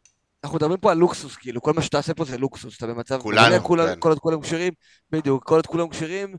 [0.44, 3.22] אנחנו מדברים פה על לוקסוס, כאילו, כל מה שאתה עושה פה זה לוקסוס, אתה במצב...
[3.22, 4.00] כולנו, כן.
[4.00, 4.74] כל עוד כולם כשירים,
[5.12, 6.36] בדיוק, כל עוד כולם כשירים,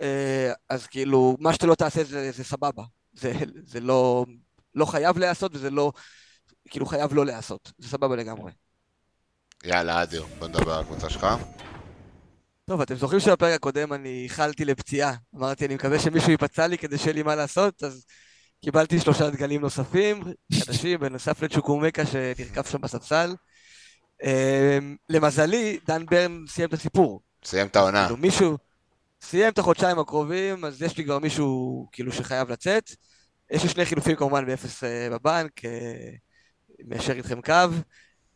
[0.00, 2.82] אה, אז כאילו, מה שאתה לא תעשה זה, זה סבבה.
[3.12, 3.32] זה,
[3.64, 4.24] זה לא,
[4.74, 5.92] לא חייב להיעשות, וזה לא,
[6.70, 7.72] כאילו, חייב לא להיעשות.
[7.78, 8.52] זה סבבה לגמרי.
[9.64, 11.26] יאללה, אדיר, בוא נדבר על הקבוצה שלך.
[12.70, 15.14] טוב, אתם זוכרים שבפרק הקודם אני איחלתי לפציעה.
[15.36, 18.04] אמרתי, אני מקווה שמישהו ייפצע לי כדי שיהיה לי מה לעשות, אז
[18.64, 20.22] קיבלתי שלושה דגלים נוספים,
[20.54, 23.34] חדשים, בנוסף לצ'וקומקה שנרקף שם בספסל.
[24.22, 27.20] אמ, למזלי, דן ברן סיים את הסיפור.
[27.44, 28.04] סיים את העונה.
[28.04, 28.58] כאילו מישהו
[29.22, 32.90] סיים את החודשיים הקרובים, אז יש לי כבר מישהו כאילו שחייב לצאת.
[33.50, 36.10] יש לי שני חילופים כמובן באפס אה, בבנק, אה,
[36.84, 37.54] מיישר איתכם קו.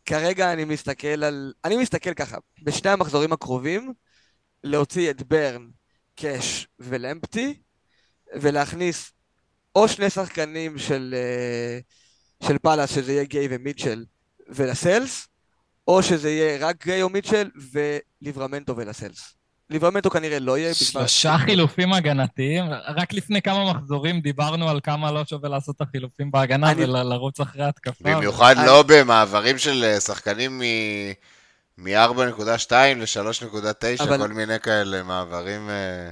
[0.05, 1.53] כרגע אני מסתכל על...
[1.65, 3.93] אני מסתכל ככה, בשני המחזורים הקרובים,
[4.65, 5.67] להוציא את ברן,
[6.15, 7.53] קאש ולמפטי,
[8.35, 9.11] ולהכניס
[9.75, 11.79] או שני שחקנים של, אה,
[12.47, 14.05] של פאלאס, שזה יהיה גיי ומיטשל
[14.49, 15.27] ולסלס,
[15.87, 19.33] או שזה יהיה רק גיי או מיטשל וליברמנטו ולסלס.
[19.69, 20.73] ליברמנטו כנראה לא יהיה.
[20.73, 22.65] שלושה חילופים הגנתיים?
[22.87, 26.83] רק לפני כמה מחזורים דיברנו על כמה לא שווה לעשות את החילופים בהגנה אני...
[26.83, 28.15] ולרוץ אחרי התקפה.
[28.15, 28.65] במיוחד אני...
[28.65, 30.61] לא במעברים של אה, שחקנים
[31.77, 34.17] מ-4.2 ל-3.9, אבל...
[34.17, 35.69] כל מיני כאלה מעברים...
[35.69, 36.09] אה,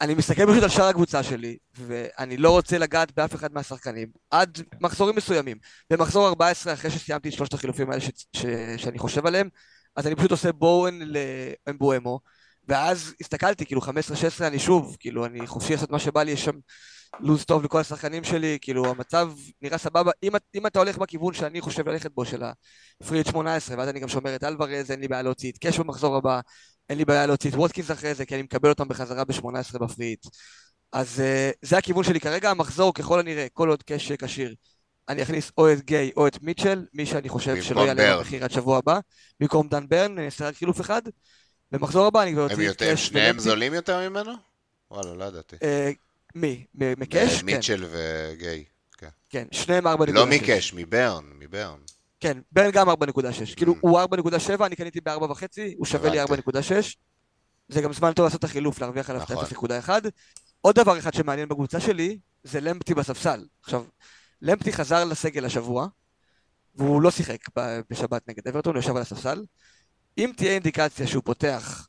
[0.00, 4.58] אני מסתכל פשוט על שאר הקבוצה שלי, ואני לא רוצה לגעת באף אחד מהשחקנים, עד
[4.80, 5.56] מחזורים מסוימים.
[5.90, 8.10] במחזור 14, אחרי שסיימתי את שלושת החילופים האלה ש...
[8.32, 8.46] ש...
[8.76, 9.48] שאני חושב עליהם,
[9.96, 12.20] אז אני פשוט עושה בואן לאמבואמו,
[12.70, 13.86] ואז הסתכלתי, כאילו 15-16
[14.40, 16.58] אני שוב, כאילו אני חופשי לעשות מה שבא לי, יש שם
[17.20, 19.32] לו"ז טוב לכל השחקנים שלי, כאילו המצב
[19.62, 22.42] נראה סבבה, אם, אם אתה הולך בכיוון שאני חושב ללכת בו, של
[23.00, 26.16] הפריד 18, ואז אני גם שומר את אלוורז, אין לי בעיה להוציא את קאש במחזור
[26.16, 26.40] הבא,
[26.88, 30.18] אין לי בעיה להוציא את ווטקינס אחרי זה, כי אני מקבל אותם בחזרה ב-18 בפריד.
[30.92, 34.54] אז uh, זה הכיוון שלי כרגע, המחזור ככל הנראה, כל עוד קאש כשיר,
[35.08, 38.50] אני אכניס או את גיי או את מיטשל, מי שאני חושב שלא יעלה במחיר עד
[38.50, 38.98] שבוע הבא,
[39.40, 41.02] במקום דן ברן, אני אעשה רק חילוף אחד.
[41.72, 42.88] במחזור הבא אני כבר אוציא את קאש.
[42.88, 44.32] הם שניהם זולים יותר ממנו?
[44.90, 45.56] וואלה, לא ידעתי.
[45.62, 45.90] אה,
[46.34, 46.64] מי?
[46.74, 47.40] מקאש?
[47.40, 47.46] כן.
[47.46, 48.64] מיטשל וגיי.
[48.98, 50.12] כן, כן שניהם 4.6.
[50.12, 51.78] לא מקאש, מברן, מברן.
[52.20, 52.94] כן, ברן גם 4.6.
[53.56, 53.76] כאילו, mm.
[53.80, 55.42] הוא 4.7, אני קניתי ב-4.5,
[55.76, 56.28] הוא שווה לי 4.6.
[57.68, 59.70] זה גם זמן טוב לעשות את החילוף, להרוויח עליו את נכון.
[59.70, 59.90] 0.1.
[60.60, 63.46] עוד דבר אחד שמעניין בקבוצה שלי, זה למפטי בספסל.
[63.62, 63.84] עכשיו,
[64.42, 65.86] למפטי חזר לסגל השבוע,
[66.74, 67.38] והוא לא שיחק
[67.90, 69.44] בשבת נגד אברטון, הוא ישב על הספסל.
[70.18, 71.86] אם תהיה אינדיקציה שהוא פותח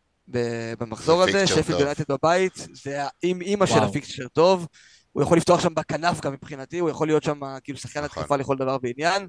[0.79, 4.67] במחזור הזה, שפילד יונטד בבית, זה עם אימא של הפיקצ'ר טוב,
[5.11, 8.19] הוא יכול לפתוח שם בכנף גם מבחינתי, הוא יכול להיות שם כאילו שחקן נכון.
[8.23, 9.27] התקפה לכל דבר ועניין,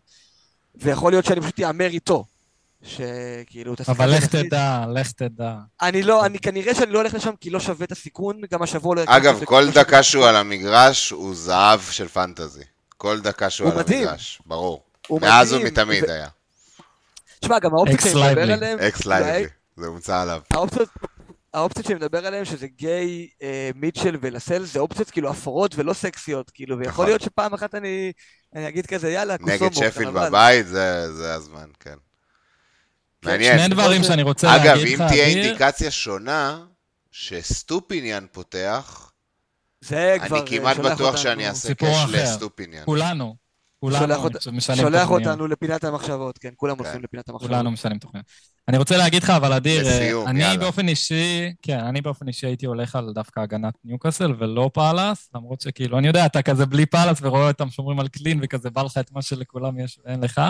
[0.74, 2.24] ויכול להיות שאני פשוט אהמר איתו.
[2.82, 5.54] שכאילו, אבל לך תדע, לך תדע.
[5.82, 8.96] אני לא, אני כנראה שאני לא הולך לשם כי לא שווה את הסיכון, גם השבוע
[8.96, 9.02] לא...
[9.06, 12.64] אגב, כל דקה שהוא על המגרש הוא זהב של fantasy.
[12.88, 14.82] כל דקה שהוא על המגרש, ברור.
[15.10, 16.28] מאז ומתמיד היה.
[17.42, 18.78] תשמע, גם האופציות שאני מדבר עליהן...
[18.78, 19.46] אקס לייבלי,
[19.76, 20.40] זה הומצא עליו.
[21.54, 26.50] האופציות שאני מדבר עליהן, שזה גואהי, אה, מיטשל ולאסל, זה אופציות כאילו אפורות ולא סקסיות,
[26.50, 27.06] כאילו, ויכול נכון.
[27.06, 28.12] להיות שפעם אחת אני
[28.54, 29.54] אגיד כזה, יאללה, כוסומו.
[29.54, 31.94] נגד שפיל בבית, זה הזמן, כן.
[33.22, 33.30] כן.
[33.30, 33.58] מעניין.
[33.58, 36.64] שני דברים שאני רוצה להגיד לך, אגב, אם תהיה אינדיקציה שונה,
[37.10, 39.12] שסטופיניאן פותח,
[39.80, 42.84] זה כבר אני כמעט בטוח שאני אעשה קאש לסטופיניאן.
[42.84, 43.41] כולנו.
[43.82, 44.28] כולנו
[44.60, 46.84] שולח אותנו לפינת המחשבות, כן, כולם כן.
[46.84, 47.50] הולכים לפינת המחשבות.
[47.50, 48.26] כולנו משנים תוכניות.
[48.68, 49.86] אני רוצה להגיד לך, אבל אדיר,
[50.26, 55.28] אני באופן אישי, כן, אני באופן אישי הייתי הולך על דווקא הגנת ניוקאסל ולא פאלאס,
[55.34, 58.82] למרות שכאילו, אני יודע, אתה כזה בלי פאלאס ורואה אותם שומרים על clean וכזה בא
[58.82, 60.40] לך את מה שלכולם יש ואין לך.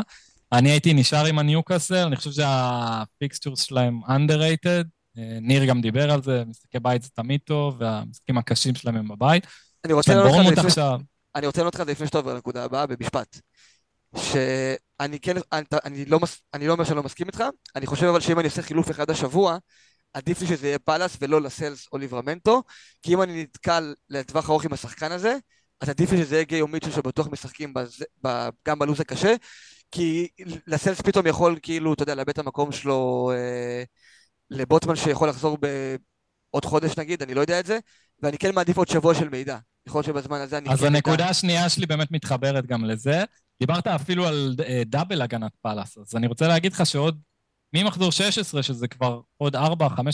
[0.53, 4.87] אני הייתי נשאר עם הניוקאסל, אני חושב שה fixtures שלהם underrated,
[5.19, 9.09] אה, ניר גם דיבר על זה, משחקי בית זה תמיד טוב, והמשחקים הקשים שלהם הם
[9.09, 9.47] בבית.
[9.85, 11.01] אני רוצה לענות לך עכשיו...
[11.35, 13.41] אני רוצה לענות לך לפני שאתה עובר לנקודה הבאה, במשפט.
[14.17, 16.19] שאני כן, אני, אני, לא,
[16.55, 17.45] אני לא אומר שאני לא מסכים איתך,
[17.77, 19.59] אני חושב אבל שאם אני עושה חילוף אחד השבוע,
[20.13, 22.63] עדיף לי שזה יהיה פאלאס ולא לסלס או ליברמנטו,
[23.03, 25.37] כי אם אני נתקל לטווח ארוך עם השחקן הזה,
[25.81, 29.35] אז עדיף לי שזה יהיה גיי או שבטוח משחקים בזה, ב, גם בלו"ז הקשה,
[29.91, 30.29] כי
[30.67, 33.83] לסלס פתאום יכול כאילו, אתה יודע, לאבד את המקום שלו אה,
[34.51, 37.79] לבוטמן שיכול לחזור בעוד חודש נגיד, אני לא יודע את זה,
[38.23, 39.59] ואני כן מעדיף עוד שבוע של מידע.
[39.87, 40.71] יכול להיות שבזמן הזה אני...
[40.71, 43.25] אז כן הנקודה השנייה שלי באמת מתחברת גם לזה.
[43.61, 47.21] דיברת אפילו על אה, double הגנת פאלאס, אז אני רוצה להגיד לך שעוד
[47.75, 49.59] ממחזור 16, שזה כבר עוד 4-5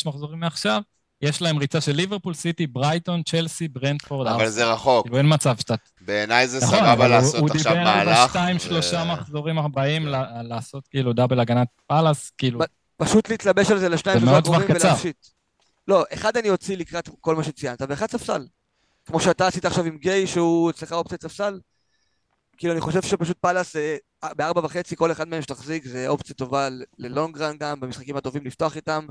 [0.06, 0.82] מחזורים מעכשיו,
[1.22, 5.04] יש להם ריצה של ליברפול, סיטי, ברייטון, צ'לסי, ברנטפורד, אבל זה רחוק.
[5.04, 5.74] כאילו אין מצב שאתה...
[6.00, 7.86] בעיניי זה נכון, סבבה לעשות עכשיו מהלך.
[7.86, 10.06] הוא דיבר על שתיים, שלושה מחזורים הבאים
[10.42, 12.60] לעשות כאילו דאבל הגנת פאלאס, כאילו...
[12.96, 15.26] פשוט להתלבש על זה לשניים שלושה קרובים ולהפשיט.
[15.88, 18.46] לא, אחד אני אוציא לקראת כל מה שציינת, ואחד ספסל.
[19.08, 21.60] כמו שאתה עשית עכשיו עם גיי, שהוא אצלך אופציית ספסל.
[22.56, 26.68] כאילו, אני חושב שפשוט פאלאס, אה, בארבע וחצי, כל אחד מהם שתחזיק, זה אופציה טובה
[26.98, 29.06] ללונגרן גם, במשחקים הטובים לפתוח איתם.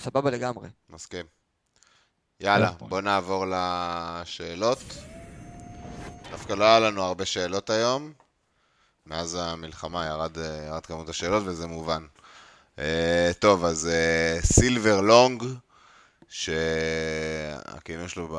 [0.00, 0.68] סבבה לגמרי.
[0.88, 1.26] מסכים.
[2.40, 4.78] יאללה, בוא נעבור לשאלות.
[6.30, 8.12] דווקא לא היה לנו הרבה שאלות היום.
[9.06, 10.36] מאז המלחמה ירד,
[10.68, 12.06] ירד כמות השאלות וזה מובן.
[12.76, 12.80] Uh,
[13.38, 13.90] טוב, אז
[14.42, 15.44] סילבר uh, לונג,
[16.34, 18.38] שהכינוי שלו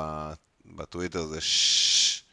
[0.66, 2.24] בטוויטר זה ששש,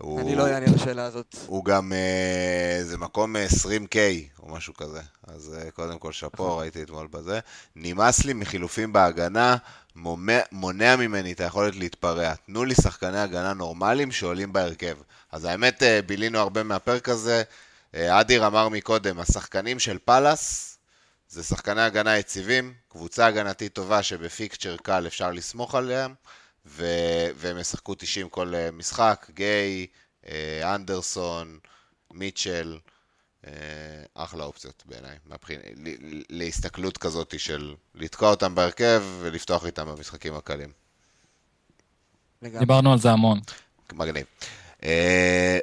[0.00, 1.36] הוא, אני לא אענה על השאלה הזאת.
[1.46, 3.96] הוא גם, אה, זה מקום 20K
[4.42, 5.00] או משהו כזה.
[5.26, 6.60] אז אה, קודם כל שאפו, נכון.
[6.60, 7.40] ראיתי אתמול בזה.
[7.76, 9.56] נמאס לי מחילופים בהגנה,
[10.52, 12.34] מונע ממני את היכולת להתפרע.
[12.34, 14.96] תנו לי שחקני הגנה נורמליים שעולים בהרכב.
[15.32, 17.42] אז האמת, אה, בילינו הרבה מהפרק הזה.
[17.94, 20.69] אה, אדיר אמר מקודם, השחקנים של פאלאס
[21.30, 26.14] זה שחקני הגנה יציבים, קבוצה הגנתית טובה שבפיקצ'ר קל אפשר לסמוך עליהם.
[26.66, 29.86] ו- והם ישחקו 90 כל אה, משחק, גיי,
[30.28, 31.58] אה, אנדרסון,
[32.12, 32.78] מיטשל,
[33.46, 33.52] אה,
[34.14, 35.60] אחלה אופציות בעיניי, מהבחין...
[36.30, 40.72] להסתכלות כזאת של לתקוע אותם בהרכב ולפתוח איתם במשחקים הקלים.
[42.42, 43.40] דיברנו על זה המון.
[43.92, 44.26] מגניב.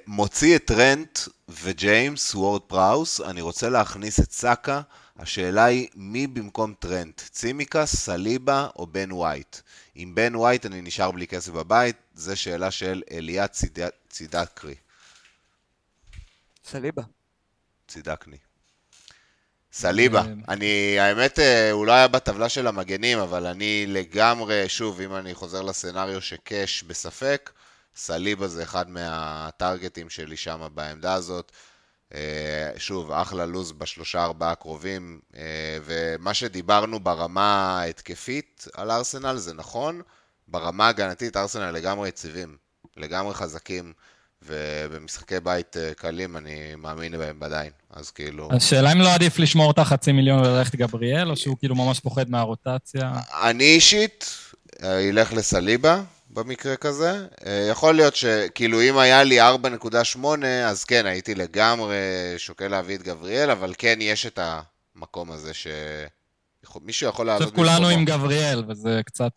[0.08, 1.20] מוציא את טרנט
[1.50, 4.82] וג'יימס וורד פראוס, אני רוצה להכניס את סאקה,
[5.20, 9.58] השאלה היא מי במקום טרנט, צימיקס, סליבה או בן ווייט?
[9.96, 13.46] עם בן ווייט אני נשאר בלי כסף בבית, זו שאלה של אליה
[14.10, 14.76] צידקרי.
[16.66, 17.04] סליבה.
[17.88, 18.38] צידקני.
[19.74, 20.20] סליבה.
[20.22, 25.16] אה, אני, האמת, אה, הוא לא היה בטבלה של המגנים, אבל אני לגמרי, שוב, אם
[25.16, 27.52] אני חוזר ל scenario שקאש בספק,
[27.96, 31.52] סליבה זה אחד מהטרגטים שלי שם בעמדה הזאת.
[32.14, 35.42] אה, שוב, אחלה לוז בשלושה ארבעה הקרובים, אה,
[35.86, 40.02] ומה שדיברנו ברמה ההתקפית על ארסנל זה נכון,
[40.48, 42.58] ברמה הגנתית ארסנל לגמרי יציבים,
[42.98, 43.94] לגמרי חזקים,
[44.42, 48.50] ובמשחקי בית אה, קלים אני מאמין בהם עדיין, אז כאילו...
[48.52, 52.30] השאלה אם לא עדיף לשמור את החצי מיליון וללכת גבריאל, או שהוא כאילו ממש פוחד
[52.30, 53.12] מהרוטציה?
[53.44, 54.30] אני אישית
[54.84, 56.02] אלך לסליבה,
[56.38, 57.28] במקרה כזה.
[57.46, 60.20] אה, יכול להיות שכאילו אם היה לי 4.8,
[60.66, 61.96] אז כן, הייתי לגמרי
[62.38, 64.40] שוקל להביא את גבריאל, אבל כן יש את
[64.96, 67.68] המקום הזה שמישהו יכול לעלות במקומו.
[67.68, 69.32] כולנו עם גבריאל, וזה קצת...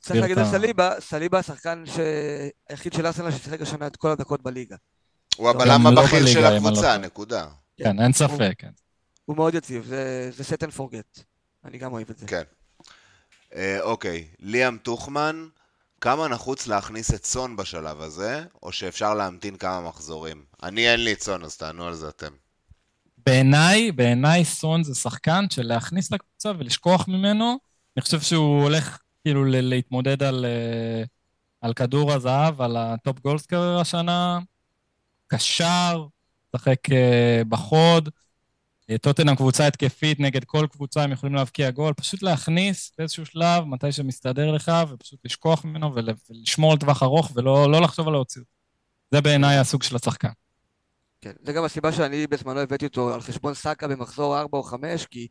[0.00, 1.84] צריך להגיד על סליבה, סליבה השחקן
[2.68, 4.76] היחיד של ארסנל ששיחק השנה את כל הדקות בליגה.
[5.36, 7.46] הוא הבלם לא הבכיר של לא הקבוצה, נקודה.
[7.76, 8.52] כן, אין ספק.
[8.58, 8.70] כן.
[9.24, 9.84] הוא מאוד יציב,
[10.30, 11.22] זה set and forget.
[11.64, 12.26] אני גם אוהב את זה.
[12.26, 12.42] כן.
[13.54, 15.46] אה, אוקיי, ליאם טוחמן,
[16.00, 20.44] כמה נחוץ להכניס את סון בשלב הזה, או שאפשר להמתין כמה מחזורים?
[20.62, 22.32] אני אין לי סון, אז תענו על זה אתם.
[23.26, 27.58] בעיניי, בעיניי סון זה שחקן של להכניס לקבוצה ולשכוח ממנו.
[27.96, 31.02] אני חושב שהוא הולך כאילו להתמודד על, אה,
[31.60, 34.38] על כדור הזהב, על ה top goalscorer השנה.
[35.26, 36.06] קשר,
[36.54, 38.08] משחק אה, בחוד.
[38.98, 43.92] טוטנאם קבוצה התקפית נגד כל קבוצה, הם יכולים להבקיע גול, פשוט להכניס באיזשהו שלב, מתי
[43.92, 48.42] שמסתדר לך, ופשוט לשכוח ממנו ולשמור על טווח ארוך ולא לא לחשוב על להוציא
[49.14, 50.28] זה בעיניי הסוג של השחקן.
[51.20, 55.06] כן, זה גם הסיבה שאני בזמנו הבאתי אותו על חשבון סאקה במחזור 4 או 5,
[55.06, 55.28] כי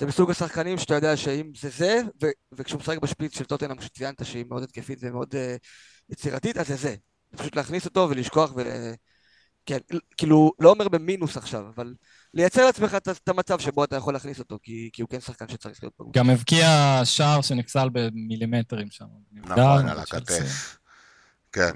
[0.00, 4.26] זה מסוג השחקנים שאתה יודע שאם זה זה, ו- וכשהוא משחק בשפיץ של טוטנאם, שציינת
[4.26, 5.38] שהיא מאוד התקפית ומאוד uh,
[6.10, 6.94] יצירתית, אז זה זה.
[7.36, 8.62] פשוט להכניס אותו ולשכוח ו...
[9.66, 9.78] כן,
[10.16, 11.94] כאילו, לא אומר במינוס עכשיו, אבל
[12.36, 15.82] לייצר לעצמך את המצב שבו אתה יכול להכניס אותו, כי, כי הוא כן שחקן שצריך
[15.82, 16.16] להיות בגוף.
[16.16, 19.04] גם הבקיע שער שנפסל במילימטרים שם.
[19.32, 20.78] נכון, על הכתף.
[21.52, 21.70] כן.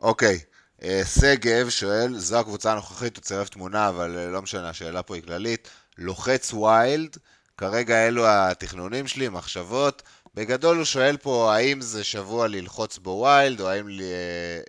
[0.00, 0.38] אוקיי.
[0.82, 5.14] אה, שגב שואל, זו הקבוצה הנוכחית, הוא צירף תמונה, אבל אה, לא משנה, השאלה פה
[5.14, 5.68] היא כללית.
[5.98, 7.16] לוחץ ויילד,
[7.56, 10.02] כרגע אלו התכנונים שלי, מחשבות.
[10.34, 13.86] בגדול הוא שואל פה, האם זה שבוע ללחוץ ב wild, או האם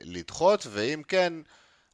[0.01, 1.33] לדחות, ואם כן,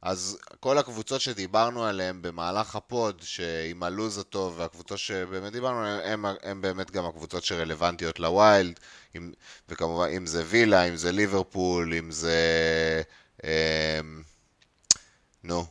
[0.02, 6.24] אז כל הקבוצות שדיברנו עליהן במהלך ה pod, שעם הלו"ז הטוב, והקבוצות שבאמת דיברנו עליהן,
[6.42, 8.80] הן באמת גם הקבוצות שרלוונטיות ל wild,
[9.14, 9.32] עם,
[9.68, 13.02] וכמובן אם זה וילה, אם זה ליברפול, אם זה...
[13.44, 14.00] אה,
[15.44, 15.66] נו.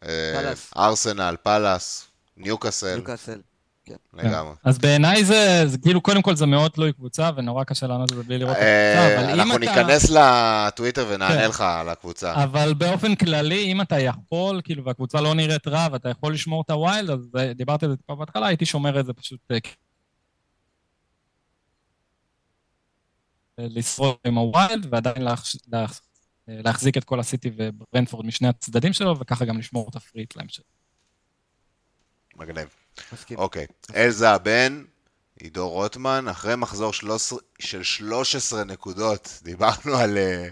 [0.00, 0.70] פאלאס.
[0.76, 2.06] ארסנל, פאלאס,
[2.36, 2.94] ניוקאסל.
[2.94, 3.40] ניוקאסל.
[3.84, 3.94] כן.
[4.12, 4.52] לגמרי.
[4.64, 8.16] אז בעיניי זה, זה כאילו, קודם כל זה מאוד תלוי קבוצה, ונורא קשה לענות את
[8.16, 9.42] זה בלי לראות את הקבוצה, אבל אם אתה...
[9.42, 11.48] אנחנו ניכנס לטוויטר ונענה כן.
[11.48, 12.44] לך על הקבוצה.
[12.44, 16.70] אבל באופן כללי, אם אתה יכול, כאילו, והקבוצה לא נראית רע, ואתה יכול לשמור את
[16.70, 19.40] ה wild, אז דיברתי על זה טיפה בהתחלה, הייתי שומר את זה פשוט...
[19.50, 19.58] אה,
[23.58, 25.26] לשרוד עם ה wild, ועדיין.
[26.48, 30.36] להחזיק את כל הסיטי וברנטפורד משני הצדדים שלו, וככה גם לשמור את ה free hit
[30.36, 30.62] להמשך.
[32.36, 32.79] מגניב.
[33.36, 33.66] אוקיי.
[33.94, 34.84] אלזה הבן,
[35.40, 36.92] עידו רוטמן, אחרי מחזור
[37.58, 40.48] של 13 נקודות, דיברנו על, אה,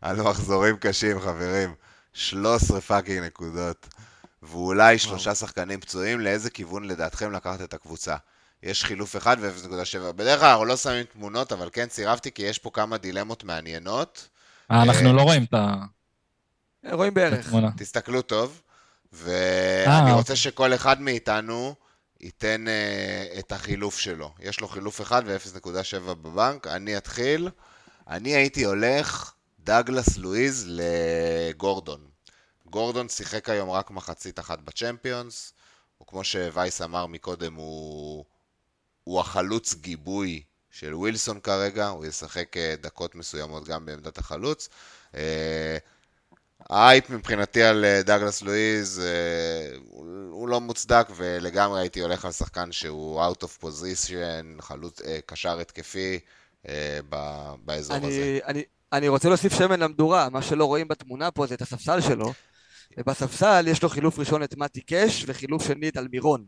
[0.00, 1.74] על מחזורים קשים, חברים.
[2.12, 3.88] 13 פאקינג נקודות.
[4.42, 8.16] ואולי שלושה שחקנים פצועים, לאיזה כיוון לדעתכם לקחת את הקבוצה?
[8.62, 10.12] יש חילוף אחד ו-0.7.
[10.12, 14.28] בדרך כלל אנחנו לא שמים תמונות, אבל כן צירפתי, כי יש פה כמה דילמות מעניינות.
[14.70, 15.74] אה, אנחנו אה, לא רואים את ה...
[16.92, 17.52] רואים בערך.
[17.76, 18.62] תסתכלו טוב.
[19.12, 21.74] ואני רוצה שכל אחד מאיתנו
[22.20, 24.34] ייתן uh, את החילוף שלו.
[24.40, 27.48] יש לו חילוף אחד ו-0.7 בבנק, אני אתחיל.
[28.08, 32.00] אני הייתי הולך, דאגלס לואיז לגורדון.
[32.66, 35.52] גורדון שיחק היום רק מחצית אחת בצ'מפיונס,
[36.02, 38.24] וכמו שווייס אמר מקודם, הוא,
[39.04, 44.68] הוא החלוץ גיבוי של ווילסון כרגע, הוא ישחק אה, דקות מסוימות גם בעמדת החלוץ.
[45.14, 45.78] אה,
[46.70, 49.02] האייפ מבחינתי על אה, דאגלס לואיז
[49.88, 55.60] הוא, הוא לא מוצדק ולגמרי הייתי הולך על שחקן שהוא out of position, חלוץ, קשר
[55.60, 56.18] התקפי
[57.64, 58.38] באזור אני, הזה.
[58.46, 62.32] אני, אני רוצה להוסיף שמן למדורה, מה שלא רואים בתמונה פה זה את הספסל שלו.
[62.98, 66.44] ובספסל יש לו חילוף ראשון את מתי קאש וחילוף שני את אלמירון.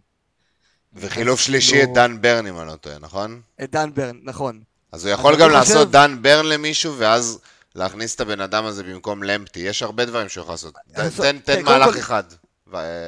[0.95, 3.41] וחילוף שלישי את דן ברן, אם אני לא טועה, נכון?
[3.63, 4.63] את דן ברן, נכון.
[4.93, 7.39] אז הוא יכול גם לעשות דן ברן למישהו, ואז
[7.75, 9.61] להכניס את הבן אדם הזה במקום למפטי.
[9.61, 10.75] יש הרבה דברים שהוא יכול לעשות.
[11.17, 12.25] תן כן, מהלך אחד.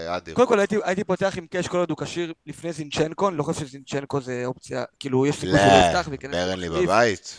[0.08, 0.34] אדיר.
[0.34, 3.66] קודם כל הייתי פותח עם קאש כל עוד הוא כשיר לפני זינצ'נקו, אני לא חושב
[3.66, 6.34] שזינצ'נקו זה אופציה, כאילו יש סיכוי שהוא לא יפתח וייכנס.
[6.34, 7.36] ברן לי בבית.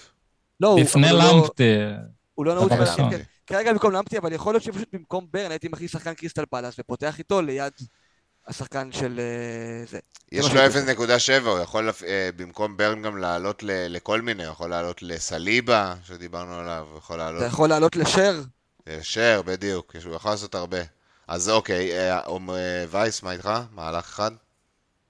[0.60, 1.74] לא, לפני לא- למפטי.
[2.34, 2.72] הוא לא נעוץ,
[3.48, 7.20] כרגע במקום למפטי, אבל יכול להיות שפשוט במקום ברן הייתי מכניס שחקן קריסטל פלאס ופותח
[7.20, 7.74] איתו ליד
[8.48, 10.00] השחקן של אה, זה.
[10.32, 10.62] יש לו
[11.44, 16.54] 0.7, הוא יכול אה, במקום ברן גם לעלות לכל מיני, הוא יכול לעלות לסליבה, שדיברנו
[16.54, 17.42] עליו, הוא יכול לעלות...
[17.42, 18.42] אתה יכול לעלות לשר.
[19.02, 20.78] שר, בדיוק, הוא יכול לעשות הרבה.
[21.28, 22.22] אז אוקיי, אה,
[22.90, 23.50] וייס, מה איתך?
[23.72, 24.32] מהלך אחד?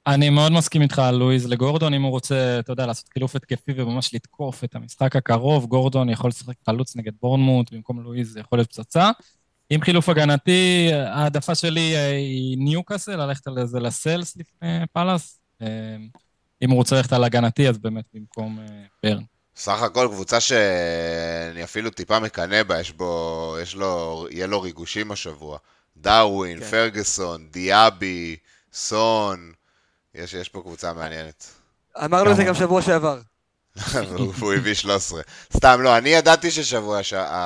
[0.08, 3.72] אני מאוד מסכים איתך על לואיז לגורדון, אם הוא רוצה, אתה יודע, לעשות קילוף התקפי
[3.78, 8.58] וממש לתקוף את המשחק הקרוב, גורדון יכול לשחק חלוץ נגד בורנמוט, במקום לואיז זה יכול
[8.58, 9.12] להיות פצצה.
[9.70, 15.40] עם חילוף הגנתי, העדפה שלי היא ניוקאסל, ללכת על זה לסלס לפני פאלאס.
[15.62, 15.68] אה,
[16.62, 18.66] אם הוא רוצה ללכת על הגנתי, אז באמת במקום אה,
[19.04, 19.24] ברן.
[19.56, 25.12] סך הכל קבוצה שאני אפילו טיפה מקנא בה, יש בו, יש לו, יהיה לו ריגושים
[25.12, 25.58] השבוע.
[25.98, 26.66] דרווין, כן.
[26.66, 28.36] פרגוסון, דיאבי,
[28.74, 29.52] סון,
[30.16, 31.48] יש, יש פה קבוצה מעניינת.
[32.06, 33.20] אמרנו את זה גם שבוע שעבר.
[34.42, 35.22] הוא הביא 13.
[35.54, 37.00] סתם, לא, אני ידעתי ששבוע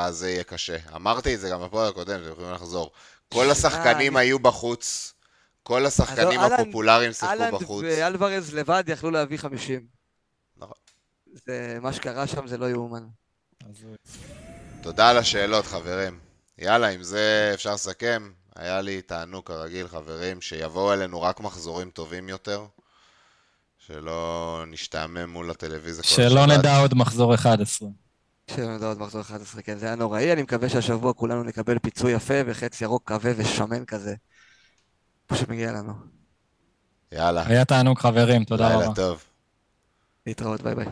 [0.10, 0.78] זה יהיה קשה.
[0.96, 2.92] אמרתי את זה גם בפועל הקודם, אתם יכולים לחזור.
[3.34, 5.14] כל אה, השחקנים היו בחוץ.
[5.64, 7.84] כל השחקנים הפופולריים שיחקו בחוץ.
[7.84, 9.86] אהלנד ואלוורז לבד יכלו להביא 50.
[10.58, 10.74] נכון.
[11.46, 13.08] זה, מה שקרה שם זה לא יאומן.
[14.82, 16.20] תודה על השאלות, חברים.
[16.58, 18.32] יאללה, עם זה אפשר לסכם.
[18.56, 22.66] היה לי תענוג כרגיל, חברים, שיבואו אלינו רק מחזורים טובים יותר.
[23.94, 27.90] שלא נשתעמם מול הטלוויזיה כל שלא נדע עוד מחזור 11.
[28.52, 30.34] שלא נדע עוד מחזור 11, כן, זה היה נוראי.
[30.34, 34.16] אני מקווה שהשבוע כולנו נקבל פיצוי יפה וחץ ירוק כבה ושמן כזה.
[35.28, 35.94] פשוט מגיע לנו.
[37.11, 37.48] יאללה.
[37.48, 38.80] היה תענוג חברים, תודה רבה.
[38.80, 39.24] לילה טוב.
[40.28, 40.86] להתראות, ביי ביי.